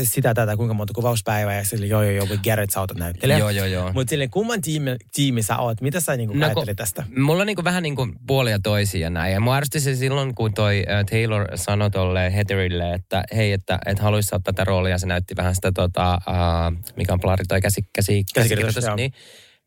sitä 0.02 0.34
tätä, 0.34 0.56
kuinka 0.56 0.74
monta 0.74 0.92
kuvauspäivää, 0.94 1.56
ja 1.56 1.64
sille 1.64 1.86
joo, 1.86 2.02
joo, 2.02 2.12
joo, 2.12 2.26
we 2.26 2.36
get 2.36 2.58
it, 2.64 2.70
sä 2.70 2.80
oot 2.80 2.94
näyttelijä. 2.94 3.38
Joo, 3.38 3.50
joo, 3.50 3.66
joo. 3.66 3.92
Mutta 3.92 4.10
silleen, 4.10 4.30
kumman 4.30 4.60
tiimi, 4.60 4.96
tiimi 5.14 5.42
sä 5.42 5.58
oot, 5.58 5.80
mitä 5.80 6.00
sä 6.00 6.16
niinku 6.16 6.34
No, 6.34 6.46
ajattelit 6.46 6.76
tästä? 6.76 7.04
Mulla 7.16 7.40
on 7.40 7.46
niinku 7.46 7.64
vähän 7.64 7.82
niinku 7.82 8.08
puolia 8.26 8.58
toisia 8.58 9.10
näin. 9.10 9.32
Ja 9.32 9.40
mua 9.40 9.56
ärsytti 9.56 9.80
se 9.80 9.94
silloin, 9.96 10.34
kun 10.34 10.54
toi 10.54 10.84
Taylor 11.10 11.48
sanoi 11.54 11.90
tolle 11.90 12.34
Heatherille, 12.34 12.92
että 12.94 13.24
hei, 13.36 13.52
että 13.52 13.78
et 13.86 13.98
haluaisi 13.98 14.34
ottaa 14.34 14.52
tätä 14.52 14.64
roolia. 14.64 14.98
Se 14.98 15.06
näytti 15.06 15.36
vähän 15.36 15.54
sitä, 15.54 15.72
tota, 15.72 16.12
äh, 16.14 16.81
mikä 16.96 17.12
on 17.12 17.20
plari 17.20 17.44
toi 17.48 17.60
käsi, 17.60 17.82
käsi, 17.92 18.24
käsikirjoitus. 18.34 18.84
joo. 18.84 18.96
Niin, 18.96 19.12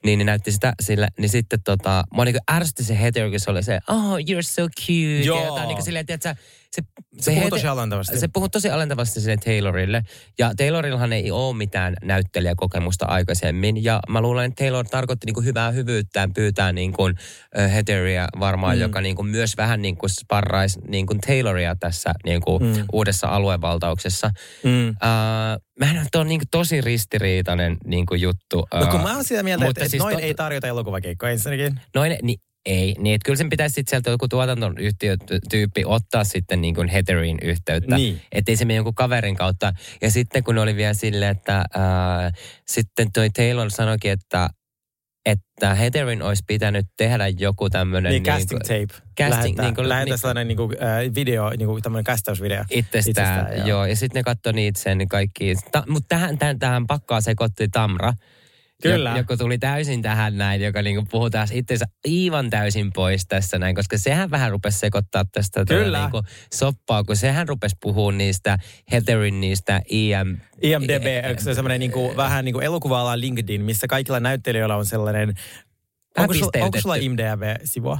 niin, 0.06 0.18
niin 0.18 0.26
näytti 0.26 0.52
sitä 0.52 0.74
sillä, 0.82 1.10
niin 1.20 1.30
sitten 1.30 1.64
tota, 1.64 2.04
mua 2.14 2.26
niinku 2.26 2.40
ärsytti 2.52 2.84
se 2.84 3.00
Heather, 3.00 3.30
kun 3.30 3.40
se 3.40 3.52
oli 3.52 3.64
se, 3.64 3.80
oh, 3.90 4.18
you're 4.18 4.42
so 4.42 4.62
cute. 4.62 5.26
Joo. 5.26 5.40
Ja 5.40 5.46
jotain 5.46 5.68
niinku 5.68 5.84
silleen, 5.84 6.06
että 6.10 6.36
se, 6.76 6.82
se, 7.20 7.32
Se 7.32 7.32
puhuu 7.36 7.50
tosi 7.50 7.68
alentavasti. 7.68 8.20
Se 8.20 8.28
puhuu 8.34 8.50
tosi 8.50 8.70
alentavasti 8.70 9.22
sille 9.22 9.38
Taylorille. 9.38 10.02
Ja 10.40 10.52
Taylorillahan 10.58 11.14
ei 11.14 11.32
ole 11.32 11.56
mitään 11.58 11.94
näyttelijäkokemusta 12.04 13.06
aikaisemmin. 13.06 13.84
Ja 13.84 14.00
mä 14.10 14.22
luulen, 14.22 14.46
että 14.46 14.64
Taylor 14.64 14.86
tarkoitti 14.92 15.26
niin 15.26 15.34
kuin 15.34 15.46
hyvää 15.46 15.72
hyvyyttään 15.72 16.34
pyytää 16.34 16.74
niin 16.74 16.94
kuin 16.94 17.16
Heatheria 17.74 18.28
varmaan, 18.40 18.76
mm. 18.76 18.82
joka 18.82 19.02
niin 19.02 19.16
kuin 19.16 19.28
myös 19.28 19.58
vähän 19.58 19.82
niin 19.82 19.98
kuin 19.98 20.10
sparraisi 20.10 20.80
niin 20.88 21.06
kuin 21.08 21.20
Tayloria 21.20 21.76
tässä 21.80 22.14
niin 22.26 22.42
kuin 22.42 22.64
Mm. 22.64 22.86
uudessa 22.94 23.28
aluevaltauksessa. 23.28 24.32
Mm. 24.64 24.90
Uh, 24.90 24.96
mähän 25.80 26.08
on 26.16 26.28
niin 26.28 26.40
kuin 26.40 26.48
tosi 26.52 26.82
ristiriitainen 26.82 27.78
niin 27.86 28.06
kuin 28.06 28.22
juttu. 28.22 28.68
No 28.74 28.88
kun 28.88 29.02
mä 29.02 29.16
oon 29.16 29.24
sitä 29.24 29.44
mieltä, 29.44 29.66
että, 29.66 29.82
että 29.82 29.92
siis 29.92 30.04
noin 30.04 30.14
totta- 30.14 30.26
ei 30.26 30.34
tarjota 30.34 30.68
elokuvakeikkoa 30.68 31.30
ensinnäkin. 31.30 31.80
Noin, 31.96 32.18
niin 32.22 32.40
ei, 32.66 32.96
niin 33.00 33.16
että 33.16 33.26
kyllä 33.26 33.38
sen 33.38 33.50
pitäisi 33.50 33.74
sitten 33.74 33.90
sieltä 33.90 34.10
joku 34.10 34.28
tuotantoyhtiötyyppi 34.28 35.84
ottaa 35.86 36.24
sitten 36.24 36.62
niin 36.62 36.76
kuin 36.76 36.88
Heatherin 36.88 37.38
yhteyttä. 37.42 37.96
Niin. 37.96 38.22
Että 38.32 38.52
ei 38.52 38.56
se 38.56 38.66
mene 38.66 38.76
jonkun 38.76 38.96
kaverin 38.96 39.36
kautta. 39.36 39.74
Ja 40.02 40.12
sitten 40.12 40.44
kun 40.44 40.58
oli 40.58 40.76
vielä 40.76 40.94
silleen, 40.94 41.32
että 41.32 41.56
ää, 41.74 42.32
sitten 42.68 43.12
toi 43.12 43.30
Taylor 43.30 43.70
sanoikin, 43.72 44.12
että 44.12 44.50
että 45.26 45.76
Heatherin 45.76 46.22
olisi 46.22 46.44
pitänyt 46.48 46.86
tehdä 46.98 47.28
joku 47.28 47.70
tämmöinen... 47.70 48.12
Niin, 48.12 48.24
casting 48.24 48.62
tape. 48.62 49.04
casting, 49.20 49.60
niin 49.60 49.76
kuin- 49.76 49.90
lähettää 49.90 50.14
niin- 50.14 50.20
sellainen 50.20 50.48
niin 50.48 50.58
kuin, 50.58 50.72
äh, 50.84 51.16
video, 51.16 51.50
niin 51.50 51.68
kuin 51.68 51.84
tämmöinen 51.84 52.04
kästäysvideo. 52.04 52.64
Itsestään, 52.70 53.40
Itsestään, 53.40 53.58
joo. 53.58 53.68
joo. 53.68 53.86
Ja 53.86 53.96
sitten 53.96 54.20
ne 54.20 54.24
katsoi 54.24 54.54
niitä 54.54 54.82
sen 54.82 55.08
kaikki. 55.08 55.56
Ta, 55.72 55.84
mutta 55.88 56.08
tähän, 56.10 56.38
tähän, 56.38 56.60
tähän 56.60 56.88
pakkaa 56.88 57.22
sekoitti 57.22 57.68
Tamra. 57.68 58.14
Kyllä. 58.92 59.10
Jo- 59.10 59.18
Joku 59.18 59.38
tuli 59.38 59.58
täysin 59.58 60.02
tähän 60.02 60.38
näin, 60.38 60.62
joka 60.62 60.82
niinku 60.82 61.08
puhuu 61.12 61.30
taas 61.30 61.52
itsensä 61.52 61.86
aivan 62.08 62.50
täysin 62.50 62.92
pois 62.94 63.28
tässä 63.28 63.60
näin, 63.60 63.76
koska 63.76 63.98
sehän 63.98 64.32
vähän 64.32 64.52
rupesi 64.52 64.80
sekoittaa 64.80 65.24
tästä 65.32 65.60
tätä 65.60 65.84
Kyllä. 65.84 66.00
Niinku 66.02 66.22
soppaa, 66.54 67.04
kun 67.04 67.16
sehän 67.16 67.48
rupesi 67.48 67.76
puhua 67.82 68.12
niistä 68.12 68.58
Heatherin 68.92 69.42
niistä 69.42 69.82
IM... 69.90 70.38
IMDB, 70.62 71.26
onko 71.30 71.42
se 71.42 71.54
semmoinen 71.54 71.80
niin 71.80 71.92
kuin, 71.92 72.18
vähän 72.18 72.46
niin 72.46 72.54
kuin 72.54 72.66
elokuva 72.66 73.20
LinkedIn, 73.20 73.62
missä 73.62 73.88
kaikilla 73.88 74.20
näyttelijöillä 74.20 74.76
on 74.76 74.86
sellainen... 74.86 75.34
Onko 76.18 76.34
sulla, 76.34 76.66
onko 76.66 76.82
sulla 76.82 76.96
IMDB-sivua? 76.96 78.00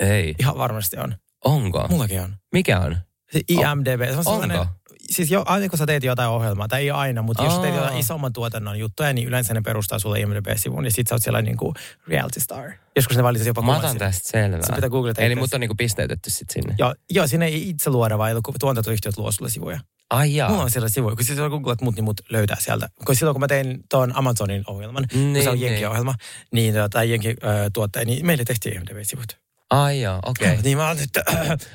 Ei. 0.00 0.34
Ihan 0.38 0.58
varmasti 0.58 0.96
on. 0.96 1.14
Onko? 1.44 1.86
Mullakin 1.90 2.20
on. 2.20 2.36
Mikä 2.52 2.80
on? 2.80 2.96
Se 3.32 3.40
IMDB, 3.48 4.00
se 4.10 4.30
on 4.30 4.42
Onko? 4.42 4.66
Siis 5.14 5.30
jo, 5.30 5.42
aina 5.46 5.68
kun 5.68 5.78
sä 5.78 5.86
teet 5.86 6.04
jotain 6.04 6.30
ohjelmaa, 6.30 6.68
tai 6.68 6.82
ei 6.82 6.90
aina, 6.90 7.22
mutta 7.22 7.44
jos 7.44 7.54
sä 7.54 7.60
teet 7.60 7.74
jotain 7.74 7.98
isomman 7.98 8.32
tuotannon 8.32 8.78
juttuja, 8.78 9.12
niin 9.12 9.28
yleensä 9.28 9.54
ne 9.54 9.60
perustaa 9.60 9.98
sulle 9.98 10.20
IMDb-sivuun, 10.20 10.84
ja 10.84 10.90
sit 10.90 11.06
sä 11.06 11.14
oot 11.14 11.22
siellä 11.22 11.42
niin 11.42 11.56
kuin 11.56 11.74
reality 12.08 12.40
star. 12.40 12.70
Joskus 12.96 13.16
ne 13.16 13.22
valitsisi 13.22 13.50
jopa 13.50 13.62
Mä 13.62 13.76
otan 13.76 13.98
tästä 13.98 14.28
selvää. 14.28 14.62
Se 14.62 14.72
pitää 14.72 14.90
googlata 14.90 15.22
Eli 15.22 15.34
mut 15.34 15.54
on 15.54 15.60
niinku 15.60 15.74
pisteytetty 15.74 16.30
sit 16.30 16.50
sinne. 16.50 16.74
Joo, 16.78 16.94
joo, 17.10 17.26
sinne 17.26 17.46
ei 17.46 17.68
itse 17.68 17.90
luoda, 17.90 18.18
vaan 18.18 18.42
tuotantoyhtiöt 18.60 19.16
luo 19.16 19.32
sulle 19.32 19.50
sivuja. 19.50 19.80
Ai 20.10 20.34
jaa. 20.34 20.50
Mulla 20.50 20.62
on 20.62 20.70
siellä 20.70 20.88
sivuja. 20.88 21.16
Kun 21.16 21.24
siis 21.24 21.38
kun 21.38 21.50
googlat 21.50 21.80
mut, 21.80 21.94
niin 21.94 22.04
mut 22.04 22.20
löytää 22.30 22.56
sieltä. 22.60 22.88
Kun 23.06 23.16
silloin 23.16 23.34
kun 23.34 23.40
mä 23.40 23.48
tein 23.48 23.84
tuon 23.90 24.16
Amazonin 24.16 24.64
ohjelman, 24.66 25.02
niin, 25.02 25.08
kun 25.24 25.32
Niin, 25.32 25.44
se 25.44 25.50
on 25.50 25.56
niin. 25.56 25.66
Jenki-ohjelma, 25.66 26.14
niin, 26.52 26.74
tai 26.90 27.10
Jenki-tuottaja, 27.10 28.04
niin 28.04 28.26
meille 28.26 28.44
tehtiin 28.44 28.74
IMDb-sivut. 28.74 29.43
Ai 29.74 30.00
jaa, 30.00 30.18
okei. 30.26 30.48
Okay. 30.48 30.62
Niin 30.62 30.78
mä 30.78 30.88
oon 30.88 30.96
nyt 30.96 31.18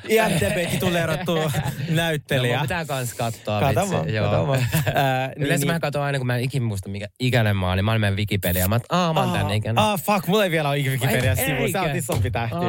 IMDb 0.09 0.69
tituleerattu 0.69 1.35
No, 1.35 1.51
näyttelijä. 1.89 2.57
mun 2.57 2.61
pitää 2.61 2.85
kans 2.85 3.13
katsoa. 3.13 3.59
Kato 3.59 3.91
vaan, 3.91 4.13
joo. 4.13 4.29
kato 4.29 4.47
vaan. 4.47 4.59
Ää, 4.95 5.31
Yleensä 5.35 5.65
mä 5.65 5.79
katson 5.79 6.03
aina, 6.03 6.17
kun 6.17 6.27
mä 6.27 6.35
en 6.35 6.43
ikinä 6.43 6.65
muista, 6.65 6.89
mikä 6.89 7.07
ikäinen 7.19 7.57
mä 7.57 7.67
oon, 7.67 7.77
niin 7.77 7.85
mä 7.85 7.91
olen 7.91 8.01
meidän 8.01 8.17
Wikipedia. 8.17 8.67
Mä 8.67 8.75
oon, 8.75 8.81
aah, 8.89 9.13
mä 9.13 9.23
oon 9.23 9.31
tän 9.31 9.51
ikäinen. 9.51 9.83
Ah, 9.83 10.01
fuck, 10.01 10.27
mulla 10.27 10.43
ei 10.43 10.51
vielä 10.51 10.69
ole 10.69 10.77
Wikipedia 10.77 11.35
sivu. 11.35 11.71
Sä 11.71 11.81
oot 11.81 11.95
isompi 11.95 12.31
tähti. 12.31 12.55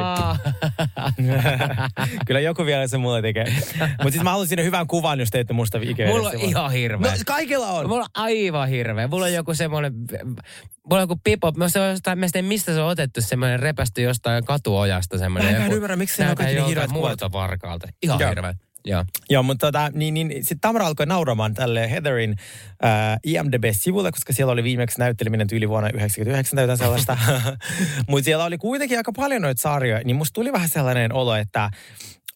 Kyllä 2.27 2.39
joku 2.39 2.65
vielä 2.65 2.87
se 2.87 2.97
mulle 2.97 3.21
tekee. 3.21 3.45
Mutta 3.79 4.11
siis 4.11 4.23
mä 4.23 4.29
haluan 4.29 4.47
sinne 4.47 4.63
hyvän 4.63 4.87
kuvan, 4.87 5.19
jos 5.19 5.29
teette 5.29 5.53
musta 5.53 5.79
Wikipedia 5.79 6.13
Mulla 6.13 6.29
on 6.29 6.35
ihan 6.35 6.71
hirveä. 6.71 7.11
No 7.11 7.17
kaikilla 7.25 7.67
on. 7.67 7.89
Mulla 7.89 8.01
on 8.01 8.09
aivan 8.13 8.69
hirveä. 8.69 9.07
Mulla 9.07 9.25
on 9.25 9.33
joku 9.33 9.53
semmoinen, 9.53 9.93
mulla 10.89 10.95
on 10.95 11.01
joku 11.01 11.15
pipo, 11.23 11.51
mä 11.51 11.69
se 11.69 11.79
on 11.79 11.89
jostain, 11.89 12.19
mä 12.19 12.25
en 12.25 12.31
tiedä 12.31 12.47
mistä 12.47 12.73
se 12.73 12.81
on 12.81 12.89
otettu, 12.89 13.21
semmoinen 13.21 13.59
repästy 13.59 14.01
jostain 14.01 14.45
katuojasta 14.45 15.17
semmoinen. 15.21 15.57
Mä 15.57 15.65
en 15.65 15.71
ymmärrä, 15.73 15.95
miksi 15.95 16.15
siinä 16.15 16.31
on 16.31 16.37
kaikki 16.37 16.55
niin 16.55 16.75
kuvat. 16.75 16.89
murtovarkaalta. 16.91 17.87
Ihan 18.03 18.19
Joo. 18.19 18.29
hirveä. 18.29 18.53
Joo. 18.85 19.05
Joo, 19.29 19.43
mutta 19.43 19.67
tota, 19.67 19.89
niin, 19.93 20.13
niin, 20.13 20.31
sitten 20.31 20.59
Tamara 20.59 20.87
alkoi 20.87 21.05
nauramaan 21.05 21.53
tälle 21.53 21.91
Heatherin 21.91 22.35
äh, 22.85 23.19
IMDb-sivulle, 23.23 24.11
koska 24.11 24.33
siellä 24.33 24.53
oli 24.53 24.63
viimeksi 24.63 24.99
näytteleminen 24.99 25.47
tyyli 25.47 25.69
vuonna 25.69 25.89
1999 25.89 26.55
tai 26.55 26.63
jotain 26.63 26.77
sellaista. 26.85 27.17
mutta 28.07 28.25
siellä 28.25 28.45
oli 28.45 28.57
kuitenkin 28.57 28.97
aika 28.97 29.11
paljon 29.11 29.41
noita 29.41 29.61
sarjoja, 29.61 30.01
niin 30.05 30.15
musta 30.15 30.33
tuli 30.33 30.53
vähän 30.53 30.69
sellainen 30.69 31.13
olo, 31.13 31.35
että 31.35 31.69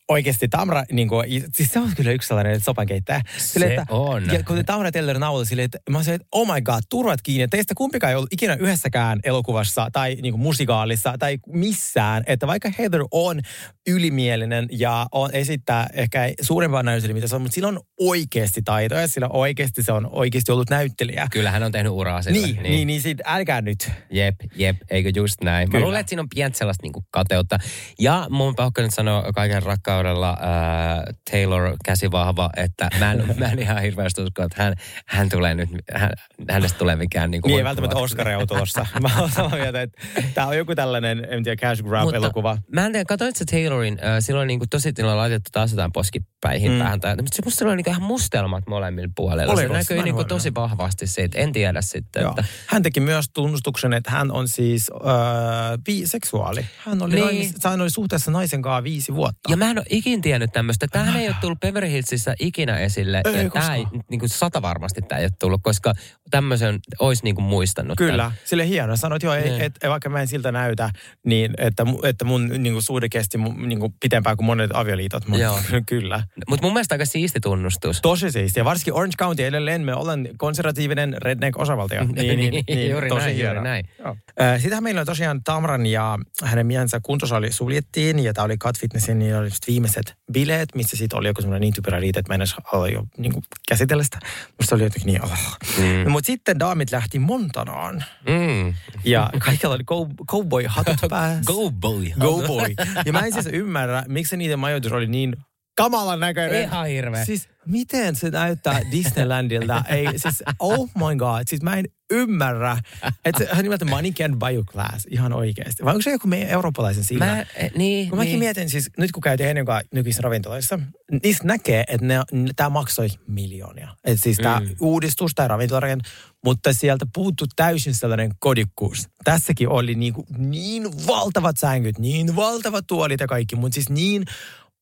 oikeasti 0.10 0.48
Tamra, 0.48 0.84
niin 0.92 1.08
kuin, 1.08 1.44
siis 1.54 1.70
se 1.70 1.80
on 1.80 1.92
kyllä 1.96 2.12
yksi 2.12 2.28
sellainen 2.28 2.60
sopankeittäjä. 2.60 3.22
Sille, 3.38 3.68
Se 3.68 3.84
on. 3.90 4.26
Ja 4.34 4.44
kun 4.44 4.66
Tamra 4.66 4.92
Teller 4.92 5.20
naulasi 5.20 5.50
silleen, 5.50 5.66
että 5.66 5.80
mä 5.90 6.04
sanoin, 6.04 6.16
että 6.16 6.28
oh 6.32 6.54
my 6.54 6.62
god, 6.62 6.82
turvat 6.90 7.22
kiinni. 7.22 7.48
Teistä 7.48 7.74
kumpikaan 7.78 8.12
ei 8.12 8.16
ollut 8.16 8.34
ikinä 8.34 8.56
yhdessäkään 8.56 9.20
elokuvassa 9.24 9.88
tai 9.94 10.16
niin 10.22 10.34
kuin 10.34 10.42
musikaalissa 10.42 11.14
tai 11.20 11.38
missään. 11.48 12.24
Että 12.28 12.48
vaikka 12.48 12.72
Heather 12.80 13.02
on 13.12 13.42
ylimielinen 13.88 14.68
ja 14.72 15.08
on, 15.12 15.30
esittää 15.34 15.88
ehkä 15.94 16.30
suurempaa 16.42 16.84
näyttelijä, 16.84 17.14
mitä 17.14 17.28
se 17.28 17.36
on, 17.36 17.42
mutta 17.42 17.56
sillä 17.56 17.68
on 17.68 17.80
oikeasti 18.00 18.62
taitoja. 18.66 19.08
Sillä 19.08 19.28
oikeasti 19.28 19.84
se 19.84 19.92
on 19.92 20.10
oikeasti 20.12 20.52
ollut 20.52 20.70
näyttelijä. 20.70 21.28
Kyllä 21.32 21.52
hän 21.52 21.64
on 21.64 21.72
tehnyt 21.72 21.92
uraa 21.92 22.22
sille. 22.22 22.40
Niin, 22.40 22.56
niin, 22.56 22.64
niin, 22.64 22.88
niin 22.88 23.02
sit 23.02 23.18
älkää 23.26 23.62
nyt. 23.62 23.92
Jep, 24.12 24.36
jep, 24.56 24.78
eikö 24.90 25.12
just 25.16 25.42
näin. 25.42 25.70
Kyllä. 25.70 25.80
Mä 25.80 25.86
luulen, 25.86 26.00
että 26.00 26.10
siinä 26.10 26.22
on 26.22 26.30
pientä 26.36 26.58
sellaista 26.58 26.84
niinku 26.84 27.06
kateutta. 27.12 27.58
Ja 28.00 28.28
mun 28.30 28.56
pakko 28.56 28.82
nyt 28.82 28.94
sanoa 28.94 29.34
kaiken 29.34 29.64
rakkaudella 30.04 30.30
äh, 30.30 31.04
Taylor 31.32 31.76
käsivahva, 31.86 32.50
että 32.58 32.90
mä 33.00 33.12
en, 33.12 33.36
mä 33.38 33.46
en 33.46 33.60
ihan 33.60 33.82
hirveästi 33.82 34.22
usko, 34.22 34.44
että 34.44 34.64
hän, 34.64 34.74
hän 35.06 35.30
tulee 35.30 35.54
nyt, 35.56 35.70
hän, 35.94 36.10
hänestä 36.50 36.78
tulee 36.78 36.96
mikään 36.96 37.32
niinku 37.32 37.48
Niin 37.48 37.54
ei 37.58 37.64
huippuva. 37.64 37.70
välttämättä 37.70 37.98
Oscar 38.04 38.28
on 38.42 38.48
tulossa. 38.48 38.86
Mä 39.02 39.10
oon 39.20 39.30
samaa 39.32 39.58
mieltä, 39.58 39.82
että 39.82 40.02
tää 40.34 40.48
on 40.48 40.58
joku 40.58 40.76
tällainen, 40.76 41.28
en 41.30 41.44
tiedä, 41.44 41.56
cash 41.62 41.84
grab-elokuva. 41.84 42.58
Mä 42.74 42.86
en 42.86 42.92
tiedä, 42.92 43.06
katsoit 43.06 43.36
sä 43.36 43.46
Taylorin, 43.52 44.00
äh, 44.04 44.16
silloin 44.20 44.48
niinku 44.48 44.66
tosi 44.70 44.94
tilalla 44.94 45.18
laitettu 45.18 45.50
taas 45.52 45.72
jotain 45.72 45.92
poskipäihin 45.92 46.72
Mm. 46.72 46.78
päähän. 46.80 47.00
Tai, 47.00 47.16
mutta 47.16 47.36
se 47.36 47.42
musta 47.46 47.66
oli 47.66 47.76
niinku 47.76 47.90
ihan 47.90 48.04
mustelmat 48.04 48.68
molemmilla 48.68 49.12
puolilla. 49.16 49.54
Oliko? 49.54 49.68
Se 49.74 49.74
näkyy 49.80 49.98
niinku 49.98 50.10
huomannut. 50.10 50.28
tosi 50.28 50.56
vahvasti 50.56 51.08
siitä. 51.08 51.40
En 51.40 51.52
tiedä 51.52 51.82
sitten, 51.82 52.22
Joo. 52.22 52.30
että 52.32 52.44
Hän 52.68 52.84
teki 52.84 53.00
myös 53.00 53.26
tunnustuksen, 53.34 53.94
että 53.94 54.12
hän 54.12 54.32
on 54.32 54.48
siis 54.48 54.92
äh, 54.94 55.78
biseksuaali. 55.84 56.66
Hän 56.86 57.02
oli, 57.02 57.16
Niin. 57.16 57.28
niin. 57.28 57.54
hän 57.64 57.82
oli 57.82 57.90
suhteessa 57.90 58.32
naisen 58.32 58.62
kanssa 58.62 58.84
viisi 58.84 59.16
vuotta. 59.16 59.40
Ja 59.52 59.58
mä 59.58 59.72
en 59.72 59.78
ole 59.78 59.85
ikin 59.90 60.22
tiennyt 60.22 60.52
tämmöistä. 60.54 60.88
Tämähän 60.92 61.22
ei 61.22 61.28
ole 61.28 61.36
tullut 61.42 61.60
Beverly 61.60 61.90
Hillsissä 61.90 62.36
ikinä 62.40 62.78
esille. 62.80 63.22
Ei 63.26 63.44
ja 63.44 63.50
tämä 63.50 63.76
ei, 63.76 63.86
niin 64.10 64.20
kuin 64.20 64.30
sata 64.30 64.62
varmasti 64.62 65.02
tämä 65.02 65.20
ei 65.20 65.26
ole 65.26 65.32
tullut, 65.40 65.62
koska 65.64 65.94
tämmöisen 66.32 66.80
olisi 67.00 67.24
niin 67.24 67.36
kuin 67.36 67.46
muistanut. 67.46 67.98
Kyllä, 67.98 68.24
tämän. 68.24 68.38
sille 68.46 68.68
hieno. 68.68 68.98
Sanoit, 68.98 69.24
joo, 69.24 69.36
Niin. 69.36 69.62
et, 69.62 69.78
et, 69.84 69.90
vaikka 69.90 70.10
mä 70.10 70.22
en 70.22 70.28
siltä 70.28 70.52
näytä, 70.52 70.90
niin 71.26 71.54
että, 71.58 71.86
että 72.04 72.26
mun 72.26 72.48
niin 72.48 72.74
kuin, 72.74 72.84
suhde 72.84 73.10
kesti 73.10 73.38
niin 73.38 73.80
kuin, 73.80 73.94
pitempään 74.00 74.38
kuin 74.38 74.46
monet 74.46 74.72
avioliitot. 74.74 75.28
Mutta 75.28 75.44
Joo. 75.44 75.60
kyllä. 75.90 76.24
Mutta 76.50 76.66
mun 76.66 76.74
mielestä 76.74 76.96
aika 76.96 77.06
siisti 77.06 77.40
tunnustus. 77.40 78.02
Tosi 78.02 78.32
siistiä. 78.32 78.66
Varsinkin 78.66 78.94
Orange 78.94 79.16
County 79.20 79.46
edelleen 79.46 79.82
me 79.82 79.96
olen 79.96 80.30
konservatiivinen 80.38 81.16
redneck-osavaltio. 81.22 82.06
Niin, 82.16 82.90
juuri 82.92 83.10
näin, 83.10 83.40
juuri 83.40 83.62
näin. 83.62 83.90
Joo. 84.00 84.16
Äh, 84.42 84.62
Sitähän 84.62 84.84
meillä 84.84 85.02
on 85.02 85.06
tosiaan 85.06 85.44
Tamran 85.44 85.86
ja 85.86 86.20
hänen 86.44 86.68
miehensä 86.68 87.00
kuntosali 87.04 87.52
suljettiin 87.52 88.20
ja 88.20 88.34
tämä 88.34 88.46
oli 88.46 88.58
Cut 88.58 88.80
Fitnessin 88.80 89.20
niin 89.20 89.36
oli 89.36 89.50
viimeiset 89.76 90.16
bileet, 90.32 90.70
missä 90.76 90.98
siitä 90.98 91.18
oli 91.18 91.28
joku 91.28 91.42
semmoinen 91.42 91.62
niin 91.62 91.74
typerä 91.74 92.00
riita, 92.00 92.20
että 92.20 92.32
mä 92.32 92.36
en 92.36 92.42
edes 92.42 92.56
halua 92.64 92.90
jo 92.90 93.04
niin 93.18 93.34
kuin, 93.34 93.44
käsitellä 93.68 94.04
sitä. 94.04 94.20
Musta 94.60 94.76
oli 94.76 94.84
jotenkin 94.84 95.08
niin, 95.08 95.24
oh. 95.24 95.58
mm. 95.78 96.12
Mutta 96.12 96.26
sitten 96.28 96.60
daamit 96.60 96.92
lähti 96.92 97.20
Montanaan 97.20 98.04
Mm. 98.28 98.74
ja 99.04 99.30
kaikilla 99.40 99.76
oli 99.76 99.84
cow- 99.84 100.26
cowboy-hatut 100.32 101.10
päässä. 101.10 101.54
Go 101.54 101.72
boy. 101.72 102.06
Go 102.20 102.42
boy. 102.48 102.76
Ja 103.06 103.14
mä 103.14 103.20
en 103.20 103.34
siis 103.34 103.50
ymmärrä, 103.52 104.04
miksi 104.08 104.38
niiden 104.38 104.60
majoitus 104.60 104.92
oli 104.92 105.08
niin 105.08 105.36
kamalan 105.76 106.20
näköinen. 106.20 106.62
Ihan 106.64 106.88
hirveä. 106.88 107.26
Siis 107.26 107.50
miten 107.66 108.16
se 108.16 108.30
näyttää 108.30 108.82
Disneylandilta? 108.92 109.84
Ei, 109.90 110.08
siis 110.18 110.44
oh 110.60 110.90
my 110.96 111.16
god. 111.18 111.42
Siis 111.48 111.62
mä 111.62 111.76
en 111.76 111.86
ymmärrä, 112.12 112.78
että 113.26 113.44
se 113.44 113.52
on 113.52 113.64
nimeltä 113.64 113.86
money 113.86 114.12
can 114.12 114.40
buy 114.40 114.54
you 114.54 114.64
class. 114.64 115.08
Ihan 115.10 115.34
oikeasti. 115.34 115.84
Vai 115.84 115.92
onko 115.92 116.02
se 116.02 116.12
joku 116.12 116.28
meidän 116.28 116.50
eurooppalaisen 116.50 117.04
silmä? 117.04 117.26
Mä, 117.26 117.46
eh, 117.56 117.72
niin, 117.76 118.10
kun 118.10 118.18
mäkin 118.18 118.32
niin. 118.32 118.40
mietin 118.40 118.70
siis, 118.70 118.90
nyt 118.98 119.12
kun 119.12 119.22
käytiin 119.22 119.50
ennen 119.50 119.66
kuin 119.66 119.82
nykyisissä 119.94 120.22
ravintoloissa, 120.22 120.80
niistä 121.24 121.48
näkee, 121.48 121.84
että 121.88 122.06
ne, 122.06 122.20
tämä 122.56 122.70
maksoi 122.70 123.08
miljoonia. 123.28 123.90
Että 124.04 124.24
siis 124.24 124.38
tämä 124.38 124.60
Mm. 124.60 124.76
uudistus 124.82 125.32
tai 125.36 125.48
ravintolarakent, 125.48 126.04
mutta 126.46 126.74
sieltä 126.74 127.06
puuttu 127.14 127.46
täysin 127.56 127.94
sellainen 127.94 128.32
kodikkuus. 128.40 129.10
Tässäkin 129.24 129.70
oli 129.70 129.96
niin, 129.96 130.14
kuin, 130.14 130.28
niin 130.38 131.08
valtavat 131.08 131.58
sängyt, 131.58 132.00
niin 132.00 132.36
valtavat 132.36 132.88
tuolit 132.88 133.20
ja 133.20 133.28
kaikki, 133.28 133.56
mutta 133.56 133.74
siis 133.74 133.90
niin 133.90 134.26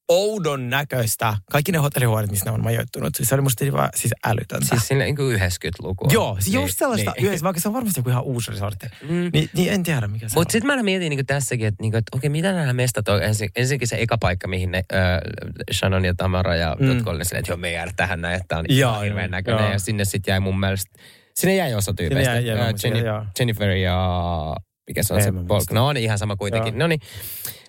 oudon 0.09 0.69
näköistä. 0.69 1.37
Kaikki 1.51 1.71
ne 1.71 1.77
hotellihuoneet, 1.77 2.31
missä 2.31 2.45
ne 2.45 2.51
on 2.51 2.63
majoittunut. 2.63 3.15
Siis 3.15 3.29
se 3.29 3.35
oli 3.35 3.41
musta 3.41 3.65
vaan 3.71 3.89
siis 3.95 4.13
älytöntä. 4.25 4.65
Siis 4.69 4.87
sinne 4.87 5.05
niin 5.05 5.17
90-lukua. 5.17 6.07
Joo, 6.11 6.37
siis 6.39 6.53
just 6.55 6.77
sellaista 6.77 7.13
niin. 7.17 7.25
yhdessä, 7.25 7.43
vaikka 7.43 7.59
se 7.61 7.67
on 7.67 7.73
varmasti 7.73 7.99
joku 7.99 8.09
ihan 8.09 8.23
uusi 8.23 8.51
resortti. 8.51 8.85
Mm. 9.09 9.29
Niin, 9.33 9.49
niin 9.53 9.73
en 9.73 9.83
tiedä, 9.83 10.07
mikä 10.07 10.29
se 10.29 10.35
Mutta 10.35 10.47
on. 10.47 10.51
sitten 10.51 10.75
mä 10.77 10.83
mietin 10.83 11.09
niin 11.09 11.25
tässäkin, 11.25 11.67
että, 11.67 11.81
niinku, 11.83 11.97
että 11.97 12.17
okei, 12.17 12.29
mitä 12.29 12.53
nämä 12.53 12.73
mestat 12.73 13.07
on? 13.07 13.23
Ensin, 13.23 13.49
ensinnäkin 13.55 13.87
se 13.87 13.95
eka 13.99 14.17
paikka, 14.17 14.47
mihin 14.47 14.71
ne 14.71 14.77
äh, 14.93 15.01
Shannon 15.73 16.05
ja 16.05 16.13
Tamara 16.17 16.55
ja 16.55 16.77
Mm. 16.79 16.87
jotkut 16.87 17.07
oli 17.07 17.17
ne 17.17 17.23
silleen, 17.23 17.39
että 17.39 17.51
joo, 17.51 17.57
me 17.57 17.67
ei 17.67 17.73
jäädä 17.73 17.91
tähän 17.95 18.21
näin, 18.21 18.35
että 18.35 18.45
tämä 18.47 18.59
on 18.59 18.65
Joo, 18.69 18.99
hirveän 19.01 19.31
näköinen. 19.31 19.63
joo. 19.63 19.71
Ja 19.73 19.79
sinne 19.79 20.05
sitten 20.05 20.31
jäi 20.31 20.39
mun 20.39 20.59
mielestä, 20.59 20.99
sinne 21.35 21.55
jäi 21.55 21.73
osa 21.73 21.93
tyypeistä. 21.93 22.33
jäi- 22.33 22.45
jäi 22.45 22.59
Äh, 22.59 23.03
joo. 23.05 23.25
Jennifer 23.39 23.69
ja 23.69 24.55
mikä 24.87 25.03
se 25.03 25.13
on 25.13 25.19
En 25.19 25.23
se 25.25 25.31
Polk. 25.47 25.71
No 25.71 25.93
niin, 25.93 26.03
ihan 26.03 26.17
sama 26.19 26.35
kuitenkin. 26.35 26.77
No 26.77 26.87
niin. 26.87 26.99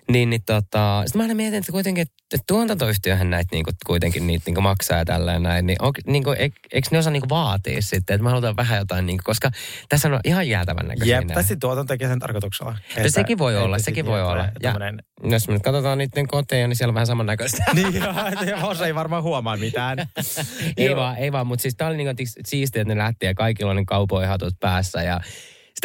Niin, 0.09 0.29
niin 0.29 0.41
tota, 0.45 1.01
sitten 1.05 1.19
mä 1.19 1.23
aina 1.23 1.33
mietin, 1.35 1.59
että 1.59 1.71
kuitenkin, 1.71 2.01
että 2.01 2.37
tuotantoyhtiöhän 2.47 3.29
näitä 3.29 3.49
niinku, 3.51 3.71
kuitenkin 3.85 4.27
niitä 4.27 4.43
niinku 4.45 4.61
maksaa 4.61 4.97
ja 4.97 5.05
tälleen 5.05 5.43
näin, 5.43 5.65
niin 5.67 5.81
on, 5.81 5.91
niinku, 6.07 6.31
eikö, 6.31 6.59
eikö 6.73 6.87
ne 6.91 6.97
osaa 6.97 7.11
niinku 7.13 7.29
vaatia 7.29 7.81
sitten, 7.81 8.13
että 8.13 8.23
me 8.23 8.29
halutaan 8.29 8.55
vähän 8.55 8.77
jotain, 8.77 9.05
niinku, 9.05 9.21
koska 9.25 9.51
tässä 9.89 10.07
on 10.07 10.19
ihan 10.23 10.49
jäätävän 10.49 10.87
näköisiä. 10.87 11.15
Jep, 11.17 11.29
sitten 11.41 11.59
tuotanto 11.59 11.93
tekee 11.93 12.07
sen 12.07 12.19
tarkoituksella. 12.19 12.71
No 13.03 13.09
sekin 13.09 13.37
voi 13.37 13.57
olla, 13.57 13.75
että 13.75 13.85
sekin 13.85 14.05
voi 14.05 14.21
olla. 14.21 14.43
Ja- 14.43 14.51
tämmönen- 14.61 15.03
Jos 15.23 15.47
me 15.47 15.53
nyt 15.53 15.63
katsotaan 15.63 15.97
niiden 15.97 16.27
koteja, 16.27 16.67
niin 16.67 16.75
siellä 16.75 16.91
on 16.91 16.95
vähän 16.95 17.07
samannäköistä. 17.07 17.63
Niin, 17.73 17.93
joo, 18.49 18.69
osa 18.69 18.85
ei 18.85 18.95
varmaan 18.95 19.23
huomaa 19.23 19.57
mitään. 19.57 19.97
ei 20.77 20.95
vaan, 20.95 21.17
ei 21.17 21.31
vaan, 21.31 21.47
mutta 21.47 21.61
siis 21.61 21.75
tää 21.75 21.87
oli 21.87 21.97
niinku 21.97 22.23
siistiä, 22.45 22.81
että 22.81 22.93
ne 22.93 22.97
lähti 23.03 23.25
ja 23.25 23.33
kaikilla 23.33 23.69
on 23.71 23.75
ne 23.77 23.83
kaupoihatut 23.87 24.53
päässä 24.59 25.03
ja 25.03 25.21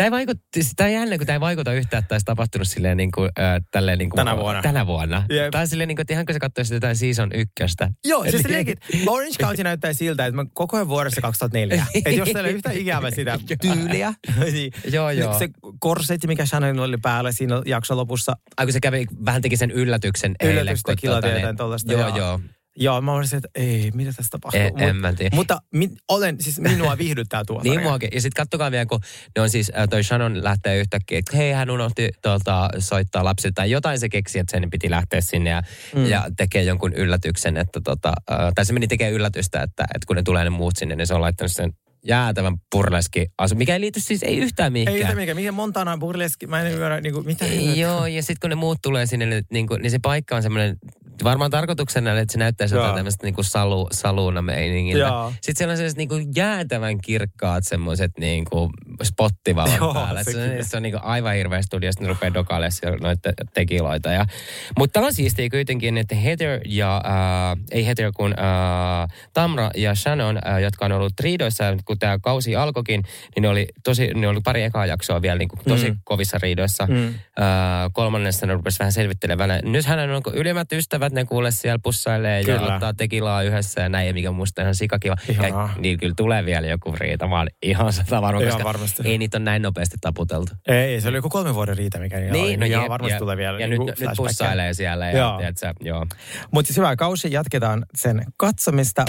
sitä 0.01 0.05
ei 0.07 0.11
vaikuta, 0.11 0.41
sitä 0.61 0.87
ei 0.87 0.95
jännä, 0.95 1.19
kun 1.19 1.27
tämä 1.27 1.35
ei 1.35 1.41
vaikuta 1.41 1.73
yhtään, 1.73 2.03
että 2.03 2.15
olisi 2.15 2.25
tapahtunut 2.25 2.69
silleen 2.69 2.97
niin 2.97 3.11
kuin, 3.11 3.31
äh, 3.39 3.61
tälleen 3.71 3.99
niin 3.99 4.11
kuin, 4.11 4.17
Tänä 4.17 4.37
vuonna. 4.37 4.63
Tänä 4.63 4.87
vuonna. 4.87 5.25
Jep. 5.31 5.51
Tai 5.51 5.67
silleen 5.67 5.89
niin 5.89 5.97
kuin, 5.97 6.03
että 6.03 6.13
ihan 6.13 6.27
kun 6.27 6.35
sä 6.35 6.39
katsoisit 6.39 6.75
jotain 6.75 6.97
season 6.97 7.31
ykköstä. 7.35 7.91
Joo, 8.05 8.23
siis 8.23 8.43
silleen, 8.43 8.67
Orange 9.07 9.35
County 9.43 9.63
näyttää 9.65 9.93
siltä, 9.93 10.27
että 10.27 10.37
mä 10.37 10.47
koko 10.55 10.77
ajan 10.77 10.89
vuodessa 10.89 11.21
2004. 11.21 11.87
että 11.95 12.11
jos 12.11 12.29
teillä 12.29 12.49
ei 12.49 12.55
yhtään 12.55 12.77
ikävä 12.77 13.11
sitä 13.17 13.39
tyyliä, 13.61 14.15
niin 14.53 14.73
Joo, 14.93 15.11
joo. 15.11 15.39
se 15.39 15.49
korsetti, 15.81 16.27
mikä 16.27 16.47
Shannonilla 16.47 16.85
oli 16.85 16.99
päällä 17.03 17.33
siinä 17.33 17.63
jakson 17.67 17.97
lopussa, 17.97 18.33
Ai 18.57 18.67
kun 18.67 18.73
se 18.73 18.81
kävi, 18.81 19.07
vähän 19.25 19.43
teki 19.43 19.57
sen 19.57 19.71
yllätyksen 19.71 20.35
eilen. 20.41 20.63
yllätystä 20.63 20.93
kun 20.93 20.97
kiloa 21.01 21.23
tota, 21.23 21.35
jotain 21.35 21.57
tollaista. 21.57 21.93
Joo, 21.93 22.17
joo. 22.17 22.41
Joo, 22.81 23.01
mä 23.01 23.13
olisin, 23.13 23.37
että 23.37 23.49
ei, 23.55 23.91
mitä 23.95 24.13
tässä 24.13 24.31
tapahtuu. 24.31 24.61
En- 24.61 24.89
en 24.89 24.97
mä 24.97 25.13
tiedä. 25.13 25.37
Mutta 25.37 25.63
mi, 25.75 25.89
olen, 26.09 26.37
siis 26.41 26.61
minua 26.61 26.99
viihdyttää 26.99 27.45
tuo 27.45 27.61
Niin 27.65 27.83
muakin. 27.83 28.09
Ja 28.13 28.21
sitten 28.21 28.43
kattokaa 28.43 28.71
vielä, 28.71 28.87
kun 28.87 29.01
ne 29.37 29.43
on 29.43 29.51
siis, 29.51 29.73
äh, 29.79 29.89
toi 29.89 30.05
Shannon 30.05 30.45
lähtee 30.45 30.79
yhtäkkiä, 30.79 31.19
että 31.19 31.37
hei, 31.37 31.53
hän 31.53 31.71
unohti 31.71 32.09
tuolta, 32.23 32.69
soittaa 32.79 33.25
lapsille 33.25 33.53
tai 33.53 33.71
jotain 33.71 33.99
se 33.99 34.09
keksi, 34.09 34.39
että 34.39 34.51
sen 34.51 34.71
piti 34.71 34.91
lähteä 34.91 35.21
sinne 35.21 35.51
ja, 35.51 35.63
mm. 35.95 36.07
ja 36.07 36.25
tekee 36.37 36.63
jonkun 36.63 36.93
yllätyksen, 36.93 37.57
että 37.57 37.81
tota, 37.85 38.13
äh, 38.33 38.39
tai 38.55 38.65
se 38.65 38.73
meni 38.73 38.87
tekemään 38.89 39.15
yllätystä, 39.15 39.63
että, 39.63 39.85
että 39.95 40.07
kun 40.07 40.17
ne 40.17 40.23
tulee 40.23 40.45
ne 40.45 40.51
muut 40.51 40.77
sinne, 40.77 40.97
niin 40.97 41.07
se 41.07 41.15
on 41.15 41.21
laittanut 41.21 41.53
sen 41.53 41.73
jäätävän 42.05 42.55
purleski 42.71 43.27
asu, 43.39 43.55
mikä 43.55 43.75
ei 43.75 43.81
liity 43.81 44.01
siis 44.01 44.23
ei 44.23 44.37
yhtään 44.39 44.73
mihinkään. 44.73 44.97
Ei 44.97 45.03
yhtä 45.03 45.15
mikä, 45.15 45.35
mikä 45.35 45.53
Montana 45.53 45.99
burleski, 45.99 46.47
mä 46.47 46.61
en 46.61 46.73
ymmärrä, 46.73 47.01
niin 47.01 47.15
kuin, 47.15 47.27
mitä. 47.27 47.45
Joo, 47.75 48.07
ja 48.07 48.23
sitten 48.23 48.41
kun 48.41 48.51
ne 48.51 48.55
muut 48.57 48.79
tulee 48.83 49.07
sinne, 49.07 49.43
niin, 49.51 49.67
kuin, 49.67 49.83
niin 49.83 49.91
se 49.91 49.99
paikka 50.03 50.37
on 50.37 50.43
semmoinen, 50.43 50.77
varmaan 51.25 51.51
tarkoituksena, 51.51 52.19
että 52.19 52.33
se 52.33 52.39
näyttäisi 52.39 52.75
Joo. 52.75 52.83
jotain 52.85 52.97
tämmöistä 52.97 53.27
niin 53.27 53.35
kuin 53.35 53.45
salu, 53.45 53.89
saluuna 53.93 54.43
meiningiltä. 54.43 55.07
Joo. 55.07 55.31
Sitten 55.31 55.57
siellä 55.57 55.73
on 55.73 55.77
sellaiset 55.77 55.99
niin 55.99 56.09
kuin 56.09 56.27
jäätävän 56.37 57.01
kirkkaat 57.01 57.65
semmoiset 57.67 58.11
niin 58.19 58.45
kuin 58.45 58.71
spottivalot 59.03 59.77
Joo, 59.77 59.95
päällä. 59.95 60.25
Se, 60.25 60.33
sekin. 60.33 60.59
on- 60.59 60.65
se 60.65 60.77
on 60.77 60.83
niin 60.83 60.93
kuin 60.93 61.05
aivan 61.05 61.35
hirveä 61.35 61.63
studio, 61.63 61.93
sitten 61.93 62.09
rupeaa 62.09 62.35
dokailemaan 62.35 62.73
siellä 62.73 62.99
noita 63.03 63.33
tekiloita. 63.55 64.13
Ja, 64.13 64.27
mutta 64.79 64.93
tämä 64.93 65.07
on 65.07 65.15
siistiä 65.15 65.51
kuitenkin, 65.51 65.99
että 65.99 66.15
Heather 66.15 66.61
ja, 66.67 66.97
äh, 66.97 67.59
ei 67.71 67.87
Heather 67.87 68.13
kun 68.17 68.35
äh, 68.39 69.09
Tamra 69.33 69.71
ja 69.77 69.95
Shannon, 69.95 70.39
äh, 70.47 70.61
jotka 70.61 70.85
on 70.85 70.93
ollut 70.93 71.21
riidoissa, 71.21 71.65
kun 71.91 71.99
tämä 71.99 72.19
kausi 72.23 72.57
alkoikin, 72.57 73.03
niin 73.35 73.43
ne 73.43 73.49
oli, 73.49 73.67
tosi, 73.85 74.15
ne 74.15 74.29
oli 74.29 74.41
pari 74.45 74.63
ekaa 74.63 74.87
jaksoa 74.87 75.23
vielä 75.23 75.39
niin 75.39 75.49
kuin 75.49 75.61
tosi 75.69 75.91
Mm. 75.91 75.97
kovissa 76.05 76.39
riidoissa. 76.43 76.87
Mm. 76.87 77.07
Äh, 77.07 77.15
kolmannessa 77.93 78.47
ne 78.47 78.55
rupesi 78.55 78.79
vähän 78.79 78.93
selvittelevänä. 78.93 79.61
Nyt 79.65 79.85
hänen 79.87 80.11
on 80.11 80.23
ylimmät 80.33 80.73
ystävät, 80.73 81.13
ne 81.13 81.25
kuule 81.25 81.51
siellä 81.51 81.79
pussailee 81.83 82.45
Kyllä. 82.45 82.67
ja 82.67 82.75
ottaa 82.75 82.95
tekilaa 82.95 83.43
yhdessä 83.43 83.81
ja 83.81 83.89
näin, 83.89 84.07
ja 84.07 84.13
mikä 84.15 84.31
musta 84.31 84.63
ihan 84.63 84.75
sikakiva. 84.75 85.17
Ihanaa. 85.29 85.71
Ja 85.77 85.81
niin 85.81 85.99
kyllä 85.99 86.15
tulee 86.17 86.45
vielä 86.47 86.67
joku 86.67 86.95
riita, 86.99 87.27
mä 87.29 87.39
oon 87.39 87.49
ihan 87.63 87.93
sata 87.93 88.23
varma, 88.23 88.41
Ihan 88.41 88.53
koska 88.53 88.65
varmasti. 88.69 89.03
ei 89.05 89.19
niitä 89.19 89.37
ole 89.39 89.45
näin 89.45 89.63
nopeasti 89.63 89.97
taputeltu. 90.01 90.53
Ei, 90.69 91.01
se 91.01 91.09
oli 91.09 91.17
joku 91.17 91.29
kolmen 91.29 91.55
vuoden 91.55 91.77
riita, 91.77 91.99
mikä 91.99 92.17
niin, 92.19 92.31
oli. 92.45 92.57
no 92.57 92.67
ihan 92.67 92.83
jep, 92.83 92.89
varmasti 92.89 93.19
tulee 93.19 93.37
vielä. 93.37 93.59
Ja 93.61 93.67
niin 93.69 93.87
nyt, 93.87 94.01
nyt 94.01 94.11
pussailee 94.17 94.75
siellä 94.75 95.07
ja 95.11 95.19
Joo. 95.19 95.39
tiedätkö, 95.39 95.73
joo. 95.81 96.07
Mutta 96.51 96.67
siis 96.67 96.77
hyvä 96.77 96.97
kausi, 96.97 97.33
jatketaan 97.33 97.87
sen 97.95 98.25
katsomista. 98.37 99.05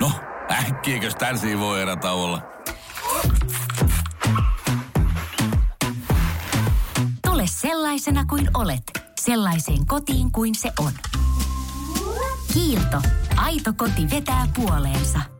No, 0.00 0.12
äkkiäkös 0.50 1.14
tän 1.14 1.38
voi 1.58 1.82
erä 1.82 1.96
olla? 2.12 2.42
Tule 7.26 7.42
sellaisena 7.46 8.24
kuin 8.24 8.50
olet, 8.54 8.82
sellaiseen 9.20 9.86
kotiin 9.86 10.32
kuin 10.32 10.54
se 10.54 10.72
on. 10.78 10.92
Kiilto. 12.52 13.02
Aito 13.36 13.72
koti 13.76 14.10
vetää 14.10 14.46
puoleensa. 14.56 15.39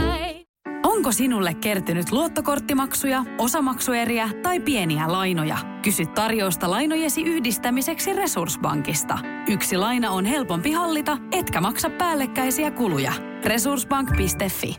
Onko 0.83 1.11
sinulle 1.11 1.53
kertynyt 1.53 2.11
luottokorttimaksuja, 2.11 3.23
osamaksueriä 3.37 4.29
tai 4.43 4.59
pieniä 4.59 5.11
lainoja? 5.11 5.57
Kysy 5.81 6.05
tarjousta 6.05 6.71
lainojesi 6.71 7.21
yhdistämiseksi 7.21 8.13
Resurssbankista. 8.13 9.17
Yksi 9.47 9.77
laina 9.77 10.11
on 10.11 10.25
helpompi 10.25 10.71
hallita, 10.71 11.17
etkä 11.31 11.61
maksa 11.61 11.89
päällekkäisiä 11.89 12.71
kuluja. 12.71 13.13
Resurssbank.fi 13.45 14.75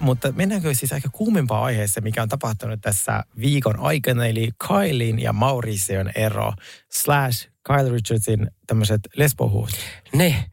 Mutta 0.00 0.32
mennäänkö 0.32 0.74
siis 0.74 0.92
aika 0.92 1.08
kuumimpaan 1.12 1.64
aiheeseen, 1.64 2.04
mikä 2.04 2.22
on 2.22 2.28
tapahtunut 2.28 2.80
tässä 2.80 3.24
viikon 3.40 3.80
aikana, 3.80 4.26
eli 4.26 4.50
Kylin 4.68 5.18
ja 5.18 5.32
Mauricion 5.32 6.10
ero, 6.14 6.52
slash 6.90 7.48
Kyle 7.66 7.90
Richardsin 7.90 8.50
tämmöiset 8.66 9.00
lesbohuut. 9.16 9.70
Ne. 10.14 10.44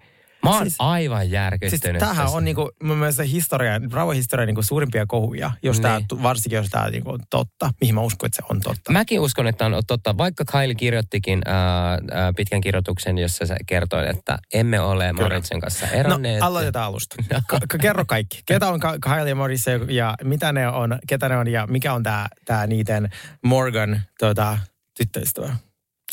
Mä 0.44 0.50
oon 0.50 0.64
Siis- 0.64 0.76
aivan 0.80 1.22
Siis 1.22 1.32
järkyttynyt. 1.34 2.00
tämähän 2.00 2.24
tästä. 2.26 2.38
on 2.38 2.46
niinku, 2.46 2.72
mun 2.84 2.98
mielestä 2.98 3.24
historian, 3.24 3.92
rauhanhistorian 3.92 4.48
niinku 4.48 4.64
suurimpia 4.64 5.06
kohuja, 5.06 5.52
jos 5.64 5.76
Niin. 5.78 5.82
tää, 5.82 6.02
varsinkin 6.24 6.58
jos 6.58 6.70
tämä 6.70 6.90
niinku 6.90 7.10
on 7.10 7.20
totta, 7.30 7.74
mihin 7.82 7.96
mä 7.96 8.02
uskon, 8.02 8.28
että 8.28 8.36
se 8.36 8.44
on 8.50 8.62
totta. 8.62 8.92
Mäkin 8.92 9.20
uskon, 9.20 9.48
että 9.48 9.66
on 9.66 9.74
totta. 9.88 10.18
Vaikka 10.18 10.44
Kylie 10.52 10.76
kirjoittikin 10.76 11.42
ää, 11.46 11.90
ää, 12.12 12.34
pitkän 12.36 12.62
kirjoituksen, 12.62 13.18
jossa 13.18 13.46
se 13.46 13.56
kertoi, 13.66 14.10
että 14.10 14.38
emme 14.54 14.80
ole 14.80 15.14
Mauritsen 15.14 15.60
kanssa 15.60 15.86
No, 15.86 15.92
eronneet. 15.94 16.44
aloitetaan 16.44 16.86
alusta. 16.86 17.16
Ka- 17.48 17.60
ka- 17.68 17.78
kerro 17.78 18.06
kaikki. 18.08 18.42
Ketä 18.46 18.68
on 18.68 18.80
Kyle 18.80 19.30
ja 19.30 19.36
Morris 19.36 19.66
ja 19.90 20.16
mitä 20.24 20.52
ne 20.54 20.68
on, 20.68 21.00
ketä 21.08 21.30
ne 21.30 21.38
on 21.38 21.48
ja 21.48 21.68
mikä 21.68 21.94
on 21.94 22.04
tämä 22.04 22.28
tää 22.46 22.68
niiden 22.68 23.10
Morgan 23.46 24.02
tota, 24.20 24.58
tyttöystävä? 24.98 25.56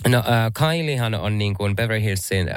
No 0.06 0.18
äh, 0.18 0.24
Kyliehan 0.58 1.14
on 1.14 1.38
niin 1.38 1.54
kuin 1.54 1.76
Beverly 1.76 2.02
Hillsin 2.02 2.48
äh, 2.48 2.56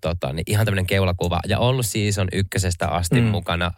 tota, 0.00 0.32
niin 0.32 0.44
ihan 0.46 0.64
tämmöinen 0.66 0.86
keulakuva 0.86 1.40
ja 1.48 1.58
ollut 1.58 1.86
season 1.86 2.28
ykkösestä 2.32 2.88
asti 2.88 3.20
Mm. 3.20 3.26
mukana. 3.26 3.66
Äh, 3.66 3.72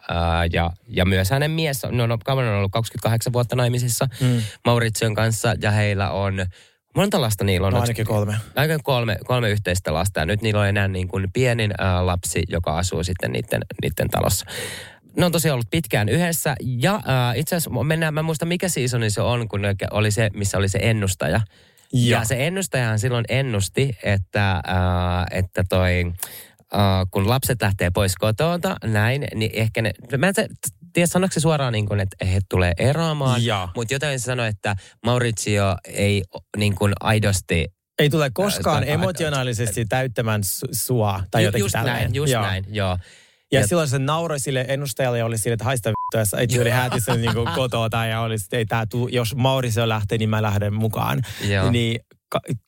ja, 0.53 0.71
ja 0.87 1.05
myös 1.05 1.29
hänen 1.29 1.51
mies, 1.51 1.83
no, 1.91 2.07
no 2.07 2.17
kauan 2.25 2.47
on 2.47 2.55
ollut 2.55 2.71
28 2.71 3.33
vuotta 3.33 3.55
naimisissa 3.55 4.07
Mm. 4.21 4.41
Mauritsion 4.65 5.15
kanssa 5.15 5.55
ja 5.61 5.71
heillä 5.71 6.09
on, 6.11 6.45
monta 6.95 7.21
lasta 7.21 7.43
niillä 7.43 7.67
on? 7.67 7.73
No, 7.73 7.81
ainakin 7.81 8.05
kolme. 8.05 8.35
Aika 8.55 8.77
kolme, 8.83 9.17
kolme 9.25 9.49
yhteistä 9.49 9.93
lasta 9.93 10.19
ja 10.19 10.25
nyt 10.25 10.41
niillä 10.41 10.61
on 10.61 10.67
enää 10.67 10.87
niin 10.87 11.07
kuin 11.07 11.27
pienin 11.33 11.71
äh, 11.81 12.03
lapsi, 12.05 12.43
joka 12.47 12.77
asuu 12.77 13.03
sitten 13.03 13.31
niiden, 13.31 13.61
niiden 13.81 14.09
talossa. 14.09 14.45
Ne 15.17 15.25
on 15.25 15.31
tosiaan 15.31 15.53
ollut 15.53 15.69
pitkään 15.71 16.09
yhdessä 16.09 16.55
ja 16.61 16.95
äh, 16.95 17.37
itse 17.37 17.55
asiassa 17.55 17.83
mennään, 17.83 18.13
mä 18.13 18.19
en 18.19 18.25
muista 18.25 18.45
mikä 18.45 18.69
seasoni 18.69 19.09
se 19.09 19.21
on, 19.21 19.47
kun 19.47 19.61
oli 19.91 20.11
se, 20.11 20.29
missä 20.33 20.57
oli 20.57 20.69
se 20.69 20.79
ennustaja. 20.81 21.41
Ja, 21.93 22.19
ja 22.19 22.25
se 22.25 22.47
ennustajahan 22.47 22.99
silloin 22.99 23.25
ennusti, 23.29 23.97
että, 24.03 24.51
äh, 24.51 24.61
että 25.31 25.63
toi, 25.69 26.13
äh, 26.75 26.79
kun 27.11 27.29
lapset 27.29 27.61
lähtee 27.61 27.89
pois 27.93 28.15
kotoa, 28.15 28.59
näin, 28.83 29.25
niin 29.35 29.51
ehkä 29.53 29.81
ne, 29.81 29.91
mä 30.17 30.27
en 30.27 30.33
tiedä 30.93 31.07
sanoiko 31.07 31.33
se 31.33 31.39
suoraan 31.39 31.73
niin 31.73 31.85
kuin, 31.87 31.99
että 31.99 32.25
he 32.25 32.39
tulee 32.49 32.71
eroamaan, 32.77 33.45
Ja. 33.45 33.69
mutta 33.75 33.93
jotain 33.93 34.19
se 34.19 34.23
sanoi, 34.23 34.47
että 34.47 34.75
Maurizio 35.05 35.75
ei 35.85 36.23
niin 36.57 36.75
kuin 36.75 36.93
aidosti 36.99 37.67
Ei 37.99 38.09
tule 38.09 38.29
koskaan 38.33 38.83
Ää, 38.83 38.89
emotionaalisesti 38.89 39.85
täyttämään 39.85 40.41
su- 40.43 40.69
sua 40.71 41.23
tai 41.31 41.41
Ju- 41.43 41.47
jotenkin 41.47 41.65
just 41.65 41.75
näin, 41.75 42.15
just 42.15 42.33
Joo. 42.33 42.41
näin, 42.41 42.65
joo. 42.67 42.97
Ja, 43.51 43.59
Ja- 43.59 43.67
silloin 43.67 43.87
se 43.87 43.99
nauroi 43.99 44.39
sille 44.39 44.65
ennustajalle 44.67 45.17
ja 45.19 45.25
oli 45.25 45.37
sille, 45.37 45.53
että 45.53 45.65
haista 45.65 45.91
jos 46.17 46.33
et 46.33 46.51
juuri 46.51 46.69
häätissä 46.69 47.15
niin 47.15 47.31
kotota 47.55 48.05
ja 48.05 48.21
oli 48.21 48.35
ei 48.51 48.65
tää 48.65 48.85
tuu, 48.85 49.07
jos 49.07 49.35
Mauricio 49.35 49.89
lähtee, 49.89 50.17
niin 50.17 50.29
mä 50.29 50.41
lähden 50.41 50.73
mukaan. 50.73 51.21
Joo. 51.49 51.71
Niin 51.71 51.99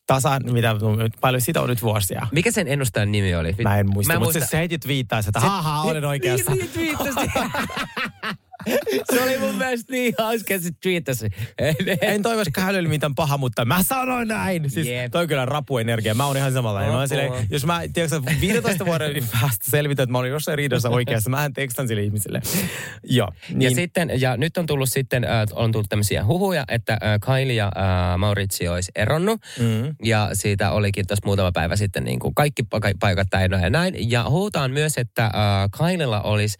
tasan, 0.07 0.41
mitä, 0.51 0.75
paljon 1.21 1.41
siitä 1.41 1.61
on 1.61 1.69
nyt 1.69 1.81
vuosia. 1.81 2.27
Mikä 2.31 2.51
sen 2.51 2.67
ennustajan 2.67 3.11
nimi 3.11 3.35
oli? 3.35 3.55
Mä 3.63 3.77
en 3.77 3.89
muista, 3.89 4.13
Mä 4.13 4.17
en 4.17 4.21
mutta 4.21 4.39
se, 4.39 4.45
se 4.45 4.57
heitit 4.57 4.87
viittaa, 4.87 5.19
että 5.19 5.39
haha, 5.39 5.81
olen 5.81 6.05
oikeassa. 6.05 6.51
Niin, 6.51 6.69
niin. 6.75 6.97
se 9.13 9.23
oli 9.23 9.37
mun 9.37 9.55
mielestä 9.55 9.93
niin 9.93 10.13
hauska, 10.17 10.53
että 10.53 10.67
se 10.67 10.73
twiittasi. 10.81 11.29
En 12.01 12.21
toivoisi 12.21 12.51
Kylelle 12.51 12.89
mitään 12.89 13.15
paha, 13.15 13.37
mutta 13.37 13.65
mä 13.65 13.83
sanoin 13.83 14.27
näin. 14.27 14.69
Siis 14.69 14.87
Jep. 14.87 15.11
toi 15.11 15.27
kyllä 15.27 15.45
rapuenergia. 15.45 16.13
Mä 16.13 16.25
oon 16.25 16.37
ihan 16.37 16.53
samanlainen. 16.53 16.91
Mä 16.93 16.97
oon 16.97 17.07
silleen, 17.07 17.31
jos 17.49 17.65
mä, 17.65 17.81
tiedätkö, 17.93 18.21
15 18.41 18.85
vuoden 18.89 19.23
päästä 19.41 19.71
selvitän, 19.71 20.03
että 20.03 20.11
mä 20.11 20.17
olin 20.17 20.31
jossain 20.31 20.57
riidassa 20.57 20.89
oikeassa, 20.89 21.29
mähän 21.29 21.53
tekstan 21.53 21.87
sille 21.87 22.01
ihmiselle. 22.03 22.41
Joo. 23.03 23.31
Niin. 23.49 23.59
Niin, 23.59 23.69
Ja, 23.71 23.75
sitten, 23.75 24.11
ja 24.21 24.37
nyt 24.37 24.57
on 24.57 24.65
tullut 24.65 24.89
sitten, 24.91 25.23
äh, 25.23 25.29
on 25.53 25.71
tullut 25.71 25.89
tämmöisiä 25.89 26.25
huhuja, 26.25 26.63
että 26.67 26.93
äh, 26.93 27.19
Kylie 27.25 27.53
ja 27.53 27.65
äh, 27.77 28.17
Maurizio 28.17 28.73
olisi 28.73 28.91
eronnut. 28.95 29.41
mm, 29.59 29.95
Ja 30.03 30.29
siitä 30.33 30.71
olikin 30.71 31.07
tuossa 31.07 31.25
muutama 31.25 31.51
päivä 31.51 31.75
sitten 31.75 32.03
niin 32.03 32.19
kuin 32.19 32.35
kaikki 32.35 32.63
paika- 32.63 32.97
paikat 32.99 33.27
täynnä 33.29 33.59
ja 33.59 33.69
näin. 33.69 34.09
Ja 34.11 34.29
huutaan 34.29 34.71
myös, 34.71 34.97
että 34.97 35.25
äh, 35.25 35.31
Kylella 35.77 36.21
olisi 36.21 36.57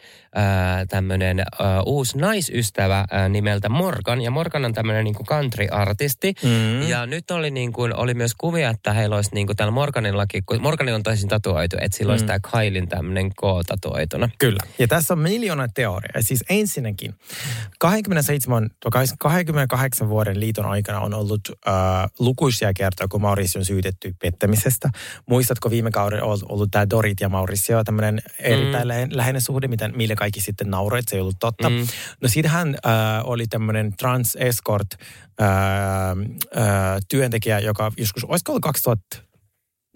tämmöinen 0.88 1.42
uusi 1.86 2.18
naisystävä 2.18 3.04
ää, 3.10 3.28
nimeltä 3.28 3.68
Morgan. 3.68 4.20
Ja 4.20 4.30
Morgan 4.30 4.64
on 4.64 4.72
tämmöinen 4.72 5.04
niin 5.04 5.14
kuin 5.14 5.26
country-artisti. 5.26 6.34
Mm. 6.42 6.88
Ja 6.88 7.06
nyt 7.06 7.30
oli, 7.30 7.50
niin 7.50 7.72
kuin, 7.72 7.96
oli 7.96 8.14
myös 8.14 8.34
kuvia, 8.38 8.70
että 8.70 8.92
heillä 8.92 9.16
olisi 9.16 9.30
niin 9.34 9.46
kuin 9.46 9.56
täällä 9.56 9.70
Morganillakin, 9.70 10.42
kun 10.46 10.62
Morganin 10.62 10.94
on 10.94 11.02
toisin 11.02 11.28
tatuoitu, 11.28 11.76
että 11.80 11.98
sillä 11.98 12.10
olisi 12.10 12.24
Mm. 12.24 12.26
tämä 12.26 12.38
Kailin 12.50 12.88
tämmöinen 12.88 13.30
K-tatuoituna. 13.30 14.28
Kyllä. 14.38 14.58
Ja 14.78 14.88
tässä 14.88 15.14
on 15.14 15.18
miljoona 15.18 15.68
teoriaa. 15.74 16.20
Siis 16.22 16.44
ensinnäkin 16.50 17.14
27, 17.78 18.70
28 19.18 20.08
vuoden 20.08 20.40
liiton 20.40 20.66
aikana 20.66 21.00
on 21.00 21.14
ollut 21.14 21.40
äh, 21.68 21.74
lukuisia 22.18 22.72
kertoja, 22.76 23.08
kun 23.08 23.20
Mauricio 23.20 23.58
on 23.58 23.64
syytetty 23.64 24.14
pettämisestä. 24.22 24.90
Muistatko 25.28 25.70
viime 25.70 25.90
kauden 25.90 26.22
on 26.22 26.38
ollut 26.48 26.70
tämä 26.70 26.90
Dorit 26.90 27.20
ja 27.20 27.28
Mauricio, 27.28 27.84
tämmöinen 27.84 28.22
erittäin 28.38 28.88
mm. 28.88 29.16
läheinen 29.16 29.40
suhde, 29.42 29.68
mitä, 29.68 29.88
mille 29.88 30.14
kaikki 30.26 30.40
sitten 30.40 30.70
nauroivat, 30.70 31.02
että 31.02 31.10
se 31.10 31.16
ei 31.16 31.20
ollut 31.20 31.38
totta. 31.40 31.70
Mm. 31.70 31.86
No 32.20 32.28
siitähän 32.28 32.68
äh, 32.68 32.92
oli 33.24 33.46
tämmöinen 33.46 33.92
trans-escort 34.02 34.98
äh, 35.40 35.48
äh, 35.48 36.98
työntekijä, 37.08 37.58
joka 37.58 37.92
joskus, 37.96 38.24
olisiko 38.24 38.52
ollut 38.52 38.62
2000 38.62 39.25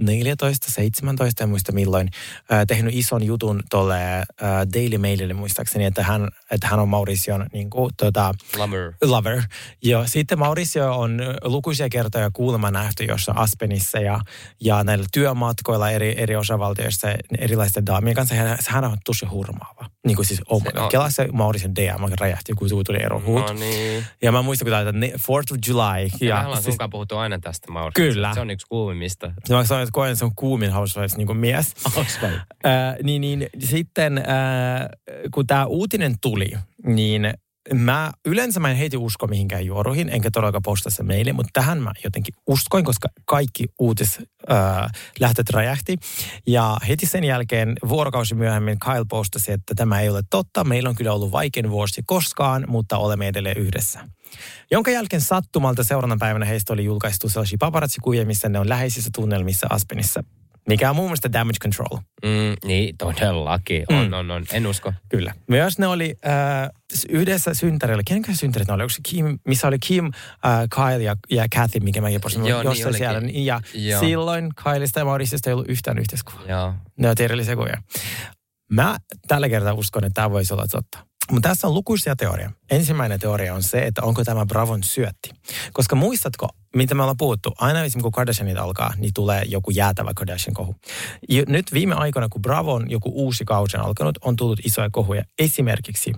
14, 0.00 0.72
17, 0.72 1.44
en 1.44 1.50
muista 1.50 1.72
milloin, 1.72 2.08
äh, 2.52 2.66
tehnyt 2.66 2.94
ison 2.94 3.22
jutun 3.22 3.62
tuolle 3.70 4.18
äh, 4.18 4.26
Daily 4.74 4.98
Mailille 4.98 5.34
muistaakseni, 5.34 5.84
että 5.84 6.02
hän, 6.02 6.28
että 6.50 6.66
hän 6.68 6.80
on 6.80 6.88
Mauricion 6.88 7.46
niin 7.52 7.70
kuin, 7.70 7.90
tota, 7.96 8.34
Lover. 8.56 8.92
lover. 9.02 9.42
Ja 9.82 10.06
sitten 10.06 10.38
Mauricio 10.38 10.98
on 10.98 11.20
lukuisia 11.44 11.88
kertoja 11.88 12.30
kuulemma 12.32 12.70
nähty 12.70 13.04
jossain 13.04 13.38
Aspenissa 13.38 13.98
ja, 13.98 14.20
ja 14.60 14.84
näillä 14.84 15.04
työmatkoilla 15.12 15.90
eri, 15.90 16.14
eri 16.16 16.36
osavaltioissa 16.36 17.08
erilaisten 17.38 17.86
daamien 17.86 18.16
kanssa. 18.16 18.34
Hän, 18.34 18.58
hän 18.68 18.84
on 18.84 18.98
tosi 19.04 19.26
hurmaava. 19.26 19.90
Niin 20.06 20.16
kuin 20.16 20.26
siis, 20.26 20.42
oh 20.48 20.62
my 20.62 20.70
Se 20.90 20.96
god. 20.96 21.10
se 21.10 21.28
Mauricion 21.32 21.74
DM 21.74 22.12
räjähti, 22.20 22.52
kun 22.52 22.68
tuli 22.84 23.02
ero. 23.02 23.22
No 23.26 23.52
niin. 23.52 24.04
Ja 24.22 24.32
mä 24.32 24.42
muistan, 24.42 24.66
kun 24.66 24.72
tämä 24.72 25.06
4th 25.06 25.52
of 25.52 25.58
July. 25.68 26.08
Ja 26.20 26.28
Ja, 26.28 26.40
me 26.40 26.46
ollaan 26.46 26.62
siis, 26.62 26.76
puhuttu 26.90 27.16
aina 27.16 27.38
tästä, 27.38 27.72
Mauri. 27.72 27.92
Kyllä. 27.94 28.34
Se 28.34 28.40
on 28.40 28.50
yksi 28.50 28.66
kuumimmista. 28.66 29.32
mä 29.50 29.64
sanoin, 29.64 29.89
että 29.90 29.94
koen, 29.94 30.16
on 30.22 30.34
kuumin 30.36 30.72
Housewives 30.72 31.16
niin 31.16 31.36
mies. 31.36 31.74
Housewives. 31.96 32.40
Äh, 32.66 32.96
niin, 33.02 33.20
niin 33.20 33.46
sitten 33.58 34.18
äh, 34.18 34.24
kun 35.34 35.46
tämä 35.46 35.66
uutinen 35.66 36.14
tuli, 36.20 36.52
niin 36.86 37.34
mä 37.74 38.12
yleensä 38.24 38.60
mä 38.60 38.70
en 38.70 38.76
heti 38.76 38.96
usko 38.96 39.26
mihinkään 39.26 39.66
juoruihin, 39.66 40.08
enkä 40.08 40.30
todellakaan 40.30 40.62
posta 40.62 40.90
se 40.90 41.02
meille, 41.02 41.32
mutta 41.32 41.50
tähän 41.52 41.82
mä 41.82 41.92
jotenkin 42.04 42.34
uskoin, 42.46 42.84
koska 42.84 43.08
kaikki 43.24 43.64
uutislähtöt 43.78 45.50
räjähti. 45.50 45.96
Ja 46.46 46.76
heti 46.88 47.06
sen 47.06 47.24
jälkeen 47.24 47.76
vuorokausi 47.88 48.34
myöhemmin 48.34 48.78
Kyle 48.78 49.04
postasi, 49.08 49.52
että 49.52 49.74
tämä 49.76 50.00
ei 50.00 50.08
ole 50.08 50.22
totta. 50.30 50.64
Meillä 50.64 50.88
on 50.88 50.96
kyllä 50.96 51.12
ollut 51.12 51.32
vaikein 51.32 51.70
vuosi 51.70 52.02
koskaan, 52.06 52.64
mutta 52.68 52.98
olemme 52.98 53.28
edelleen 53.28 53.58
yhdessä. 53.58 54.00
Jonka 54.70 54.90
jälkeen 54.90 55.20
sattumalta 55.20 55.84
seurannan 55.84 56.18
päivänä 56.18 56.46
heistä 56.46 56.72
oli 56.72 56.84
julkaistu 56.84 57.28
sellaisia 57.28 57.56
paparazzikuvia, 57.60 58.26
missä 58.26 58.48
ne 58.48 58.58
on 58.58 58.68
läheisissä 58.68 59.10
tunnelmissa 59.14 59.66
Aspenissa. 59.70 60.24
Mikä 60.70 60.90
on 60.90 60.96
muun 60.96 61.08
muassa 61.08 61.32
damage 61.32 61.58
control. 61.62 61.98
Mm, 62.24 62.68
niin, 62.68 62.96
todellakin. 62.96 63.84
On, 63.88 64.06
Mm. 64.06 64.12
on, 64.12 64.30
on. 64.30 64.44
En 64.52 64.66
usko. 64.66 64.92
Kyllä. 65.08 65.34
Myös 65.48 65.78
ne 65.78 65.86
oli 65.86 66.14
äh, 66.26 66.70
yhdessä 67.08 67.54
synttäreillä. 67.54 68.02
Kenenkä 68.06 68.34
synttärit 68.34 68.68
ne 68.68 68.74
oli? 68.74 68.82
Onko 68.82 68.90
se 68.90 69.00
Kim, 69.02 69.38
missä 69.48 69.68
oli 69.68 69.78
Kim, 69.78 70.04
äh, 70.06 70.12
Kyle 70.74 71.02
ja, 71.02 71.16
ja 71.30 71.46
Kathy, 71.54 71.80
mikä 71.80 72.00
mäkin 72.00 72.20
postin 72.20 72.46
Joo, 72.46 72.58
niin 72.62 72.64
jossain 72.68 72.86
olikin. 72.88 72.98
siellä. 73.06 73.20
Niin, 73.20 73.44
Ja 73.46 73.60
Joo. 73.74 74.00
silloin 74.00 74.48
Kyleista 74.64 74.98
ja 74.98 75.04
Mauriciosta 75.04 75.50
ei 75.50 75.54
ollut 75.54 75.68
yhtään 75.68 75.98
yhteiskuvaa. 75.98 76.42
Joo. 76.48 76.74
Ne 76.98 77.08
on 77.08 77.14
erillisiä 77.20 77.56
kuvia. 77.56 77.82
Mä 78.72 78.96
tällä 79.28 79.48
kertaa 79.48 79.72
uskon, 79.72 80.04
että 80.04 80.14
tämä 80.14 80.30
voisi 80.30 80.54
olla 80.54 80.66
totta. 80.70 80.98
Mutta 81.30 81.48
tässä 81.48 81.66
on 81.66 81.74
lukuisia 81.74 82.16
teorioita. 82.16 82.54
Ensimmäinen 82.70 83.20
teoria 83.20 83.54
on 83.54 83.62
se, 83.62 83.86
että 83.86 84.02
onko 84.02 84.24
tämä 84.24 84.46
Bravon 84.46 84.82
syötti. 84.82 85.30
Koska 85.72 85.96
muistatko, 85.96 86.48
mitä 86.76 86.94
me 86.94 87.02
ollaan 87.02 87.16
puhuttu? 87.16 87.52
Aina 87.58 87.78
esimerkiksi 87.78 88.02
kun 88.02 88.12
Kardashianit 88.12 88.58
alkaa, 88.58 88.94
niin 88.96 89.10
tulee 89.14 89.42
joku 89.46 89.70
jäätävä 89.70 90.12
Kardashian-kohu. 90.14 90.76
Ja 91.28 91.42
nyt 91.48 91.72
viime 91.72 91.94
aikoina, 91.94 92.28
kun 92.28 92.42
Bravon 92.42 92.90
joku 92.90 93.12
uusi 93.14 93.44
kausi 93.44 93.76
on 93.76 93.84
alkanut, 93.84 94.18
on 94.20 94.36
tullut 94.36 94.60
isoja 94.64 94.88
kohuja. 94.92 95.24
Esimerkiksi 95.38 96.12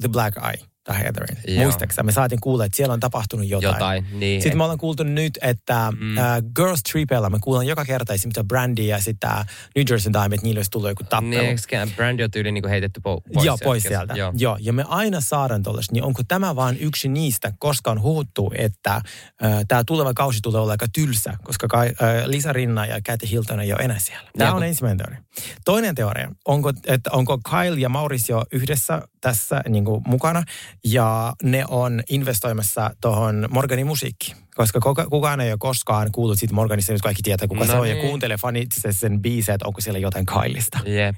The 0.00 0.08
Black 0.08 0.36
Eye 0.36 0.70
tai 0.90 1.02
Heatherin. 1.02 1.36
Joo. 1.46 1.62
Muistaakseni? 1.62 2.06
Me 2.06 2.12
saatiin 2.12 2.40
kuulla, 2.40 2.64
että 2.64 2.76
siellä 2.76 2.92
on 2.92 3.00
tapahtunut 3.00 3.48
jotain. 3.48 3.74
Jotain, 3.74 4.06
niin. 4.12 4.42
Sitten 4.42 4.58
me 4.58 4.62
ollaan 4.64 4.78
kuultu 4.78 5.02
nyt, 5.02 5.38
että 5.42 5.92
mm. 6.00 6.18
äh, 6.18 6.24
Girls 6.56 6.82
Tripella 6.82 7.30
me 7.30 7.38
kuullaan 7.40 7.66
joka 7.66 7.84
kerta 7.84 8.12
esimerkiksi 8.12 8.42
Brandy 8.44 8.82
ja 8.82 8.98
sitten 8.98 9.16
tää 9.20 9.44
New 9.76 9.84
Jersey 9.90 10.12
Dime, 10.12 10.34
että 10.34 10.46
niillä 10.46 10.58
olisi 10.58 10.70
tullut 10.70 10.88
joku 10.88 11.04
tappelu. 11.04 11.30
Niin, 11.30 11.40
eikö 11.44 11.94
Brandy 11.96 12.22
on 12.24 12.30
tyyli 12.30 12.52
niinku 12.52 12.68
heitetty 12.68 13.00
po- 13.00 13.32
pois 13.34 13.46
Joo, 13.46 13.58
pois 13.64 13.82
sieltä? 13.82 14.14
Joo. 14.14 14.32
Joo. 14.36 14.56
ja 14.60 14.72
me 14.72 14.84
aina 14.88 15.20
saadaan 15.20 15.62
tuollaista. 15.62 15.92
Niin 15.92 16.04
onko 16.04 16.22
tämä 16.28 16.56
vain 16.56 16.76
yksi 16.80 17.08
niistä, 17.08 17.52
koska 17.58 17.90
on 17.90 18.02
huhuttu, 18.02 18.52
että 18.58 18.94
äh, 18.94 19.02
tämä 19.68 19.84
tuleva 19.86 20.14
kausi 20.14 20.40
tulee 20.42 20.60
olla 20.60 20.72
aika 20.72 20.86
tylsä, 20.92 21.36
koska 21.44 21.68
kai, 21.68 21.88
äh, 21.88 22.26
Lisa 22.26 22.52
Rinna 22.52 22.86
ja 22.86 23.00
Kathy 23.06 23.30
Hilton 23.30 23.60
ei 23.60 23.72
ole 23.72 23.82
enää 23.82 23.98
siellä. 23.98 24.30
Tämä 24.38 24.50
Joo. 24.50 24.56
on 24.56 24.62
ensimmäinen 24.62 24.98
teoria. 24.98 25.22
Toinen 25.64 25.94
teoria, 25.94 26.30
onko, 26.44 26.72
että 26.86 27.10
onko 27.12 27.38
Kyle 27.50 27.80
ja 27.80 27.88
Mauricio 27.88 28.44
yhdessä 28.52 29.02
tässä 29.20 29.62
niin 29.68 29.84
kuin, 29.84 30.02
mukana 30.06 30.42
ja 30.84 31.32
ne 31.42 31.64
on 31.68 32.02
investoimassa 32.10 32.90
tuohon 33.00 33.48
Morganin 33.50 33.86
musiikkiin. 33.86 34.36
Koska 34.54 34.80
kuka, 34.80 35.06
kukaan 35.06 35.40
ei 35.40 35.50
ole 35.52 35.58
koskaan 35.58 36.08
kuullut 36.12 36.38
siitä 36.38 36.54
Morganista, 36.54 36.92
nyt 36.92 37.02
kaikki 37.02 37.22
tietää 37.22 37.48
kuka 37.48 37.60
No 37.60 37.66
se 37.66 37.72
on 37.78 37.88
ja 37.88 37.94
niin. 37.94 38.06
kuuntelee 38.06 38.36
fanitsisesti 38.36 39.00
sen 39.00 39.22
biisejä, 39.22 39.54
että 39.54 39.66
onko 39.66 39.80
siellä 39.80 39.98
jotain 39.98 40.26
Kylesta. 40.26 40.78
Jep. 40.86 41.16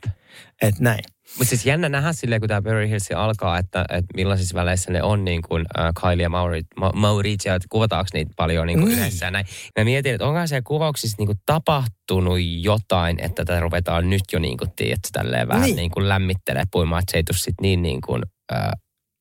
Että 0.63 0.83
näin. 0.83 1.01
Mutta 1.39 1.49
siis 1.49 1.67
jännä 1.67 1.89
nähdä 1.89 2.13
silleen, 2.13 2.41
kun 2.41 2.49
tämä 2.49 2.63
Beverly 2.63 2.89
Hills 2.89 3.09
alkaa, 3.17 3.59
että, 3.59 3.81
että 3.89 4.15
millaisissa 4.17 4.55
väleissä 4.55 4.93
ne 4.93 5.03
on 5.03 5.25
niin 5.25 5.43
kuin 5.49 5.65
äh, 5.79 5.93
Kylie 6.03 6.23
ja 6.23 6.29
Mauri, 6.29 6.63
Ma, 6.77 6.91
Mauricio, 6.95 7.55
että 7.55 7.69
kuvataanko 7.71 8.09
niitä 8.15 8.33
paljon 8.37 8.67
niin 8.67 8.79
kuin 8.79 8.89
Niin. 8.89 8.99
yhdessä 8.99 9.27
ja 9.27 9.31
näin. 9.31 9.47
Mä 9.79 9.85
mietin, 9.85 10.15
että 10.15 10.27
onko 10.27 10.47
siellä 10.47 10.63
kuvauksissa 10.67 11.15
niin 11.19 11.27
kuin 11.27 11.39
tapahtunut 11.47 12.39
jotain, 12.61 13.21
että 13.21 13.45
tätä 13.45 13.61
ruvetaan 13.61 14.11
nyt 14.11 14.23
jo 14.33 14.39
niin 14.39 14.59
kuin, 14.59 14.71
tiedätkö, 14.77 15.09
tälleen 15.13 15.49
vähän 15.49 15.63
Niin. 15.63 15.77
niin. 15.77 15.91
kuin 15.91 16.09
lämmittelee 16.09 16.65
puimaan, 16.71 17.03
että 17.03 17.11
se 17.13 17.19
ei 17.19 17.25
tule 17.25 17.39
sit 17.39 17.55
niin, 17.61 17.83
niin 17.83 18.01
kuin, 18.07 18.23
äh, 18.53 18.59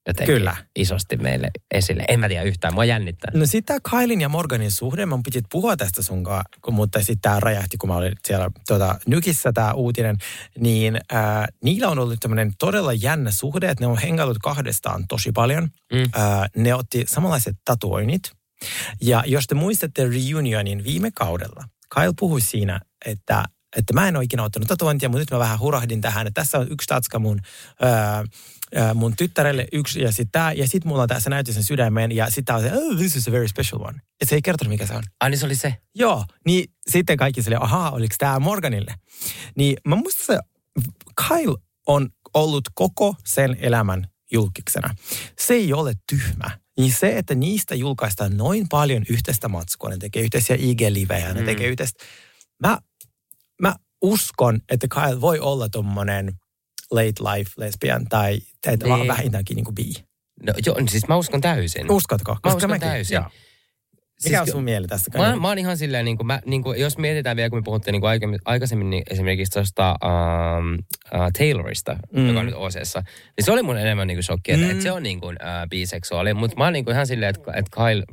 jotenkin 0.08 0.36
Kyllä. 0.36 0.56
isosti 0.76 1.18
meille 1.18 1.52
esille. 1.74 2.06
En 2.08 2.20
mä 2.20 2.28
tiedä 2.28 2.44
yhtään, 2.44 2.74
mua 2.74 2.86
jännittää. 2.86 3.32
No 3.34 3.46
tämä 3.66 3.80
Kailin 3.84 4.22
ja 4.22 4.30
Morganin 4.30 4.72
suhde, 4.72 5.06
mä 5.06 5.20
pitit 5.24 5.46
puhua 5.52 5.78
tästä 5.78 6.02
sunkaan, 6.02 6.46
kun- 6.62 6.74
mutta 6.74 7.00
sitten 7.00 7.22
tämä 7.22 7.40
räjähti, 7.40 7.78
kun 7.78 7.90
mä 7.90 7.96
olin 7.96 8.16
siellä 8.28 8.50
tota, 8.68 9.00
Nykissä 9.08 9.52
tämä 9.54 9.74
uutinen, 9.74 10.18
niin 10.60 11.00
ää, 11.12 11.48
niillä 11.64 11.90
on 11.90 12.00
ollut 12.00 12.20
tämmöinen 12.20 12.52
todella 12.60 12.94
jännä 12.94 13.32
suhde, 13.32 13.70
että 13.70 13.84
ne 13.84 13.88
on 13.88 13.98
hengailut 13.98 14.38
kahdestaan 14.38 15.08
tosi 15.08 15.32
paljon. 15.32 15.70
Mm. 15.94 16.10
Ää, 16.14 16.48
ne 16.58 16.74
otti 16.74 17.04
samanlaiset 17.08 17.56
tatuoinnit. 17.66 18.32
Ja 19.02 19.24
jos 19.28 19.48
te 19.48 19.56
muistatte 19.56 20.10
reunionin 20.10 20.84
viime 20.84 21.12
kaudella, 21.16 21.64
Kyle 21.96 22.14
puhui 22.20 22.42
siinä, 22.42 22.80
että 23.06 23.44
että 23.78 23.94
mä 23.94 24.08
en 24.08 24.16
ole 24.16 24.24
ikinä 24.24 24.44
ottanut 24.44 24.68
tatuointia, 24.68 25.10
mutta 25.10 25.20
nyt 25.20 25.32
mä 25.32 25.40
vähän 25.40 25.60
hurahdin 25.60 26.02
tähän, 26.02 26.28
että 26.28 26.42
tässä 26.42 26.58
on 26.60 26.68
yksi 26.72 26.88
tatska 26.88 27.20
mun, 27.20 27.40
ää, 27.82 28.24
mun 28.94 29.16
tyttärelle 29.16 29.68
yksi 29.74 30.02
ja 30.02 30.12
sitten 30.12 30.32
tää, 30.32 30.54
ja 30.54 30.68
sitten 30.68 30.90
mulla 30.90 31.02
on 31.02 31.08
tässä 31.08 31.30
näytti 31.30 31.54
sen 31.54 31.64
sydämen, 31.64 32.12
ja 32.12 32.30
sitten 32.30 32.56
on 32.56 32.62
se, 32.62 32.72
oh, 32.74 32.96
this 32.98 33.16
is 33.16 33.28
a 33.28 33.32
very 33.32 33.48
special 33.48 33.82
one. 33.82 34.00
Ja 34.22 34.26
se 34.28 34.36
ei 34.36 34.42
kertonut, 34.42 34.70
mikä 34.70 34.86
se 34.86 34.94
on. 34.94 35.04
Ai 35.22 35.30
niin 35.30 35.40
se 35.40 35.46
oli 35.46 35.56
se. 35.56 35.78
Joo, 35.96 36.26
niin 36.46 36.66
sitten 36.90 37.18
kaikki 37.18 37.42
sille, 37.42 37.58
ahaa, 37.62 37.92
oliko 37.92 38.16
tämä 38.18 38.40
Morganille? 38.40 38.96
Niin 39.58 39.78
mä 39.88 39.96
muistan 39.96 40.26
se, 40.26 40.40
Kyle 41.28 41.58
on 41.88 42.10
ollut 42.34 42.64
koko 42.74 43.16
sen 43.26 43.58
elämän 43.60 44.08
julkiksena. 44.32 44.96
Se 45.40 45.54
ei 45.54 45.74
ole 45.74 45.94
tyhmä. 46.10 46.60
Niin 46.78 46.94
se, 46.94 47.18
että 47.18 47.36
niistä 47.36 47.76
julkaistaan 47.76 48.38
noin 48.38 48.70
paljon 48.70 49.04
yhteistä 49.10 49.48
matskua, 49.48 49.90
ne 49.90 49.98
tekee 49.98 50.24
yhteisiä 50.24 50.56
IG-livejä, 50.56 51.34
ne 51.34 51.40
Mm. 51.40 51.46
tekee 51.46 51.68
yhteistä. 51.68 52.04
Mä, 52.60 52.78
mä 53.62 53.76
uskon, 54.02 54.62
että 54.70 54.88
Kyle 54.88 55.22
voi 55.22 55.40
olla 55.40 55.70
tommonen 55.70 56.34
late 56.92 57.24
life 57.36 57.52
lesbian 57.58 58.06
tai, 58.10 58.40
tai 58.62 58.78
Niin. 58.78 58.96
niin. 58.96 59.08
vähintäänkin 59.08 59.56
niin 59.56 59.66
kuin 59.66 59.76
bi. 59.76 59.94
No, 60.46 60.54
joo, 60.66 60.76
siis 60.90 61.08
mä 61.08 61.16
uskon 61.16 61.42
täysin. 61.42 61.92
Uskotko? 61.92 62.38
Mä 62.46 62.54
uskon 62.54 62.70
mäkin- 62.70 62.80
täysin. 62.90 63.16
joo. 63.16 63.24
Mikä 64.24 64.38
Siis 64.38 64.42
on 64.42 64.48
sun 64.48 64.64
mieli 64.64 64.88
tästä? 64.88 65.18
Mä, 65.18 65.36
mä 65.36 65.48
oon 65.48 65.58
ihan 65.58 65.78
silleen, 65.78 66.06
niin 66.06 66.18
kuin, 66.18 66.28
mä, 66.28 66.42
niin 66.46 66.64
kuin, 66.64 66.80
jos 66.80 66.98
mietitään 66.98 67.38
vielä, 67.38 67.50
kun 67.50 67.60
me 67.60 67.64
puhuttiin 67.64 67.94
niin 67.94 68.02
kuin 68.02 68.40
aikaisemmin, 68.46 68.90
niin 68.90 69.04
esimerkiksi 69.10 69.52
tuosta 69.52 69.96
um, 70.06 70.74
uh, 70.74 71.32
Taylorista, 71.38 71.98
Mm. 72.14 72.28
joka 72.28 72.40
on 72.40 72.46
nyt 72.46 72.56
OCssa, 72.56 73.00
niin 73.38 73.46
se 73.46 73.52
oli 73.52 73.64
mun 73.64 73.78
enemmän 73.78 74.08
niin 74.08 74.16
kuin 74.18 74.24
shokki, 74.24 74.52
että, 74.52 74.66
Mm. 74.66 74.72
että 74.72 74.84
se 74.84 74.92
on 74.92 75.04
niin 75.04 75.20
kuin, 75.22 75.36
uh, 75.42 75.70
biseksuaali. 75.70 76.34
Mutta 76.34 76.58
mä 76.58 76.64
oon 76.64 76.74
niin 76.74 76.86
kuin 76.86 76.94
ihan 76.94 77.08
silleen, 77.08 77.30
että, 77.30 77.52
että 77.56 77.72
Kyle 77.76 78.04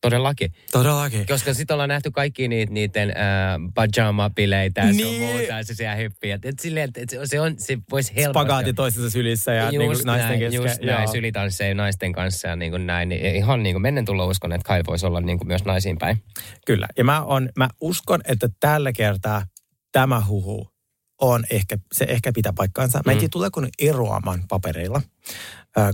todellakin. 0.00 0.52
Todellakin. 0.72 1.26
Koska 1.26 1.54
sitten 1.54 1.74
ollaan 1.74 1.88
nähty 1.88 2.10
kaikki 2.10 2.48
niitä, 2.48 2.72
niiden 2.72 3.08
uh, 3.08 3.72
pajama-bileitä 3.74 4.80
ja 4.80 4.84
niin. 4.86 4.94
sun 5.06 5.06
Niin. 5.06 5.22
muuta, 5.22 5.42
ja 5.52 5.64
se 5.64 5.74
siellä 5.74 5.94
hyppii. 5.94 6.30
Että, 6.30 6.48
että 6.48 6.62
silleen, 6.62 6.90
että 6.94 7.16
se- 7.16 7.26
se, 7.26 7.40
on, 7.40 7.54
se 7.58 7.78
voisi 7.90 8.12
helposti. 8.16 8.32
Spagaati 8.32 8.72
toisessa 8.72 9.10
sylissä 9.10 9.52
ja 9.54 9.70
niin 9.70 9.80
kuin 9.82 9.98
naisten 10.04 10.28
näin, 10.28 10.38
kesken. 10.40 10.62
Just 10.62 10.80
näin, 10.82 11.08
sylitansseja 11.08 11.74
naisten 11.74 12.12
kanssa 12.12 12.48
ja 12.48 12.56
niin 12.56 12.70
kuin 12.70 12.86
näin. 12.86 13.08
Niin 13.08 13.36
ihan 13.36 13.62
niin 13.62 13.74
kuin 13.74 13.82
mennen 13.82 14.04
tulla 14.04 14.24
uskon, 14.24 14.52
että 14.52 14.68
Kyle 14.72 14.82
voisi 14.86 15.06
olla 15.06 15.20
niin 15.20 15.38
kuin 15.38 15.48
myös 15.48 15.64
naisiin 15.64 15.98
päin. 15.98 16.22
Kyllä. 16.66 16.88
Ja 16.98 17.04
mä, 17.04 17.22
on, 17.22 17.48
mä 17.56 17.68
uskon, 17.80 18.20
että 18.24 18.48
tällä 18.60 18.92
kertaa 18.92 19.42
tämä 19.92 20.20
huhu 20.28 20.68
on 21.20 21.44
ehkä, 21.50 21.78
se 21.94 22.04
ehkä 22.08 22.32
pitää 22.34 22.52
paikkaansa. 22.52 23.00
Mä 23.06 23.12
en 23.12 23.16
Mm. 23.16 23.20
tiedä, 23.20 23.30
tuleeko 23.32 23.60
ne 23.60 23.68
eroamaan 23.78 24.42
papereilla, 24.48 25.02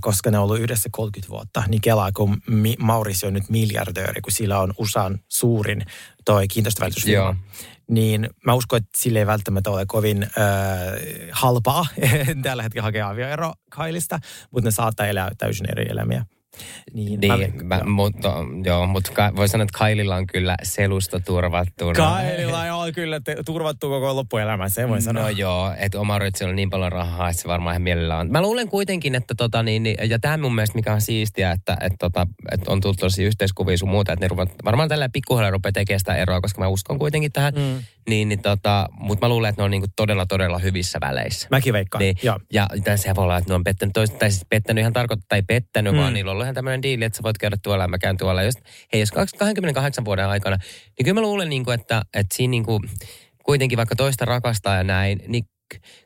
koska 0.01 0.31
ne 0.31 0.39
on 0.39 0.45
ollut 0.45 0.59
yhdessä 0.59 0.89
30 0.93 1.31
vuotta. 1.31 1.63
Niin 1.69 1.81
kelaa, 1.81 2.13
kun 2.13 2.43
Mauricio 2.79 3.27
on 3.27 3.33
nyt 3.33 3.51
miljardööri, 3.51 4.21
kun 4.21 4.33
sillä 4.33 4.61
on 4.61 4.75
USAn 4.79 5.19
suurin 5.29 5.83
toi 6.25 6.49
kiinteistövälitysfirma. 6.49 7.25
Joo. 7.25 7.35
Niin 7.91 8.31
mä 8.47 8.55
uskon, 8.55 8.77
että 8.77 8.91
sille 8.97 9.19
ei 9.19 9.27
välttämättä 9.27 9.71
ole 9.71 9.87
kovin 9.87 10.23
äh, 10.23 10.31
halpaa 11.33 11.87
tällä 12.43 12.63
hetkellä 12.63 12.83
hakea 12.83 13.09
avioero 13.09 13.53
Kailista, 13.71 14.21
mutta 14.51 14.69
ne 14.69 14.71
saattaa 14.71 15.07
elää 15.07 15.31
täysin 15.39 15.71
eri 15.71 15.87
elämiä. 15.91 16.25
Niin, 16.95 17.21
Niin, 17.21 17.67
mä, 17.67 17.81
mutta, 17.85 18.35
joo, 18.65 18.87
mutta 18.87 19.13
ka, 19.13 19.33
voi 19.37 19.49
sanoa, 19.49 19.63
että 19.63 19.79
Kaililla 19.79 20.17
on 20.17 20.27
kyllä 20.27 20.57
selusta 20.63 21.21
turvattuna. 21.21 21.93
Kaililla 21.93 22.75
on 22.85 22.93
kyllä 22.93 23.21
te, 23.21 23.37
turvattu 23.47 23.89
koko 23.89 24.17
loppuelämä, 24.17 24.69
se 24.69 24.89
voi 24.89 25.03
sanoa. 25.03 25.23
No 25.23 25.29
joo, 25.29 25.75
että 25.79 26.01
oma 26.01 26.19
on 26.49 26.57
niin 26.57 26.71
paljon 26.71 26.93
rahaa, 26.93 27.29
että 27.29 27.43
se 27.43 27.49
varmaan 27.49 27.75
ihan 27.75 27.83
mielellään 27.83 28.21
on. 28.21 28.33
Mä 28.33 28.43
luulen 28.43 28.69
kuitenkin, 28.69 29.15
että 29.15 29.35
tota 29.35 29.63
niin, 29.63 29.83
niin- 29.83 30.11
ja 30.11 30.19
tämä 30.19 30.37
mun 30.37 30.55
mielestä 30.55 30.77
mikä 30.77 30.93
on 30.93 31.01
siistiä, 31.01 31.51
että, 31.51 31.77
että, 31.81 31.97
tota, 31.99 32.27
että 32.53 32.71
on 32.73 32.81
tullut 32.81 32.99
tosi 32.99 33.25
yhteiskuvia 33.25 33.79
sun 33.79 33.89
muuta, 33.89 34.13
että 34.13 34.25
ne 34.25 34.29
ruvat, 34.29 34.49
varmaan 34.65 34.89
tällä 34.89 35.09
pikkuhiljaa 35.13 35.51
rupeaa 35.51 35.73
tekemään 35.73 36.01
sitä 36.01 36.15
eroa, 36.15 36.41
koska 36.41 36.61
mä 36.61 36.69
uskon 36.69 36.99
kuitenkin 36.99 37.33
tähän. 37.33 37.55
Mm. 37.55 37.85
Niin, 38.09 38.29
niin 38.29 38.43
tota, 38.43 38.89
mutta 38.93 39.27
mä 39.27 39.29
luulen, 39.29 39.49
että 39.49 39.63
ne 39.63 39.65
on 39.65 39.71
niinku 39.71 39.87
todella, 39.97 40.27
todella 40.27 40.59
hyvissä 40.59 40.99
väleissä. 41.01 41.49
Mäkin 41.51 41.73
veikkaan, 41.73 42.01
Niin, 42.01 42.17
joo. 42.23 42.39
ja 42.53 42.67
se 42.97 43.15
voi 43.15 43.25
olla, 43.25 43.37
että 43.37 43.51
ne 43.51 43.55
on 43.55 43.65
pettänyt 43.65 43.93
toista, 43.93 44.19
tai 44.19 44.31
siis 44.31 44.47
pettänyt 44.51 44.83
ihan 44.83 44.93
tarkoittaa, 44.93 45.27
tai 45.29 45.43
pettänyt, 45.43 45.93
mm. 45.93 45.99
vaan 45.99 46.15
niillä 46.15 46.31
on 46.31 46.39
ihan 46.45 46.55
tämmöinen 46.55 46.83
diili, 46.83 47.05
että 47.05 47.17
sä 47.17 47.23
voit 47.23 47.39
käydä 47.39 47.57
tuolla 47.63 47.85
ja 47.85 47.89
mä 47.89 47.99
käyn 47.99 48.17
tuolla. 48.17 48.43
Jos, 48.43 48.55
hei, 48.93 49.01
jos 49.01 49.13
28 49.13 50.05
vuoden 50.05 50.27
aikana, 50.27 50.57
niin 50.99 51.05
kyllä 51.05 51.15
mä 51.15 51.21
luulen, 51.21 51.51
niin 51.51 51.65
kuin, 51.65 51.81
että, 51.81 52.03
että 52.15 52.37
siinä 52.37 52.51
niin 52.51 52.65
kuin, 52.65 52.83
kuitenkin 53.45 53.77
vaikka 53.77 53.97
toista 53.97 54.25
rakastaa 54.25 54.77
ja 54.77 54.85
näin, 54.85 55.23
niin 55.29 55.45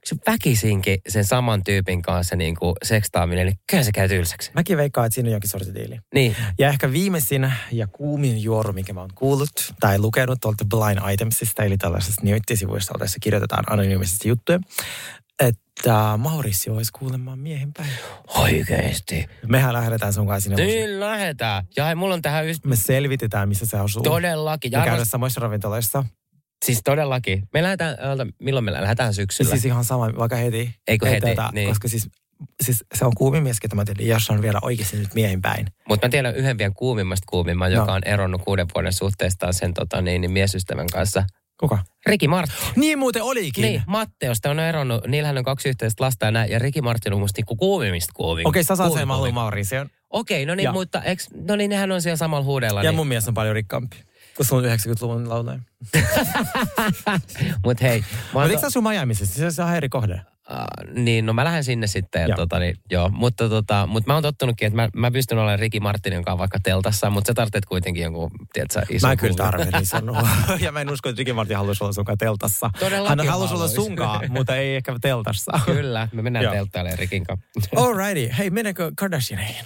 se 0.05 0.17
väkisinkin 0.27 0.99
sen 1.09 1.25
saman 1.25 1.65
tyypin 1.65 2.03
kanssa 2.03 2.37
niin 2.37 2.57
kuin 2.57 2.75
sekstaaminen, 2.85 3.47
niin 3.47 3.59
kyllä 3.71 3.83
se 3.83 3.93
käy 3.93 4.09
tylsäksi. 4.09 4.51
Mäkin 4.55 4.77
veikkaan, 4.77 5.07
että 5.07 5.15
siinä 5.15 5.29
on 5.29 5.33
jonkin 5.33 5.51
sortin 5.51 5.75
diili. 5.75 5.99
Niin, 6.15 6.37
Ja 6.59 6.69
ehkä 6.69 6.93
viimeisin 6.93 7.53
ja 7.73 7.87
kuumin 7.87 8.43
juoru, 8.43 8.73
mikä 8.73 8.93
mä 8.93 9.01
oon 9.01 9.11
kuullut 9.15 9.75
tai 9.81 9.99
lukenut 9.99 10.39
tuolta 10.41 10.65
Blind 10.65 11.13
Itemsista, 11.13 11.63
eli 11.65 11.77
tällaisesta 11.79 12.23
nettisivuista, 12.25 12.95
jossa 13.01 13.19
kirjoitetaan 13.23 13.65
anonyymisesti 13.73 14.29
juttuja, 14.29 14.59
että 15.43 16.15
Mauricio 16.19 16.75
olisi 16.75 16.93
kuulemma 16.93 17.37
miehen 17.37 17.73
päin. 17.73 17.91
oikeesti. 18.39 19.27
Mehän 19.47 19.73
lähdetään 19.73 20.13
sun 20.13 20.27
kanssa 20.27 20.49
sinne. 20.51 20.65
Niin 20.67 21.01
lähetään. 21.01 21.65
Ja 21.77 21.85
hei, 21.85 21.95
mulla 21.95 22.15
on 22.15 22.23
tähän 22.23 22.49
just 22.49 22.65
Me 22.65 22.77
selvitetään, 22.77 23.49
missä 23.49 23.67
se 23.67 23.79
asuu. 23.79 24.03
todellakin. 24.03 24.73
Ja 24.73 24.79
Ja 24.79 24.85
käydä 24.85 24.95
arvos, 24.95 25.09
samoissa 25.11 25.41
ravintoloissa. 25.41 26.05
Siis 26.65 26.81
todellakin. 26.85 27.49
Me 27.53 27.63
lähdetään, 27.63 27.97
milloin 28.39 28.65
me 28.65 28.73
lähdetään 28.73 29.15
syksyllä? 29.15 29.51
Siis 29.51 29.65
ihan 29.65 29.85
sama, 29.85 30.11
vaikka 30.19 30.37
heti. 30.37 30.75
Eikö 30.89 31.07
Ei 31.07 31.13
heti, 31.13 31.27
niin. 31.53 31.69
Koska 31.69 31.89
siis, 31.89 32.09
siis 32.63 32.85
se 32.95 33.05
on 33.05 33.13
kuumin 33.17 33.43
mies, 33.43 33.61
ketä 33.61 33.77
mä 33.77 33.85
tiedän, 33.85 34.07
jos 34.07 34.31
on 34.31 34.43
vielä 34.43 34.59
oikeasti 34.63 34.97
nyt 34.97 35.15
miehen 35.15 35.43
päin. 35.43 35.67
Mutta 35.89 36.07
mä 36.07 36.11
tiedän 36.11 36.37
yhden 36.37 36.59
vielä 36.59 36.73
kuumimmasta 36.77 37.25
kuumimman, 37.31 37.73
No. 37.73 37.79
joka 37.81 37.93
on 37.93 38.03
eronnut 38.05 38.43
kuuden 38.45 38.67
vuoden 38.75 38.93
suhteestaan 38.93 39.55
sen 39.55 39.75
tota, 39.75 40.03
niin, 40.03 40.21
niin 40.21 40.31
miesystävän 40.31 40.87
kanssa. 40.93 41.25
Kuka? 41.61 41.79
Riki 42.07 42.29
Martti. 42.29 42.55
Niin 42.77 42.99
muuten 42.99 43.23
olikin. 43.23 43.63
Niin, 43.63 43.83
Matteosta 43.87 44.51
on 44.51 44.61
eronnut. 44.61 45.07
Niillähän 45.07 45.39
on 45.39 45.45
kaksi 45.45 45.69
yhteistä 45.69 46.05
lasta 46.05 46.25
ja 46.27 46.31
näin. 46.31 46.51
Ja 46.51 46.59
Riki 46.59 46.83
Martti 46.83 47.11
on 47.11 47.21
musta 47.21 47.39
niinku 47.39 47.57
kuumimmista 47.57 48.13
kuumim. 48.15 48.47
Okei, 48.47 48.65
sä 48.65 48.77
saat 48.77 48.93
sen, 48.93 48.99
haluan 49.01 49.19
kuumim. 49.19 49.35
Mauricion. 49.35 49.89
Okei, 50.11 50.47
no 50.47 50.55
niin, 50.55 50.65
Ja. 50.65 50.73
mutta 50.73 51.03
eks, 51.03 51.29
no 51.49 51.57
niin, 51.57 51.71
nehän 51.71 51.93
on 51.93 52.03
siellä 52.03 52.17
samalla 52.17 52.45
huudella. 52.45 52.83
Ja 52.83 52.91
niin. 52.91 52.97
mun 52.97 53.07
mies 53.07 53.29
on 53.29 53.35
paljon 53.35 53.55
rikkaampi. 53.55 53.97
Kun 54.39 54.47
sulla 54.47 54.69
on 54.69 54.79
90-luvun 54.79 55.29
laulaja. 55.29 55.59
Mut 57.65 57.81
hei. 57.81 58.05
Mä 58.35 58.43
eikö 58.43 58.55
to- 58.55 58.61
sä 58.61 58.67
asu 58.67 58.83
Miamiissa? 58.83 59.51
Se, 59.51 59.63
on 59.63 59.75
eri 59.75 59.89
kohde. 59.89 60.21
Uh, 60.51 60.95
niin, 60.95 61.27
no 61.27 61.33
mä 61.33 61.45
lähden 61.45 61.65
sinne 61.65 61.87
sitten. 61.87 62.29
Ja 62.29 62.37
tota, 62.37 62.59
niin, 62.59 62.77
joo. 62.91 63.09
Mutta, 63.09 63.49
tota, 63.49 63.87
mutta 63.87 64.11
mä 64.11 64.15
oon 64.15 64.23
tottunutkin, 64.23 64.67
että 64.67 64.77
mä, 64.77 64.89
mä 64.97 65.11
pystyn 65.11 65.39
olemaan 65.39 65.59
Riki 65.59 65.81
Martinin 65.81 66.25
kanssa 66.25 66.39
vaikka 66.39 66.59
teltassa, 66.63 67.11
mutta 67.11 67.29
sä 67.29 67.35
tarvitset 67.35 67.65
kuitenkin 67.65 68.03
jonkun, 68.03 68.31
tiedätkö, 68.53 68.83
ison 68.91 69.11
Mä 69.11 69.17
kyllä 69.17 69.35
tarvitsen 69.35 69.83
ison 69.83 70.13
Ja 70.65 70.73
mä 70.73 70.81
en 70.81 70.91
usko, 70.91 71.09
että 71.09 71.19
Ricky 71.19 71.33
Martin 71.33 71.57
haluaisi 71.57 71.85
olla 71.85 71.93
sunkaan 71.93 72.19
teltassa. 72.19 72.71
Todellakin 72.79 73.19
Hän 73.19 73.29
haluaisi 73.29 73.55
olla 73.55 73.69
sunkaan, 73.69 74.33
mutta 74.33 74.57
ei 74.57 74.77
ehkä 74.77 74.95
teltassa. 75.01 75.53
Kyllä, 75.65 76.09
me 76.13 76.23
mennään 76.23 76.51
telttailemaan 76.51 76.99
Rikin 76.99 77.25
kanssa. 77.25 77.47
Alrighty. 77.77 78.31
Hei, 78.39 78.51
mennäänkö 78.51 78.93
Kardashianeihin? 78.97 79.65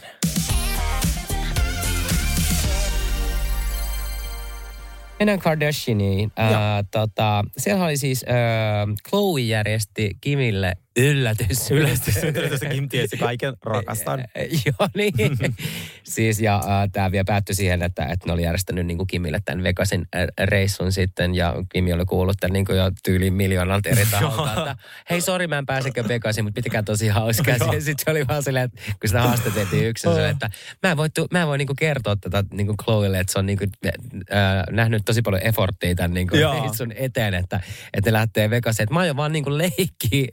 Mennään 5.23 5.39
Kardashianiin. 5.39 6.33
Ää, 6.37 6.85
tota, 6.91 7.45
siellä 7.57 7.85
oli 7.85 7.97
siis, 7.97 8.25
ää, 8.29 8.87
Chloe 9.09 9.41
järjesti 9.41 10.11
Kimille 10.21 10.77
yllätys. 10.97 11.71
Yllätys, 11.71 12.17
yllätys, 12.17 12.61
Kim 12.71 12.89
tiesi 12.89 13.17
kaiken, 13.17 13.55
rakastan. 13.63 14.21
Joo, 14.67 14.89
niin. 14.95 15.15
siis 16.05 16.41
ja 16.41 16.57
äh, 16.57 16.91
tämä 16.93 17.13
vielä 17.13 17.25
päättyi 17.25 17.55
siihen, 17.55 17.83
että, 17.83 18.05
että 18.05 18.27
ne 18.27 18.33
oli 18.33 18.43
järjestänyt 18.43 18.87
niin 18.87 18.97
kuin 18.97 19.07
Kimille 19.07 19.41
tämän 19.45 19.63
Vegasin 19.65 20.07
reissun 20.45 20.93
sitten 20.93 21.35
ja 21.35 21.55
Kimi 21.73 21.93
oli 21.93 22.05
kuullut 22.05 22.37
tämän 22.41 22.53
niin 22.53 22.65
kuin 22.65 22.79
jo 22.79 22.91
tyyliin 23.05 23.35
miljoonalta 23.35 23.89
eri 23.89 24.07
taholta, 24.11 24.53
että 24.53 24.77
hei 25.11 25.21
sori 25.21 25.47
mä 25.47 25.59
en 25.59 25.67
pääsekään 25.67 26.09
Vegasin, 26.09 26.45
mutta 26.45 26.55
pitäkää 26.55 26.83
tosi 26.83 27.09
hauskaa. 27.09 27.55
Sitten 27.59 27.95
se 28.05 28.11
oli 28.11 28.29
vaan 28.29 28.43
silleen, 28.43 28.65
että 28.65 28.83
kun 29.01 29.09
sitä 29.09 29.23
haastateltiin 29.23 29.87
yksin, 29.87 30.15
se, 30.15 30.29
että 30.29 30.51
mä 30.83 30.91
en 30.91 30.97
voi, 30.97 31.11
tu- 31.11 31.29
mä 31.31 31.43
en 31.43 31.49
voi 31.49 31.59
niin 31.59 31.67
kuin 31.67 31.77
kertoa 31.77 32.17
tätä 32.17 32.45
niin 32.53 32.67
kuin 32.67 32.77
Chloelle, 32.77 33.21
että 33.21 33.33
se 33.33 33.39
on 33.39 33.47
niin 33.47 33.59
kuin, 33.59 33.71
äh, 33.85 34.65
nähnyt 34.71 35.03
tosi 35.05 35.23
paljon 35.23 35.43
efforttia 35.47 35.95
tämän 35.95 36.15
niin 36.15 36.29
kuin 36.29 36.41
reissun 36.63 36.93
eteen, 36.97 37.35
että, 37.35 37.61
että 37.93 38.11
ne 38.11 38.13
lähtee 38.13 38.51
Vegasiin. 38.51 38.83
Että 38.85 38.95
mä 38.95 39.01
oon 39.01 39.17
vaan 39.17 39.33
niin 39.33 39.45
kuin 39.45 39.59
leikki 39.59 40.29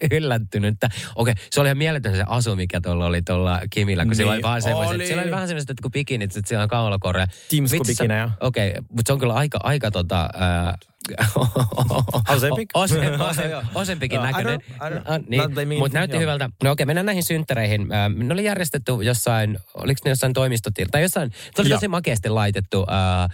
yllättynyt, 0.58 0.74
että 0.74 0.90
okei, 1.16 1.34
se 1.52 1.62
oli 1.62 1.68
ihan 1.68 1.78
mieletön 1.78 2.16
se 2.16 2.24
asu, 2.28 2.56
mikä 2.56 2.82
tuolla 2.82 3.06
oli 3.06 3.22
tuolla 3.22 3.62
Kimillä, 3.70 4.06
kun 4.06 4.16
sillä 4.16 4.32
oli 4.32 4.38
Niin 4.38 4.44
vaan 4.44 4.62
semmoiset, 4.62 4.96
oli. 4.96 5.08
siellä 5.08 5.24
oli 5.24 5.32
vähän 5.32 5.48
semmoiset 5.48 5.82
kuin 5.82 5.92
bikinit, 5.92 6.38
että 6.38 6.48
siellä 6.50 6.64
on 6.64 6.70
kaulakorja. 6.70 7.28
Teamsku-bikinejä. 7.50 8.30
Okei, 8.40 8.70
okay, 8.70 8.82
mutta 8.90 9.10
se 9.10 9.14
on 9.14 9.20
kyllä 9.20 9.34
aika, 9.34 9.60
aika 9.64 9.92
tota... 9.92 10.30
Ää, 10.34 10.78
Joo, 13.50 13.62
I 14.06 14.18
näköinen. 14.18 14.60
Ah, 14.80 15.20
Niin, 15.28 15.80
mutta 15.80 15.98
näytti 15.98 16.16
joo. 16.16 16.22
hyvältä. 16.22 16.50
No 16.64 16.72
okei, 16.72 16.86
mennään 16.86 17.06
näihin 17.06 17.24
synttäreihin. 17.24 17.92
Ää, 17.92 18.10
Ne 18.10 18.34
oli 18.34 18.44
järjestetty 18.44 18.92
jossain, 19.02 19.60
oliko 19.74 20.00
ne 20.06 20.12
jossain 20.12 20.34
toimistotilta, 20.34 20.92
tai 20.92 21.02
jossain, 21.02 21.32
se 21.56 21.62
oli 21.62 21.70
tosi 21.70 21.88
makeasti 21.88 22.30
laitettu. 22.30 22.86
Ää, 22.90 23.30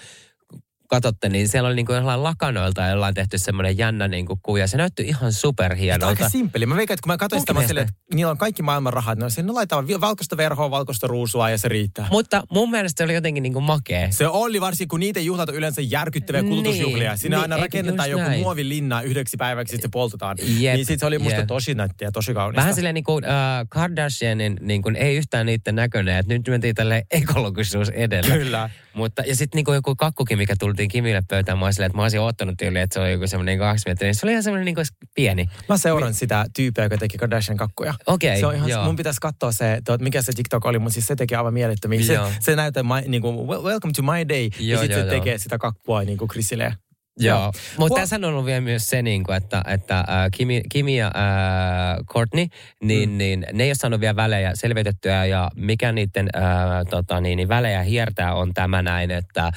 katsotte, 0.88 1.30
niin 1.30 1.48
siellä 1.48 1.68
oli 1.68 1.76
niinku 1.76 1.94
jollain 1.94 2.24
lakanoilta 2.24 2.82
ja 2.82 2.90
jollain 2.90 3.14
tehty 3.14 3.38
semmoinen 3.38 3.78
jännä 3.78 4.08
niinku 4.08 4.40
kuja. 4.44 4.68
Se 4.68 4.78
näytti 4.78 5.04
ihan 5.04 5.20
Tämä 5.20 5.28
on 5.28 5.34
superhienolta. 5.34 6.08
aika 6.08 6.30
simppeli. 6.30 6.66
Mä 6.66 6.76
veikkaan, 6.76 6.94
että 6.94 7.04
kun 7.04 7.12
mä 7.14 7.18
katsoin 7.18 7.40
sitä, 7.40 7.54
mä 7.54 7.68
silleen, 7.68 7.88
että 7.88 8.00
niillä 8.14 8.32
on 8.32 8.38
kaikki 8.38 8.64
maailman 8.64 8.94
rahat. 8.94 9.18
Ne 9.20 9.26
on 9.26 9.32
siinä, 9.32 9.48
no 9.48 9.54
laitetaan 9.54 9.88
vi- 9.88 10.02
valkoista 10.02 10.38
verhoa, 10.38 10.72
valkoista 10.72 11.08
ruusua 11.08 11.50
ja 11.50 11.58
se 11.58 11.68
riittää. 11.70 12.08
Mutta 12.12 12.44
mun 12.52 12.72
mielestä 12.72 12.98
se 12.98 13.04
oli 13.04 13.14
jotenkin 13.14 13.44
niinku 13.44 13.62
makea. 13.62 14.12
Se 14.12 14.28
oli 14.28 14.62
varsinkin, 14.62 14.88
kun 14.88 15.00
niitä 15.00 15.20
juhlat 15.20 15.50
on 15.50 15.56
yleensä 15.56 15.82
järkyttäviä 15.82 16.42
Niin, 16.42 16.50
kulutusjuhlia. 16.50 17.18
Siinä 17.18 17.38
niin, 17.38 17.42
aina 17.42 17.58
rakennetaan 17.58 18.10
joku 18.10 18.24
näin? 18.24 18.40
muovilinna 18.42 19.02
yhdeksi 19.02 19.38
päiväksi, 19.38 19.72
sitten 19.72 19.88
se 19.90 19.92
poltetaan. 19.92 20.38
Jep, 20.60 20.76
niin 20.76 20.86
sit 20.86 21.00
se 21.00 21.06
oli 21.06 21.20
musta 21.20 21.40
jep. 21.40 21.48
tosi 21.48 21.74
nättiä, 21.76 22.12
tosi 22.12 22.34
kaunista. 22.34 22.62
Vähän 22.62 22.76
silleen 22.76 22.94
niin 22.96 23.04
kuin 23.04 23.24
äh, 23.26 23.32
Kardashianin 23.70 24.58
niin 24.62 24.82
kuin, 24.82 24.96
ei 24.96 25.16
yhtään 25.16 25.46
niiden 25.46 25.76
näköinen, 25.76 26.18
että 26.18 26.34
nyt 26.34 26.48
mentiin 26.48 26.76
tälle 26.76 27.06
ekologisuus 27.12 27.90
edellä. 27.90 28.36
Kyllä. 28.38 28.70
Mutta, 28.94 29.22
ja 29.28 29.36
sitten 29.36 29.64
niin 29.66 29.76
joku 29.76 29.96
kakkukin, 29.96 30.38
mikä 30.38 30.56
tultiin 30.76 30.90
Kimille 30.90 31.22
pöytään, 31.30 31.60
mä, 31.60 31.72
silleen, 31.72 31.86
että 31.88 31.98
mä 31.98 32.02
olisin 32.02 32.20
ottanut 32.20 32.56
tyyliin, 32.58 32.84
että 32.84 32.94
se 32.94 33.00
oli 33.00 33.12
joku 33.12 33.28
semmoinen 33.28 33.60
kaksi 33.60 33.90
metriä. 33.90 34.14
Se 34.14 34.20
oli 34.26 34.32
ihan 34.32 34.44
semmoinen 34.44 34.66
niin 34.66 34.76
kuin 34.76 34.86
pieni. 35.16 35.46
Mä 35.70 35.78
seuran 35.78 36.14
sitä 36.14 36.46
tyyppiä, 36.56 36.84
joka 36.84 36.98
teki 36.98 37.18
Kardashian 37.18 37.58
kakkuja. 37.58 37.94
Okei, 38.06 38.40
se 38.40 38.46
on 38.46 38.56
ihan, 38.56 38.70
joo. 38.70 38.86
mun 38.86 38.96
pitäisi 38.96 39.22
katsoa 39.22 39.52
se, 39.52 39.82
tuot, 39.86 40.02
mikä 40.02 40.22
se 40.22 40.32
TikTok 40.36 40.66
oli, 40.66 40.80
mutta 40.80 40.94
siis 40.94 41.06
se 41.08 41.16
teki 41.16 41.36
aivan 41.36 41.54
mielettömiä. 41.54 42.02
Se, 42.04 42.14
Joo. 42.14 42.32
se 42.40 42.56
näyttää, 42.56 42.84
my, 42.84 43.08
niin 43.08 43.22
kuin, 43.22 43.36
"Wel- 43.36 43.64
welcome 43.64 43.94
to 43.96 44.02
my 44.02 44.30
day. 44.30 44.38
ja 44.44 44.50
Joo, 44.60 44.82
sitten 44.82 45.00
joo, 45.00 45.10
se 45.10 45.16
joo. 45.16 45.20
tekee 45.20 45.38
sitä 45.38 45.58
kakkua 45.58 46.04
niin 46.04 46.18
kuin 46.18 46.30
Chrisille. 46.30 46.74
Joo. 47.20 47.52
Mutta 47.78 47.96
Well- 47.96 48.02
tässä 48.02 48.16
on 48.16 48.24
ollut 48.24 48.46
vielä 48.46 48.62
myös 48.62 48.88
se, 48.88 49.02
niin 49.02 49.24
kuin, 49.24 49.38
että, 49.38 49.62
että 49.68 50.00
äh, 50.00 50.06
Kimi, 50.34 50.62
Kimi 50.72 50.98
ja 50.98 51.08
äh, 51.08 52.06
Courtney, 52.06 52.46
niin, 52.84 53.10
mm. 53.10 53.18
niin 53.18 53.48
ne 53.54 53.64
ei 53.64 53.70
ole 53.70 53.76
saanut 53.76 54.00
vielä 54.00 54.16
välejä 54.16 54.52
selvitettyä 54.54 55.26
ja 55.26 55.52
mikä 55.56 55.92
niiden 55.92 56.30
äh, 56.36 56.44
tota, 56.90 57.22
niin, 57.22 57.38
niin 57.38 57.48
välejä 57.48 57.82
hiertää 57.82 58.36
on 58.36 58.54
tämä 58.54 58.82
näin, 58.82 59.12
että 59.12 59.46
äh, 59.46 59.54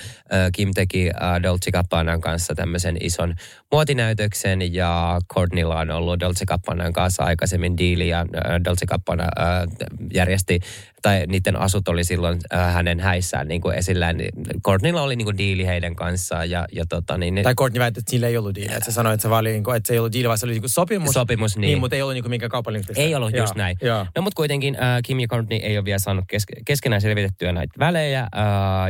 Kim 0.54 0.70
teki 0.74 1.10
äh, 1.10 1.42
Dolce 1.42 1.70
Gabbanan 1.70 2.20
kanssa 2.20 2.54
tämmöisen 2.54 2.96
ison 3.00 3.34
muotinäytöksen 3.72 4.74
ja 4.74 5.20
Courtneylla 5.34 5.78
on 5.78 5.90
ollut 5.90 6.20
Dolce 6.20 6.46
Gabbanan 6.46 6.92
kanssa 6.92 7.24
aikaisemmin 7.24 7.78
diili 7.78 8.08
ja 8.08 8.20
äh, 8.20 8.60
Dolce 8.64 8.86
Gabbana 8.86 9.24
äh, 9.24 9.88
järjesti 10.14 10.60
tai 11.02 11.24
niiden 11.26 11.56
asut 11.56 11.88
oli 11.88 12.04
silloin 12.04 12.38
äh, 12.54 12.74
hänen 12.74 13.00
häissään 13.00 13.48
niin 13.48 13.60
kuin 13.60 13.76
esillään. 13.76 14.16
Niin 14.16 14.30
Courtneylla 14.64 15.02
oli 15.02 15.16
niin 15.16 15.26
kuin 15.26 15.38
diili 15.38 15.66
heidän 15.66 15.96
kanssaan 15.96 16.50
ja, 16.50 16.66
ja 16.72 16.84
tota, 16.88 17.18
niin, 17.18 17.34
Tai 17.48 17.54
Courtney 17.54 17.80
väitti, 17.80 18.00
että 18.00 18.10
sillä 18.10 18.26
ei 18.26 18.36
ollut 18.36 18.54
diili. 18.54 18.72
Että 18.72 18.84
se 18.84 18.92
sanoi, 18.92 19.14
että 19.14 19.22
se, 19.22 19.34
oli, 19.34 19.52
niin 19.52 19.64
kuin, 19.64 19.76
että 19.76 19.86
se 19.86 19.92
ei 19.92 19.98
ollut 19.98 20.12
diili, 20.12 20.28
vaan 20.28 20.38
se 20.38 20.46
oli 20.46 20.52
niin 20.52 20.62
kuin 20.62 20.70
sopimus. 20.70 21.10
Sopimus, 21.10 21.56
niin. 21.56 21.60
niin. 21.60 21.78
mutta 21.78 21.96
ei 21.96 22.02
ollut 22.02 22.14
niin 22.14 22.30
minkään 22.30 22.50
kaupallinen. 22.50 22.86
Ei 22.96 23.14
ollut 23.14 23.36
just 23.36 23.54
näin. 23.54 23.76
Joo. 23.82 24.06
No 24.16 24.22
mutta 24.22 24.36
kuitenkin 24.36 24.74
äh, 24.74 24.98
Kim 25.04 25.20
ja 25.20 25.26
Courtney 25.28 25.58
ei 25.58 25.78
ole 25.78 25.84
vielä 25.84 25.98
saanut 25.98 26.24
keske- 26.32 26.62
keskenään 26.64 27.00
selvitettyä 27.00 27.52
näitä 27.52 27.72
välejä. 27.78 28.20
Äh, 28.20 28.28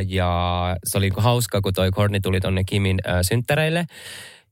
ja 0.07 0.75
se 0.83 0.97
oli 0.97 1.05
niinku 1.05 1.21
hauska, 1.21 1.61
kun 1.61 1.73
toi 1.73 1.91
Courtney 1.91 2.19
tuli 2.19 2.39
tonne 2.39 2.63
Kimin 2.63 2.99
äh, 3.07 3.15
synttäreille. 3.21 3.85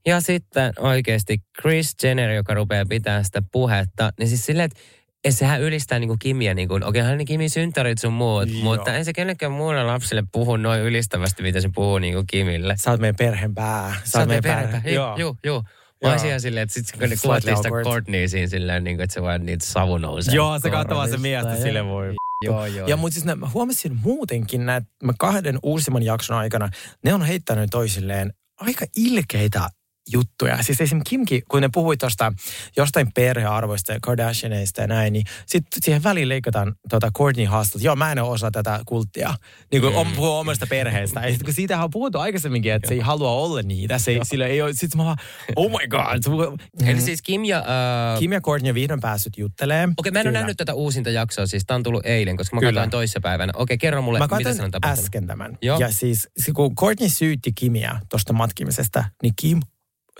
Ja 0.05 0.21
sitten 0.21 0.73
oikeasti 0.79 1.37
Chris 1.61 1.95
Jenner, 2.03 2.29
joka 2.29 2.53
rupeaa 2.53 2.85
pitää 2.89 3.23
sitä 3.23 3.41
puhetta, 3.51 4.11
niin 4.19 4.29
siis 4.29 4.45
silleen, 4.45 4.65
että 4.65 4.79
ja 5.25 5.31
sehän 5.31 5.61
ylistää 5.61 5.99
niinku 5.99 6.15
Kimiä, 6.19 6.53
niinku, 6.53 6.79
okei, 6.83 7.01
hän 7.01 7.25
Kimi 7.25 7.49
synttärit 7.49 7.97
sun 7.97 8.13
muut, 8.13 8.49
Joo. 8.49 8.63
mutta 8.63 8.95
ei 8.95 9.05
se 9.05 9.13
kenellekään 9.13 9.51
muulle 9.51 9.83
lapselle 9.83 10.23
puhu 10.31 10.57
noin 10.57 10.81
ylistävästi, 10.81 11.43
mitä 11.43 11.61
se 11.61 11.69
puhuu 11.75 11.99
niinku 11.99 12.23
Kimille. 12.27 12.77
Sä 12.77 12.91
oot 12.91 12.99
meidän 12.99 13.15
perheen 13.15 13.55
pää. 13.55 13.95
Sä 14.03 14.19
oot 14.19 14.27
perhepä. 14.43 14.81
Joo. 14.85 14.93
Joo, 14.93 15.17
joo. 15.17 15.35
joo. 15.43 15.63
Joo. 16.01 16.09
Mä 16.09 16.11
olisin 16.11 16.27
ihan 16.27 16.41
silleen, 16.41 16.63
että 16.63 16.73
sit 16.73 16.91
kun 16.99 17.09
ne 17.09 17.15
kuvattiin 17.21 17.57
sitä 17.57 17.67
awkward. 17.69 17.85
Courtney 17.85 18.27
siinä 18.27 18.47
silleen, 18.47 18.83
niin 18.83 18.97
kuin, 18.97 19.03
että 19.03 19.13
se 19.13 19.21
vaan 19.21 19.45
niitä 19.45 19.65
savu 19.65 19.97
nousee. 19.97 20.35
Joo, 20.35 20.59
se 20.59 20.69
katsoo 20.69 21.07
se 21.07 21.17
miestä 21.17 21.55
sille 21.55 21.85
voi. 21.85 22.13
Joo, 22.45 22.65
joo. 22.65 22.87
Ja 22.87 22.97
mutta 22.97 23.13
siis 23.13 23.25
mä 23.25 23.49
huomasin 23.53 23.99
muutenkin, 24.03 24.69
että 24.69 24.89
mä 25.03 25.13
kahden 25.19 25.59
uusimman 25.63 26.03
jakson 26.03 26.37
aikana, 26.37 26.69
ne 27.03 27.13
on 27.13 27.21
heittänyt 27.21 27.69
toisilleen 27.69 28.33
aika 28.59 28.85
ilkeitä 28.95 29.69
juttuja. 30.11 30.63
Siis 30.63 30.81
esimerkiksi 30.81 31.09
Kimki, 31.09 31.41
kun 31.41 31.61
ne 31.61 31.69
puhui 31.73 31.97
tuosta 31.97 32.33
jostain 32.77 33.11
perhearvoista 33.13 33.93
ja 33.93 33.99
Kardashianeista 34.01 34.81
ja 34.81 34.87
näin, 34.87 35.13
niin 35.13 35.25
sitten 35.45 35.79
siihen 35.83 36.03
väliin 36.03 36.29
leikataan 36.29 36.75
tuota 36.89 37.11
Courtney 37.17 37.45
haastattelua. 37.45 37.85
Joo, 37.85 37.95
mä 37.95 38.11
en 38.11 38.19
ole 38.19 38.29
osa 38.29 38.51
tätä 38.51 38.79
kulttia. 38.85 39.33
Niin 39.71 39.81
kuin 39.81 40.07
mm. 40.07 40.13
puhuu 40.13 40.35
omasta 40.35 40.67
perheestä. 40.69 41.19
Ja 41.19 41.29
sitten 41.29 41.45
kun 41.45 41.53
siitähän 41.53 41.83
on 41.83 41.89
puhuttu 41.89 42.19
aikaisemminkin, 42.19 42.73
että 42.73 42.87
se 42.87 42.93
ei 42.93 42.99
halua 42.99 43.31
olla 43.31 43.61
niitä. 43.61 43.97
Se 43.97 44.11
ei, 44.11 44.19
sillä 44.23 44.47
ei 44.47 44.61
ole, 44.61 44.73
sitten 44.73 44.97
mä 44.97 45.05
vaan, 45.05 45.17
oh 45.55 45.71
my 45.71 45.87
god. 45.87 46.57
Eli 46.87 47.01
siis 47.01 47.21
Kim 47.21 47.45
ja... 47.45 47.57
Äh, 47.57 48.19
Kim 48.19 48.31
ja 48.31 48.41
Courtney 48.41 48.71
on 48.71 48.75
vihdoin 48.75 48.99
päässyt 48.99 49.37
juttelemaan. 49.37 49.93
Okei, 49.97 50.11
mä 50.11 50.19
en 50.19 50.27
ole 50.27 50.33
nähnyt 50.33 50.57
tätä 50.57 50.73
uusinta 50.73 51.09
jaksoa, 51.09 51.47
siis 51.47 51.63
tää 51.65 51.75
on 51.75 51.83
tullut 51.83 52.05
eilen, 52.05 52.37
koska 52.37 52.55
mä 52.55 52.59
Kyllä. 52.59 52.73
katsoin 52.73 52.89
toissapäivänä. 52.89 53.53
Okei, 53.55 53.77
kerro 53.77 54.01
mulle, 54.01 54.19
Mä 54.19 54.27
mitä 54.37 54.51
siinä 54.51 54.65
on 54.65 54.71
tapahtunut. 54.71 55.05
äsken 55.05 55.27
tämän. 55.27 55.57
Joo. 55.61 55.79
Ja 55.79 55.91
siis 55.91 56.29
kun 56.53 56.75
Courtney 56.75 57.09
syytti 57.09 57.51
Kimiä 57.51 57.99
tuosta 58.09 58.33
matkimisesta, 58.33 59.03
niin 59.23 59.33
Kim, 59.35 59.59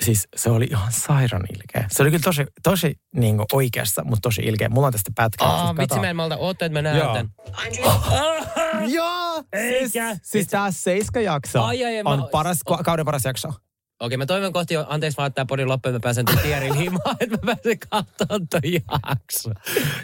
siis 0.05 0.27
se 0.35 0.49
oli 0.49 0.65
ihan 0.71 0.91
sairaan 0.91 1.45
ilkeä. 1.55 1.87
Se 1.91 2.03
oli 2.03 2.09
kyllä 2.11 2.23
tosi, 2.23 2.45
tosi 2.63 2.99
niin 3.15 3.41
oikeassa, 3.53 4.03
mutta 4.03 4.21
tosi 4.21 4.41
ilkeä. 4.41 4.69
Mulla 4.69 4.87
on 4.87 4.93
tästä 4.93 5.11
pätkää. 5.15 5.47
Aa, 5.47 5.67
siis 5.67 5.77
vitsi, 5.77 5.99
mä 5.99 6.09
en 6.09 6.15
malta 6.15 6.37
odottaa, 6.37 6.65
että 6.65 6.77
mä 6.77 6.81
näen 6.81 6.97
Joo. 6.97 7.13
tän. 7.13 7.29
Joo! 8.95 9.43
Siis, 9.55 9.95
Eikä. 9.95 10.17
siis 10.23 10.47
tää 10.47 10.71
seiska 10.71 11.21
jakso 11.21 11.63
Ai, 11.63 11.85
ai, 11.85 11.97
ai, 11.97 12.03
mä- 12.03 12.09
on 12.09 12.27
paras, 12.31 12.57
ka- 12.65 12.83
kauden 12.83 13.05
paras 13.05 13.25
jakso. 13.25 13.49
Okei, 13.99 14.17
mä 14.17 14.25
toivon 14.25 14.53
kohti 14.53 14.75
anteeksi 14.87 15.17
vaan, 15.17 15.27
että 15.27 15.35
tää 15.35 15.45
podin 15.45 15.67
loppuun, 15.67 15.95
mä 15.95 15.99
pääsen 15.99 16.25
tän 16.25 16.37
tierin 16.39 16.73
himaan, 16.73 17.15
että 17.19 17.37
mä 17.43 17.55
pääsen 17.55 17.79
katsomaan 17.89 18.47
ton 18.47 18.61
jakso. 18.63 19.51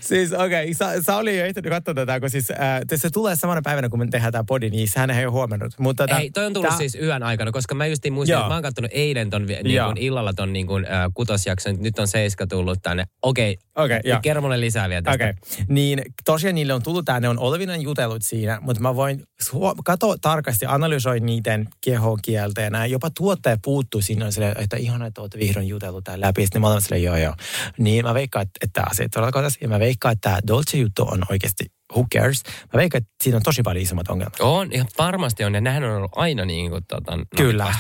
Siis 0.02 0.34
okei, 0.34 0.46
okay, 0.72 0.74
Sa- 0.74 1.04
Sauli 1.04 1.30
ei 1.30 1.40
ehtinyt 1.40 1.70
katsoa 1.74 1.94
tätä, 1.94 2.20
kun 2.20 2.30
siis 2.30 2.52
äh, 2.52 2.58
se 2.96 3.10
tulee 3.10 3.36
samana 3.36 3.62
päivänä, 3.64 3.90
kun 3.90 4.00
me 4.00 4.08
tehdään 4.08 4.32
tämä 4.32 4.44
podi, 4.48 4.70
niin 4.70 4.88
hän 4.96 5.10
ei 5.10 5.26
ole 5.26 5.32
huomannut. 5.32 5.74
Mutta 5.80 6.08
tota, 6.08 6.20
Ei, 6.20 6.32
toi 6.32 6.46
on 6.46 6.54
tullut 6.54 6.70
tää- 6.70 6.78
siis 6.78 6.96
yön 6.96 7.24
aikana, 7.24 7.52
koska 7.52 7.76
mä 7.76 7.86
justiin 7.88 8.14
muistin, 8.14 8.34
Joo. 8.34 8.42
että 8.42 8.50
mä 8.50 8.54
oon 8.56 8.64
kattonut 8.64 8.92
eilen 8.94 9.30
ton 9.30 9.46
niin 9.46 9.84
kun 9.86 9.98
illalla 9.98 10.34
ton 10.34 10.54
niin 10.54 10.68
kun, 10.68 10.86
äh, 10.86 10.92
kutosjakson, 11.14 11.76
nyt 11.80 12.00
on 12.00 12.08
seiska 12.08 12.48
tullut 12.48 12.80
tänne. 12.82 13.04
Okei, 13.22 13.58
Okei, 13.76 14.00
joo. 14.04 14.20
kerro 14.22 14.42
mulle 14.42 14.60
lisää 14.60 14.90
vielä 14.90 15.02
tästä. 15.02 15.16
Okei, 15.16 15.30
okay. 15.30 15.66
niin 15.70 16.02
tosiaan 16.26 16.56
niille 16.56 16.74
on 16.74 16.84
tullut 16.84 17.06
tämä, 17.06 17.20
ne 17.20 17.30
on 17.30 17.40
Olvinan 17.40 17.82
jutellut 17.82 18.22
siinä, 18.22 18.60
mutta 18.62 18.82
mä 18.82 18.96
voin 18.96 19.24
huo- 19.54 19.76
katsoa 19.86 20.16
tarkasti, 20.22 20.66
analysoi 20.66 21.20
niiden 21.20 21.68
kehokieltä 21.82 22.62
ja 22.62 22.70
näin. 22.70 22.92
Jopa 22.92 23.10
tuottaja 23.18 23.58
puuttuu 23.84 24.02
siinä, 24.02 24.26
on 24.26 24.32
silleen, 24.32 24.56
että 24.60 24.78
ihana, 24.78 25.06
että 25.06 25.22
olette 25.22 25.40
vihdoin 25.40 25.68
jutellut 25.68 26.04
tämän 26.04 26.22
läpi. 26.22 26.42
Sitten 26.42 26.62
mä 26.62 26.68
olen 26.68 26.82
silleen, 26.82 27.04
joo 27.04 27.18
joo. 27.18 27.34
Niin 27.78 28.06
mä 28.06 28.14
veikkaan, 28.14 28.44
että, 28.44 28.60
että 28.62 28.82
tämä 28.82 28.88
asia 28.92 29.10
todella. 29.10 29.50
Ja 29.62 29.68
mä 29.68 29.80
veikkaan, 29.80 30.14
että 30.14 30.30
tämä 30.30 30.40
Dolce-juttu 30.48 31.04
on 31.12 31.24
oikeasti 31.30 31.66
who 31.94 32.06
cares. 32.16 32.44
Mä 32.74 32.78
veikkaan, 32.78 33.02
että 33.02 33.14
siinä 33.24 33.38
on 33.38 33.44
tosi 33.44 33.62
paljon 33.62 33.84
isommat 33.84 34.08
ongelmat. 34.08 34.40
On, 34.40 34.72
ihan 34.72 34.88
varmasti 34.98 35.44
on, 35.44 35.54
ja 35.54 35.62
nehän 35.62 35.84
on 35.84 35.98
ollut 35.98 36.12
aina 36.16 36.46
niin 36.46 36.72
kuin 36.72 36.84
tota, 36.88 37.20
Kyllä. 37.38 37.76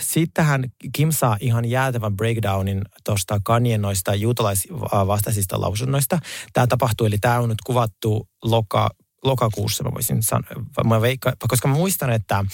Sittenhän 0.00 0.64
Kim 0.92 1.10
saa 1.12 1.36
ihan 1.40 1.64
jäätävän 1.64 2.16
breakdownin 2.16 2.82
tuosta 3.04 3.40
Kanyen 3.44 3.82
noista 3.82 4.14
juutalaisvastaisista 4.14 5.60
lausunnoista. 5.60 6.18
Tämä 6.52 6.66
tapahtuu, 6.66 7.06
eli 7.06 7.18
tämä 7.18 7.38
on 7.38 7.48
nyt 7.48 7.62
kuvattu 7.66 8.28
loka, 8.44 8.90
lokakuussa, 9.24 9.84
mä 9.84 9.90
voisin 9.94 10.22
sanoa, 10.22 10.64
mä 10.84 11.00
veikka, 11.00 11.32
koska 11.48 11.68
mä 11.68 11.74
muistan, 11.74 12.10
että 12.10 12.44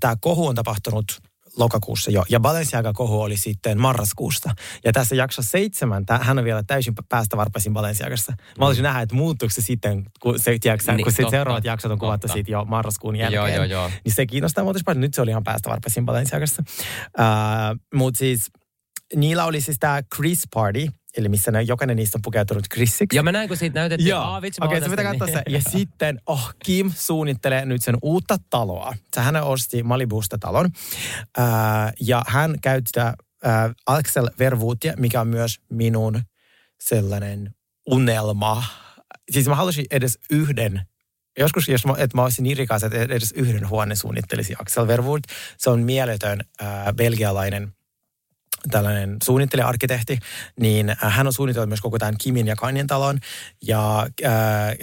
tämä 0.00 0.16
kohu 0.20 0.46
on 0.46 0.54
tapahtunut 0.54 1.04
lokakuussa 1.56 2.10
jo, 2.10 2.24
ja 2.28 2.40
Balenciaga-kohu 2.40 3.20
oli 3.20 3.36
sitten 3.36 3.80
marraskuusta. 3.80 4.50
Ja 4.84 4.92
tässä 4.92 5.14
jaksossa 5.14 5.50
seitsemän, 5.50 6.06
tää, 6.06 6.18
hän 6.18 6.38
on 6.38 6.44
vielä 6.44 6.62
täysin 6.62 6.94
päästä 7.08 7.36
varpaisin 7.36 7.72
Balenciagassa. 7.72 8.32
Mä 8.58 8.66
olisin 8.66 8.82
nähdä, 8.82 9.00
että 9.00 9.14
muuttuuko 9.14 9.52
se 9.52 9.60
sitten, 9.62 10.04
kun, 10.20 10.38
se, 10.38 10.56
tiedätkö, 10.60 10.92
Niin, 10.92 11.04
kun 11.04 11.12
totta, 11.16 11.30
seuraavat 11.30 11.64
jaksot 11.64 11.92
on 11.92 11.98
kuvattu 11.98 12.26
totta. 12.26 12.34
siitä 12.34 12.50
jo 12.50 12.64
marraskuun 12.64 13.16
jälkeen. 13.16 13.34
Joo, 13.34 13.48
joo, 13.48 13.64
joo. 13.64 13.90
Niin 14.04 14.14
se 14.14 14.26
kiinnostaa 14.26 14.64
muuta 14.64 14.80
paljon. 14.84 15.00
Nyt 15.00 15.14
se 15.14 15.22
oli 15.22 15.30
ihan 15.30 15.44
päästä 15.44 15.70
varpaisin 15.70 16.04
Balenciagassa. 16.04 16.62
Uh, 17.18 17.80
Mutta 17.94 18.18
siis 18.18 18.50
niillä 19.16 19.44
oli 19.44 19.60
siis 19.60 19.76
tämä 19.80 20.02
Chris 20.14 20.42
Party, 20.54 20.86
eli 21.16 21.28
missä 21.28 21.50
ne, 21.50 21.62
jokainen 21.62 21.96
niistä 21.96 22.18
on 22.18 22.22
pukeutunut 22.22 22.64
Chrisiksi. 22.72 23.16
Ja 23.16 23.22
mä 23.22 23.32
näin, 23.32 23.48
kun 23.48 23.56
siitä 23.56 23.78
näytettiin, 23.80 24.08
Joo, 24.08 24.20
aa 24.22 24.42
vitsi, 24.42 24.60
mä 24.60 24.66
okei, 24.66 24.80
se 24.80 24.88
pitää 24.88 25.04
katsoa 25.04 25.26
se. 25.26 25.32
niin- 25.46 25.54
Ja 25.54 25.60
sitten, 25.72 26.18
oh, 26.26 26.54
Kim 26.64 26.92
suunnittelee 26.96 27.64
nyt 27.66 27.82
sen 27.82 27.96
uutta 28.02 28.36
taloa. 28.50 28.92
Hän 29.16 29.36
osti 29.36 29.82
Malibusta 29.82 30.38
talon. 30.38 30.70
Ää, 31.38 31.92
ja 32.00 32.22
hän 32.26 32.54
käytti 32.62 32.88
sitä 32.88 33.14
ää, 33.44 33.70
Axel 33.86 34.30
Vervuutia, 34.38 34.94
mikä 34.98 35.20
on 35.20 35.28
myös 35.28 35.60
minun 35.68 36.22
sellainen 36.80 37.54
unelma. 37.86 38.64
Siis 39.30 39.48
mä 39.48 39.54
halusin 39.54 39.86
edes 39.90 40.18
yhden 40.30 40.80
Joskus, 41.38 41.68
jos 41.68 41.86
mä, 41.86 41.94
että 41.98 42.16
mä 42.16 42.22
olisin 42.22 42.42
niin 42.42 42.56
rikas, 42.56 42.82
että 42.82 42.98
edes 43.02 43.32
yhden 43.36 43.68
huoneen 43.68 43.96
suunnittelisi 43.96 44.54
Axel 44.58 44.86
Verwood. 44.86 45.20
Se 45.58 45.70
on 45.70 45.80
mieletön 45.82 46.40
ää, 46.60 46.92
belgialainen 46.92 47.72
tällainen 48.70 49.16
suunnittelija-arkkitehti, 49.24 50.18
niin 50.60 50.90
äh, 50.90 50.96
hän 51.00 51.26
on 51.26 51.32
suunnitellut 51.32 51.68
myös 51.68 51.80
koko 51.80 51.98
tämän 51.98 52.14
Kimin 52.18 52.46
ja 52.46 52.56
Kanyen 52.56 52.86
talon. 52.86 53.18
Ja 53.66 54.06
äh, 54.24 54.32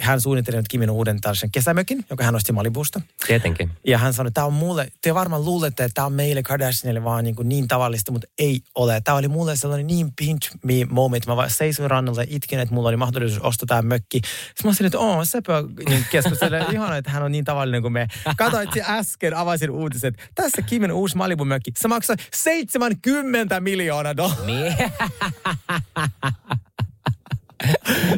hän 0.00 0.20
suunnitteli 0.20 0.56
nyt 0.56 0.68
Kimin 0.68 0.90
uuden 0.90 1.20
tällaisen 1.20 1.50
kesämökin, 1.50 2.04
joka 2.10 2.24
hän 2.24 2.34
osti 2.34 2.52
Malibusta. 2.52 3.00
Tietenkin. 3.26 3.70
Ja 3.86 3.98
hän 3.98 4.12
sanoi, 4.12 4.28
että 4.28 4.34
tämä 4.34 4.46
on 4.46 4.52
mulle, 4.52 4.88
te 5.00 5.14
varmaan 5.14 5.44
luulette, 5.44 5.84
että 5.84 5.94
tämä 5.94 6.06
on 6.06 6.12
meille 6.12 6.42
Kardashianille 6.42 7.04
vaan 7.04 7.24
niin, 7.24 7.36
kuin 7.36 7.48
niin 7.48 7.68
tavallista, 7.68 8.12
mutta 8.12 8.28
ei 8.38 8.60
ole. 8.74 9.00
Tämä 9.04 9.16
oli 9.16 9.28
mulle 9.28 9.56
sellainen 9.56 9.86
niin 9.86 10.12
pinch 10.16 10.50
me 10.62 10.74
moment. 10.90 11.26
Mä 11.26 11.36
vaan 11.36 11.50
seisoin 11.50 11.90
rannalla 11.90 12.22
ja 12.22 12.26
itkin, 12.30 12.58
että 12.58 12.74
mulla 12.74 12.88
oli 12.88 12.96
mahdollisuus 12.96 13.42
ostaa 13.42 13.66
tämä 13.66 13.82
mökki. 13.82 14.16
Sitten 14.16 14.64
mä 14.64 14.68
olisin, 14.68 14.86
että 14.86 14.98
oo, 14.98 15.24
sepä 15.24 15.62
niin 15.88 16.06
keskustella. 16.10 16.58
Ihana, 16.72 16.96
että 16.96 17.10
hän 17.10 17.22
on 17.22 17.32
niin 17.32 17.44
tavallinen 17.44 17.82
kuin 17.82 17.92
me. 17.92 18.08
Katoin 18.36 18.68
että 18.68 18.96
äsken, 18.96 19.36
avasin 19.36 19.70
uutiset. 19.70 20.30
Tässä 20.34 20.62
Kimin 20.62 20.92
uusi 20.92 21.16
Malibu-mökki. 21.16 21.70
Se 21.78 21.88
maksoi 21.88 22.16
70 22.34 23.60
miljoonaa 23.60 23.69
dollaria. 24.16 24.46
Niin. 24.46 24.76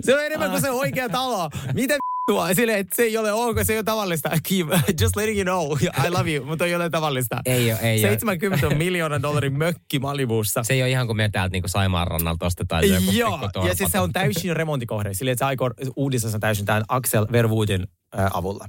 Se 0.04 0.14
on 0.14 0.24
enemmän 0.24 0.50
kuin 0.50 0.62
se 0.62 0.70
oikea 0.70 1.08
talo. 1.08 1.50
Miten 1.74 1.98
vittua? 2.22 2.54
Silleen, 2.54 2.78
että 2.78 2.96
se 2.96 3.02
ei 3.02 3.16
ole 3.16 3.32
ok, 3.32 3.56
se 3.62 3.72
ei 3.72 3.78
ole 3.78 3.84
tavallista. 3.84 4.30
Kim, 4.48 4.68
just 5.00 5.16
letting 5.16 5.38
you 5.38 5.44
know. 5.44 5.78
I 6.06 6.10
love 6.10 6.34
you, 6.34 6.46
mutta 6.46 6.66
ei 6.66 6.74
ole 6.74 6.90
tavallista. 6.90 7.40
Ei 7.46 7.72
ole, 7.72 7.80
ei 7.80 8.04
ole. 8.04 8.10
70 8.10 8.70
miljoonan 8.70 9.22
dollarin 9.22 9.58
mökki 9.58 9.98
Malibussa. 9.98 10.62
Se 10.62 10.74
ei 10.74 10.82
ole 10.82 10.90
ihan 10.90 11.06
kuin 11.06 11.16
me 11.16 11.28
täältä 11.32 11.52
niin 11.52 11.62
Saimaan 11.66 12.06
rannalta 12.06 12.46
ostetaan 12.46 12.88
joku 12.88 13.10
Joo, 13.10 13.38
ja 13.66 13.74
siis 13.74 13.92
se 13.92 14.00
on 14.00 14.12
täysin 14.12 14.56
remontikohde. 14.56 15.14
Silleen, 15.14 15.32
että 15.32 15.44
se 15.44 15.46
aikoo 15.46 15.70
uudistaa 15.96 16.38
täysin 16.40 16.66
tämän 16.66 16.84
Axel 16.88 17.26
Verwoodin 17.32 17.86
äh, 18.18 18.26
avulla. 18.34 18.66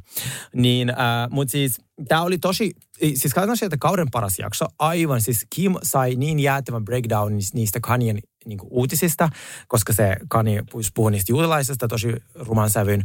Niin, 0.56 0.90
äh, 0.90 0.96
mutta 1.30 1.52
siis 1.52 1.82
tämä 2.08 2.22
oli 2.22 2.38
tosi, 2.38 2.72
siis 3.00 3.34
katsotaan 3.34 3.58
sieltä 3.58 3.78
kauden 3.80 4.08
paras 4.12 4.40
jakso. 4.40 4.66
Aivan, 4.80 5.22
siis 5.22 5.46
Kim 5.56 5.76
sai 5.84 6.16
niin 6.16 6.40
jäätävän 6.40 6.86
breakdown 6.86 7.34
niistä 7.54 7.80
Kanyen 7.80 8.20
niin 8.46 8.60
uutisista, 8.70 9.30
koska 9.68 9.94
se 9.94 10.18
Kanye 10.28 10.64
puhui 10.94 11.12
niistä 11.12 11.32
juutalaisista 11.32 11.88
tosi 11.88 12.16
ruman 12.36 12.70
sävyn. 12.70 13.04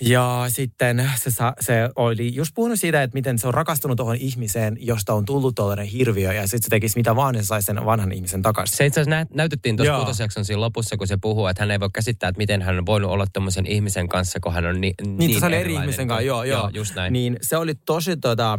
Ja 0.00 0.44
sitten 0.48 1.10
se, 1.16 1.30
se 1.60 1.88
oli 1.96 2.34
just 2.34 2.50
puhunut 2.54 2.78
siitä, 2.80 3.02
että 3.02 3.14
miten 3.14 3.38
se 3.38 3.48
on 3.48 3.54
rakastunut 3.54 3.96
tuohon 3.96 4.16
ihmiseen, 4.16 4.76
josta 4.80 5.14
on 5.14 5.24
tullut 5.24 5.54
tuollainen 5.54 5.86
hirviö, 5.86 6.32
ja 6.32 6.42
sitten 6.42 6.62
se 6.62 6.68
tekisi 6.70 6.96
mitä 6.98 7.16
vaan, 7.16 7.34
niin 7.34 7.44
se 7.44 7.46
saisi 7.46 7.66
sen 7.66 7.84
vanhan 7.84 8.12
ihmisen 8.12 8.42
takaisin. 8.42 8.76
Se 8.76 8.86
itse 8.86 9.00
asiassa 9.00 9.16
nä- 9.24 9.26
näytettiin 9.34 9.76
tuossa 9.76 9.98
kutosjakson 9.98 10.44
siinä 10.44 10.60
lopussa, 10.60 10.96
kun 10.96 11.06
se 11.06 11.16
puhuu, 11.16 11.46
että 11.46 11.62
hän 11.62 11.70
ei 11.70 11.80
voi 11.80 11.90
käsittää, 11.92 12.28
että 12.28 12.38
miten 12.38 12.62
hän 12.62 12.78
on 12.78 12.86
voinut 12.86 13.10
olla 13.10 13.26
tämmöisen 13.32 13.66
ihmisen 13.66 14.08
kanssa, 14.08 14.40
kun 14.40 14.52
hän 14.52 14.66
on 14.66 14.80
ni- 14.80 14.94
niin, 15.02 15.16
Niin, 15.18 15.40
se 15.40 15.46
oli 15.46 15.54
eri 15.54 15.60
erilainen 15.62 15.84
ihmisen 15.84 16.06
kuin- 16.08 16.14
kanssa, 16.16 16.26
joo, 16.26 16.44
joo. 16.44 16.60
joo. 16.60 16.70
just 16.74 16.94
näin. 16.94 17.12
Niin 17.12 17.36
se 17.42 17.56
oli 17.56 17.74
tosi 17.74 18.16
tota, 18.16 18.58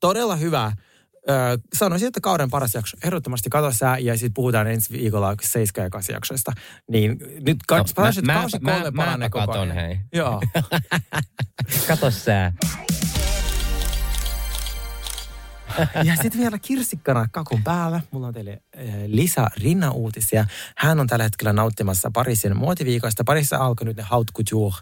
todella 0.00 0.36
hyvä. 0.36 0.72
Öö, 1.30 1.56
sanoisin, 1.74 2.08
että 2.08 2.20
kauden 2.20 2.50
paras 2.50 2.74
jakso. 2.74 2.96
Ehdottomasti 3.04 3.50
katso 3.50 3.72
sä 3.78 3.96
ja 3.98 4.14
sitten 4.14 4.34
puhutaan 4.34 4.66
ensi 4.66 4.92
viikolla 4.92 5.34
7 5.42 5.84
ja 5.86 5.90
8 5.90 6.14
jaksoista. 6.14 6.52
Niin 6.90 7.10
nyt 7.46 7.58
No, 7.70 7.76
no, 7.76 7.84
mä- 7.96 8.02
mä, 8.26 8.32
mä- 8.32 8.40
kausi 8.40 8.58
mä- 8.60 8.72
kolme 8.72 8.90
mä- 8.90 8.96
paranee 8.96 9.26
mä 9.26 9.30
koko 9.30 9.46
katon, 9.46 9.70
ajan. 9.70 9.74
hei. 9.84 9.98
Joo. 10.12 10.40
Kato 11.88 12.10
sää. 12.10 12.52
Ja 16.04 16.16
sitten 16.16 16.40
vielä 16.40 16.58
kirsikkana 16.58 17.28
kakun 17.32 17.62
päällä. 17.62 18.00
Mulla 18.10 18.26
on 18.26 18.34
teille 18.34 18.62
äh, 18.78 18.84
Lisa 19.06 19.50
Rinna-uutisia. 19.56 20.44
Hän 20.76 21.00
on 21.00 21.06
tällä 21.06 21.22
hetkellä 21.22 21.52
nauttimassa 21.52 22.10
Pariisin 22.14 22.56
muotiviikoista. 22.56 23.24
Parissa 23.24 23.56
alkoi 23.56 23.84
nyt 23.84 23.96
ne 23.96 24.02
Haute 24.02 24.32
Couture 24.32 24.76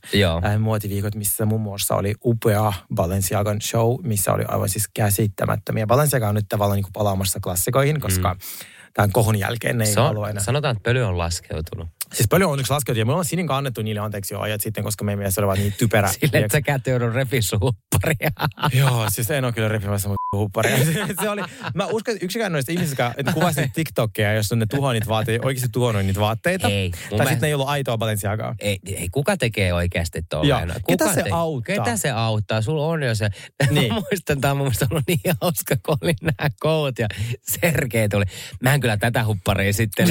äh, 0.45 0.59
muotiviikot, 0.61 1.15
missä 1.15 1.47
muun 1.47 1.61
muassa 1.61 1.97
oli 1.97 2.15
upea 2.25 2.73
Balenciagan 2.95 3.61
show, 3.61 3.97
missä 4.03 4.33
oli 4.33 4.45
aivan 4.49 4.69
siis 4.69 4.89
käsittämättömiä. 4.95 5.87
Balenciaga 5.87 6.29
on 6.29 6.35
nyt 6.35 6.49
tavallaan 6.49 6.77
niin 6.77 6.85
kuin 6.85 6.93
palaamassa 6.93 7.41
klassikoihin, 7.41 8.01
koska 8.01 8.35
mm. 8.35 8.41
tämän 8.95 9.13
kohon 9.13 9.39
jälkeen 9.39 9.79
ne 9.79 9.85
ei 9.85 9.93
Se 9.93 10.01
on, 10.01 10.07
halua 10.07 10.31
enää. 10.31 10.43
sanotaan, 10.43 10.77
että 10.77 10.91
pöly 10.91 11.03
on 11.03 11.19
laskeutunut. 11.19 11.89
Siis 12.13 12.29
paljon 12.29 12.49
on 12.49 12.53
onneksi 12.53 12.73
laskeutunut 12.73 12.99
ja 12.99 13.07
me 13.07 13.13
ollaan 13.13 13.25
Sinin 13.25 13.51
annettu 13.51 13.83
niille 13.83 14.01
anteeksi 14.01 14.35
jo 14.35 14.41
ajat 14.41 14.61
sitten, 14.61 14.85
koska 14.85 15.05
meidän 15.05 15.19
mielestä 15.19 15.47
vaan 15.47 15.59
niin 15.59 15.75
typerä. 15.79 16.09
Sille, 16.13 16.39
että 16.39 16.53
sä 16.53 16.63
kät 16.63 16.87
joudun 16.87 17.13
repissuhupparia. 17.13 18.31
Joo, 18.73 19.07
siis 19.09 19.31
en 19.31 19.45
ole 19.45 19.53
kyllä 19.53 19.69
repimässä 19.69 20.09
mun 20.09 20.22
hupparia. 20.37 20.77
Se, 20.85 20.93
se 21.23 21.29
oli, 21.31 21.43
mä 21.75 21.87
uskon, 21.87 22.15
että 22.15 22.25
yksikään 22.25 22.53
noista 22.53 22.73
ihmisistä, 22.73 23.15
että 23.17 23.33
kuvasi 23.33 23.69
TikTokia, 23.75 24.33
jos 24.33 24.53
on 24.53 24.59
ne 24.59 24.67
tuhon 24.67 24.95
niitä 24.95 25.07
vaatteita, 25.09 25.47
oikeasti 25.47 25.69
tuhonnut 25.73 26.05
niitä 26.07 26.21
vaatteita. 26.21 26.69
Ei, 26.69 26.91
tai 26.91 27.01
mielestä- 27.11 27.25
sitten 27.31 27.41
ne 27.41 27.47
ei 27.49 27.55
ollut 27.55 27.69
aitoa 27.69 27.99
Balenciagaa. 27.99 28.55
Ei, 28.59 28.79
ei, 28.87 29.09
kuka 29.09 29.37
tekee 29.37 29.73
oikeasti? 29.73 30.23
Kuka 30.31 30.45
Ketä 30.87 31.15
se 31.15 31.25
auttaa? 31.31 31.75
Ketä 31.85 31.97
se 31.97 32.11
auttaa? 32.11 32.63
Sulla 32.63 32.87
on 32.87 33.03
jo 33.03 33.15
se. 33.15 33.29
Niin. 33.71 33.95
Mä 33.95 34.01
muistan, 34.11 34.41
tämä 34.41 34.51
on 34.51 34.57
mun 34.57 34.65
mielestä 34.67 34.87
ollut 34.91 35.05
niin 35.07 35.21
hauska, 35.41 35.75
kun 35.87 35.97
oli 36.03 36.15
nämä 36.23 36.51
kout 36.61 36.99
ja 36.99 37.09
Sergei 37.43 38.09
tuli. 38.09 38.25
Mä 38.63 38.75
en 38.75 38.81
kyllä 38.81 38.97
tätä 38.97 39.25
hupparia 39.25 39.73
sitten. 39.73 40.09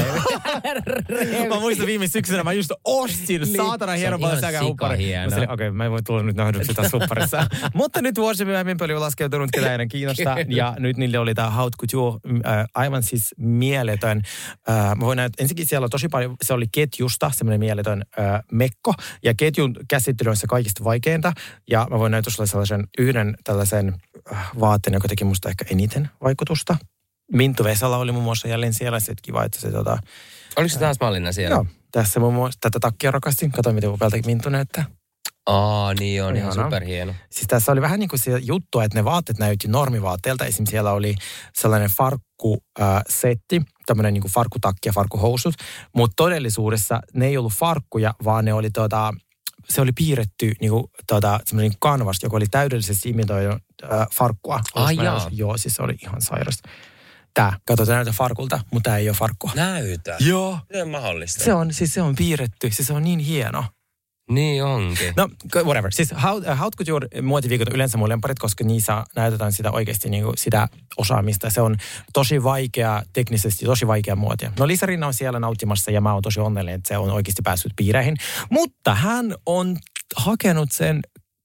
Mä 1.50 1.60
muistan 1.60 1.86
viime 1.88 2.08
syksynä, 2.08 2.44
mä 2.44 2.54
just 2.54 2.72
ostin 2.86 3.42
Niin. 3.42 3.56
saatana 3.56 3.92
Se 3.92 3.98
hieno 4.00 4.16
on 4.16 4.20
ihan 4.22 4.30
Balenciaga 4.32 4.66
huppari. 4.68 4.98
sikahieno. 4.98 5.24
Mä 5.26 5.30
sanoin, 5.30 5.50
Okei, 5.52 5.68
okay, 5.68 5.78
mä 5.78 5.86
en 5.86 5.92
voi 5.92 6.04
tulla 6.04 6.24
nyt 6.24 6.36
nähdyksi 6.36 6.74
tässä 6.74 6.98
hupparissa. 7.00 7.48
Mutta 7.74 8.02
nyt 8.02 8.16
vuosi 8.18 8.46
myöhemmin 8.46 8.78
pöly 8.78 8.94
on 8.94 9.02
laskeutunut, 9.02 9.50
ketä 9.54 9.72
ei 9.72 9.78
kiinnostaa. 10.16 10.46
Ja 10.48 10.76
nyt 10.80 10.98
niille 10.98 11.20
oli 11.20 11.34
tämä 11.34 11.50
Haute 11.50 11.78
Couture, 11.78 12.20
äh, 12.46 12.66
aivan 12.76 13.04
siis 13.04 13.36
mieletön. 13.38 14.22
Äh, 14.70 14.76
mä 14.76 15.06
voin 15.06 15.18
näyttää, 15.18 15.44
ensinnäkin 15.44 15.68
siellä 15.68 15.86
on 15.86 15.90
tosi 15.90 16.08
paljon, 16.08 16.36
se 16.44 16.54
oli 16.54 16.66
ketjusta, 16.72 17.32
semmoinen 17.34 17.60
mieletön 17.60 18.04
äh, 18.20 18.42
mekko. 18.52 18.94
Ja 19.24 19.34
ketjun 19.34 19.76
käsittely 19.90 20.30
on 20.30 20.38
se 20.38 20.48
kaikista 20.48 20.84
vaikeinta. 20.84 21.34
Ja 21.70 21.88
mä 21.90 22.00
voin 22.00 22.12
näyttää 22.12 22.34
sulle 22.34 22.48
sellaisen 22.48 22.88
yhden 22.98 23.36
tällaisen 23.44 23.94
äh, 24.34 24.52
vaatteen, 24.60 24.94
joka 24.94 25.08
teki 25.08 25.24
musta 25.24 25.50
ehkä 25.50 25.66
eniten 25.72 26.10
vaikutusta. 26.24 26.78
Minttu 27.34 27.64
Vesala 27.64 27.98
oli 27.98 28.12
muun 28.12 28.24
muassa 28.24 28.48
jälleen 28.48 28.74
siellä. 28.74 29.00
Se 29.00 29.14
kiva, 29.22 29.44
että 29.44 29.60
se 29.60 29.72
tota, 29.72 29.98
Oliko 30.58 30.74
se 30.74 30.80
taas 30.80 30.98
mallina 31.00 31.32
siellä? 31.32 31.56
Joo, 31.56 31.66
tässä 31.92 32.20
muun 32.20 32.34
muassa 32.34 32.58
tätä 32.62 32.80
takkia 32.80 33.12
rakastin. 33.12 33.52
Katoin, 33.52 33.76
miten 33.76 33.90
upealta 33.90 34.18
Minttu 34.26 34.50
näyttää. 34.50 35.01
Aa, 35.52 35.94
niin 35.94 36.24
on 36.24 36.38
ihan 36.38 36.54
superhieno. 36.54 37.14
Siis 37.32 37.48
tässä 37.48 37.72
oli 37.72 37.82
vähän 37.82 38.00
niin 38.00 38.10
kuin 38.10 38.20
se 38.20 38.38
juttu, 38.38 38.80
että 38.80 38.98
ne 38.98 39.06
vaatteet 39.06 39.40
näytti 39.40 39.68
normivaatteelta. 39.68 40.46
Esimerkiksi 40.46 40.72
siellä 40.72 40.92
oli 40.92 41.16
sellainen 41.54 41.90
farkkusetti, 41.90 43.62
tämmöinen 43.86 44.14
niin 44.14 44.22
kuin 44.22 44.32
farkkutakki 44.32 44.90
ja 44.90 44.94
farkkuhousut. 44.94 45.56
Mutta 45.96 46.14
todellisuudessa 46.16 47.02
ne 47.14 47.28
ei 47.28 47.38
ollut 47.38 47.54
farkkuja, 47.54 48.14
vaan 48.24 48.46
ne 48.46 48.54
oli 48.54 48.70
tota, 48.70 49.14
se 49.70 49.82
oli 49.82 49.92
piirretty 49.92 50.52
niin 50.62 50.72
kuin, 50.72 50.84
tota, 51.08 51.40
semmoinen 51.46 51.74
kanvas, 51.80 52.18
joka 52.24 52.38
oli 52.38 52.48
täydellisesti 52.52 53.10
imitoinut 53.10 53.64
äh, 53.84 54.08
farkkua. 54.18 54.60
Ai 54.76 54.96
nähnyt? 54.96 55.40
Joo, 55.40 55.58
siis 55.58 55.76
se 55.76 55.84
oli 55.84 55.96
ihan 56.04 56.22
sairasta. 56.22 56.70
Tää, 57.34 57.54
kato, 57.66 57.86
tää 57.86 57.96
näyttää 57.96 58.14
farkulta, 58.18 58.60
mutta 58.72 58.90
tää 58.90 58.98
ei 58.98 59.10
ole 59.10 59.18
farkkua. 59.18 59.52
Näytä. 59.56 60.18
Joo. 60.20 60.60
Miten 60.70 60.90
mahdollista? 60.90 61.44
Se 61.44 61.54
on, 61.54 61.74
siis 61.74 61.94
se 61.94 62.02
on 62.02 62.16
piirretty, 62.16 62.72
siis 62.72 62.88
se 62.88 62.94
on 62.94 63.04
niin 63.04 63.20
hieno. 63.20 63.66
Niin 64.34 64.64
onkin. 64.64 65.14
No, 65.18 65.30
whatever. 65.64 65.92
Siis 65.92 66.12
Haute 66.12 66.52
uh, 66.52 66.58
Haute 66.58 66.84
Couture 66.84 67.22
muotiviikot 67.22 67.68
yleensä 67.74 67.98
mun 67.98 68.10
lemparit, 68.10 68.40
koska 68.40 68.64
niissä 68.64 69.04
näytetään 69.16 69.52
sitä 69.52 69.72
oikeasti 69.72 70.10
niin 70.10 70.24
kuin 70.24 70.38
sitä 70.38 70.68
osaamista. 70.98 71.50
Se 71.50 71.62
on 71.62 71.78
tosi 72.14 72.44
vaikea, 72.44 73.04
teknisesti 73.14 73.66
tosi 73.66 73.88
vaikea 73.88 74.16
muotia. 74.16 74.52
No 74.60 74.68
Lisa 74.68 74.86
Rinna 74.86 75.08
on 75.08 75.14
siellä 75.14 75.40
nauttimassa 75.40 75.92
ja 75.92 76.02
mä 76.02 76.14
oon 76.14 76.22
tosi 76.22 76.40
onnellinen, 76.40 76.76
että 76.76 76.88
se 76.88 76.98
on 76.98 77.12
oikeasti 77.12 77.42
päässyt 77.42 77.74
piireihin. 77.76 78.18
Mutta 78.50 78.96
hän 78.96 79.36
on 79.46 79.78
hakenut 80.16 80.72
sen, 80.72 81.00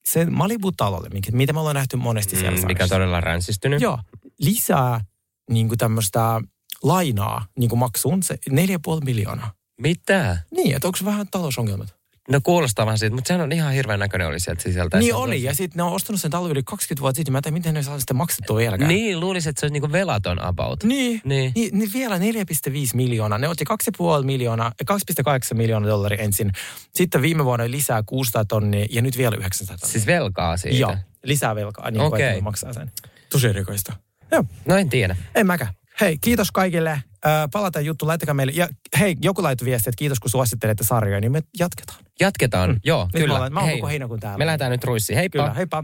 sen 0.09 0.33
Malibu-talolle, 0.33 1.09
mitä 1.31 1.53
me 1.53 1.59
ollaan 1.59 1.75
nähty 1.75 1.97
monesti 1.97 2.35
siellä. 2.35 2.59
Mm, 2.59 2.67
mikä 2.67 2.83
on 2.83 2.89
todella 2.89 3.21
ränsistynyt. 3.21 3.81
Joo, 3.81 3.99
lisää 4.39 5.01
niin 5.49 5.67
kuin 5.67 5.77
tämmöistä 5.77 6.41
lainaa 6.83 7.45
niin 7.59 7.69
kuin 7.69 7.79
maksuun, 7.79 8.23
se 8.23 8.37
4,5 8.49 8.55
miljoonaa. 9.05 9.51
Mitä? 9.81 10.37
Niin, 10.51 10.75
että 10.75 10.87
onko 10.87 10.99
vähän 11.05 11.27
talousongelmat? 11.31 11.96
No 12.31 12.39
kuulostaa 12.43 12.85
vähän 12.85 12.97
siitä, 12.97 13.15
mutta 13.15 13.27
sehän 13.27 13.41
on 13.41 13.51
ihan 13.51 13.73
hirveän 13.73 13.99
näköinen 13.99 14.27
oli 14.27 14.39
sieltä 14.39 14.63
sisältä. 14.63 14.97
Niin 14.99 15.15
oli, 15.15 15.43
ja 15.43 15.55
sitten 15.55 15.77
ne 15.77 15.83
on 15.83 15.93
ostanut 15.93 16.21
sen 16.21 16.31
talon 16.31 16.51
yli 16.51 16.63
20 16.63 17.01
vuotta 17.01 17.15
sitten. 17.15 17.31
Mä 17.31 17.37
en 17.37 17.43
tiedä, 17.43 17.53
miten 17.53 17.73
ne 17.73 17.83
saa 17.83 17.99
sitä 17.99 18.13
maksettua 18.13 18.57
vieläkään. 18.57 18.87
Niin, 18.89 19.19
luulisin, 19.19 19.49
että 19.49 19.59
se 19.59 19.65
olisi 19.65 19.73
niinku 19.73 19.91
velaton 19.91 20.41
about. 20.41 20.83
Niin, 20.83 21.21
Niin. 21.25 21.51
niin, 21.55 21.77
niin 21.79 21.89
vielä 21.93 22.17
4,5 22.17 22.23
miljoonaa. 22.93 23.37
Ne 23.37 23.47
otti 23.47 23.65
2,5 23.65 24.25
miljoonaa, 24.25 24.71
eh, 24.81 24.85
2,8 24.85 25.57
miljoonaa 25.57 25.89
dollaria 25.89 26.23
ensin. 26.23 26.51
Sitten 26.95 27.21
viime 27.21 27.45
vuonna 27.45 27.71
lisää 27.71 28.03
600 28.05 28.45
tonnia 28.45 28.85
ja 28.89 29.01
nyt 29.01 29.17
vielä 29.17 29.35
900 29.35 29.77
tonnia. 29.77 29.91
Siis 29.91 30.07
velkaa 30.07 30.57
siitä. 30.57 30.77
Joo, 30.77 30.97
lisää 31.23 31.55
velkaa, 31.55 31.91
niin 31.91 32.01
okay. 32.01 32.31
kuin 32.31 32.43
maksaa 32.43 32.73
sen. 32.73 32.91
Tosi 33.29 33.47
erikoista. 33.47 33.93
Joo, 34.31 34.43
No 34.65 34.75
en 34.75 34.89
tiedä. 34.89 35.15
en 35.35 35.47
mäkään. 35.47 35.73
Hei, 36.01 36.17
kiitos 36.21 36.51
kaikille. 36.51 37.01
Palataan 37.51 37.85
juttu, 37.85 38.07
laittakaa 38.07 38.33
meille. 38.33 38.53
Ja 38.55 38.67
hei, 38.99 39.15
joku 39.21 39.43
laittoi 39.43 39.65
viestiä, 39.65 39.89
että 39.89 39.99
kiitos 39.99 40.19
kun 40.19 40.31
suosittelette 40.31 40.83
sarjoja, 40.83 41.21
niin 41.21 41.31
me 41.31 41.41
jatketaan. 41.59 41.99
Jatketaan. 42.19 42.69
Mm. 42.69 42.79
Joo, 42.83 43.03
Nyt 43.13 43.21
kyllä. 43.23 43.33
mä 43.33 43.39
olen- 43.39 43.53
mä 43.53 43.59
oon 43.59 43.69
Hei, 43.69 43.77
koko 43.77 43.87
heinäkuun 43.87 44.19
täällä. 44.19 44.37
Me 44.37 44.45
lähdetään 44.45 44.71
nyt 44.71 44.83
ruissiin. 44.83 45.17
Heippa. 45.17 45.39
Kyllä, 45.43 45.53
heippa. 45.53 45.83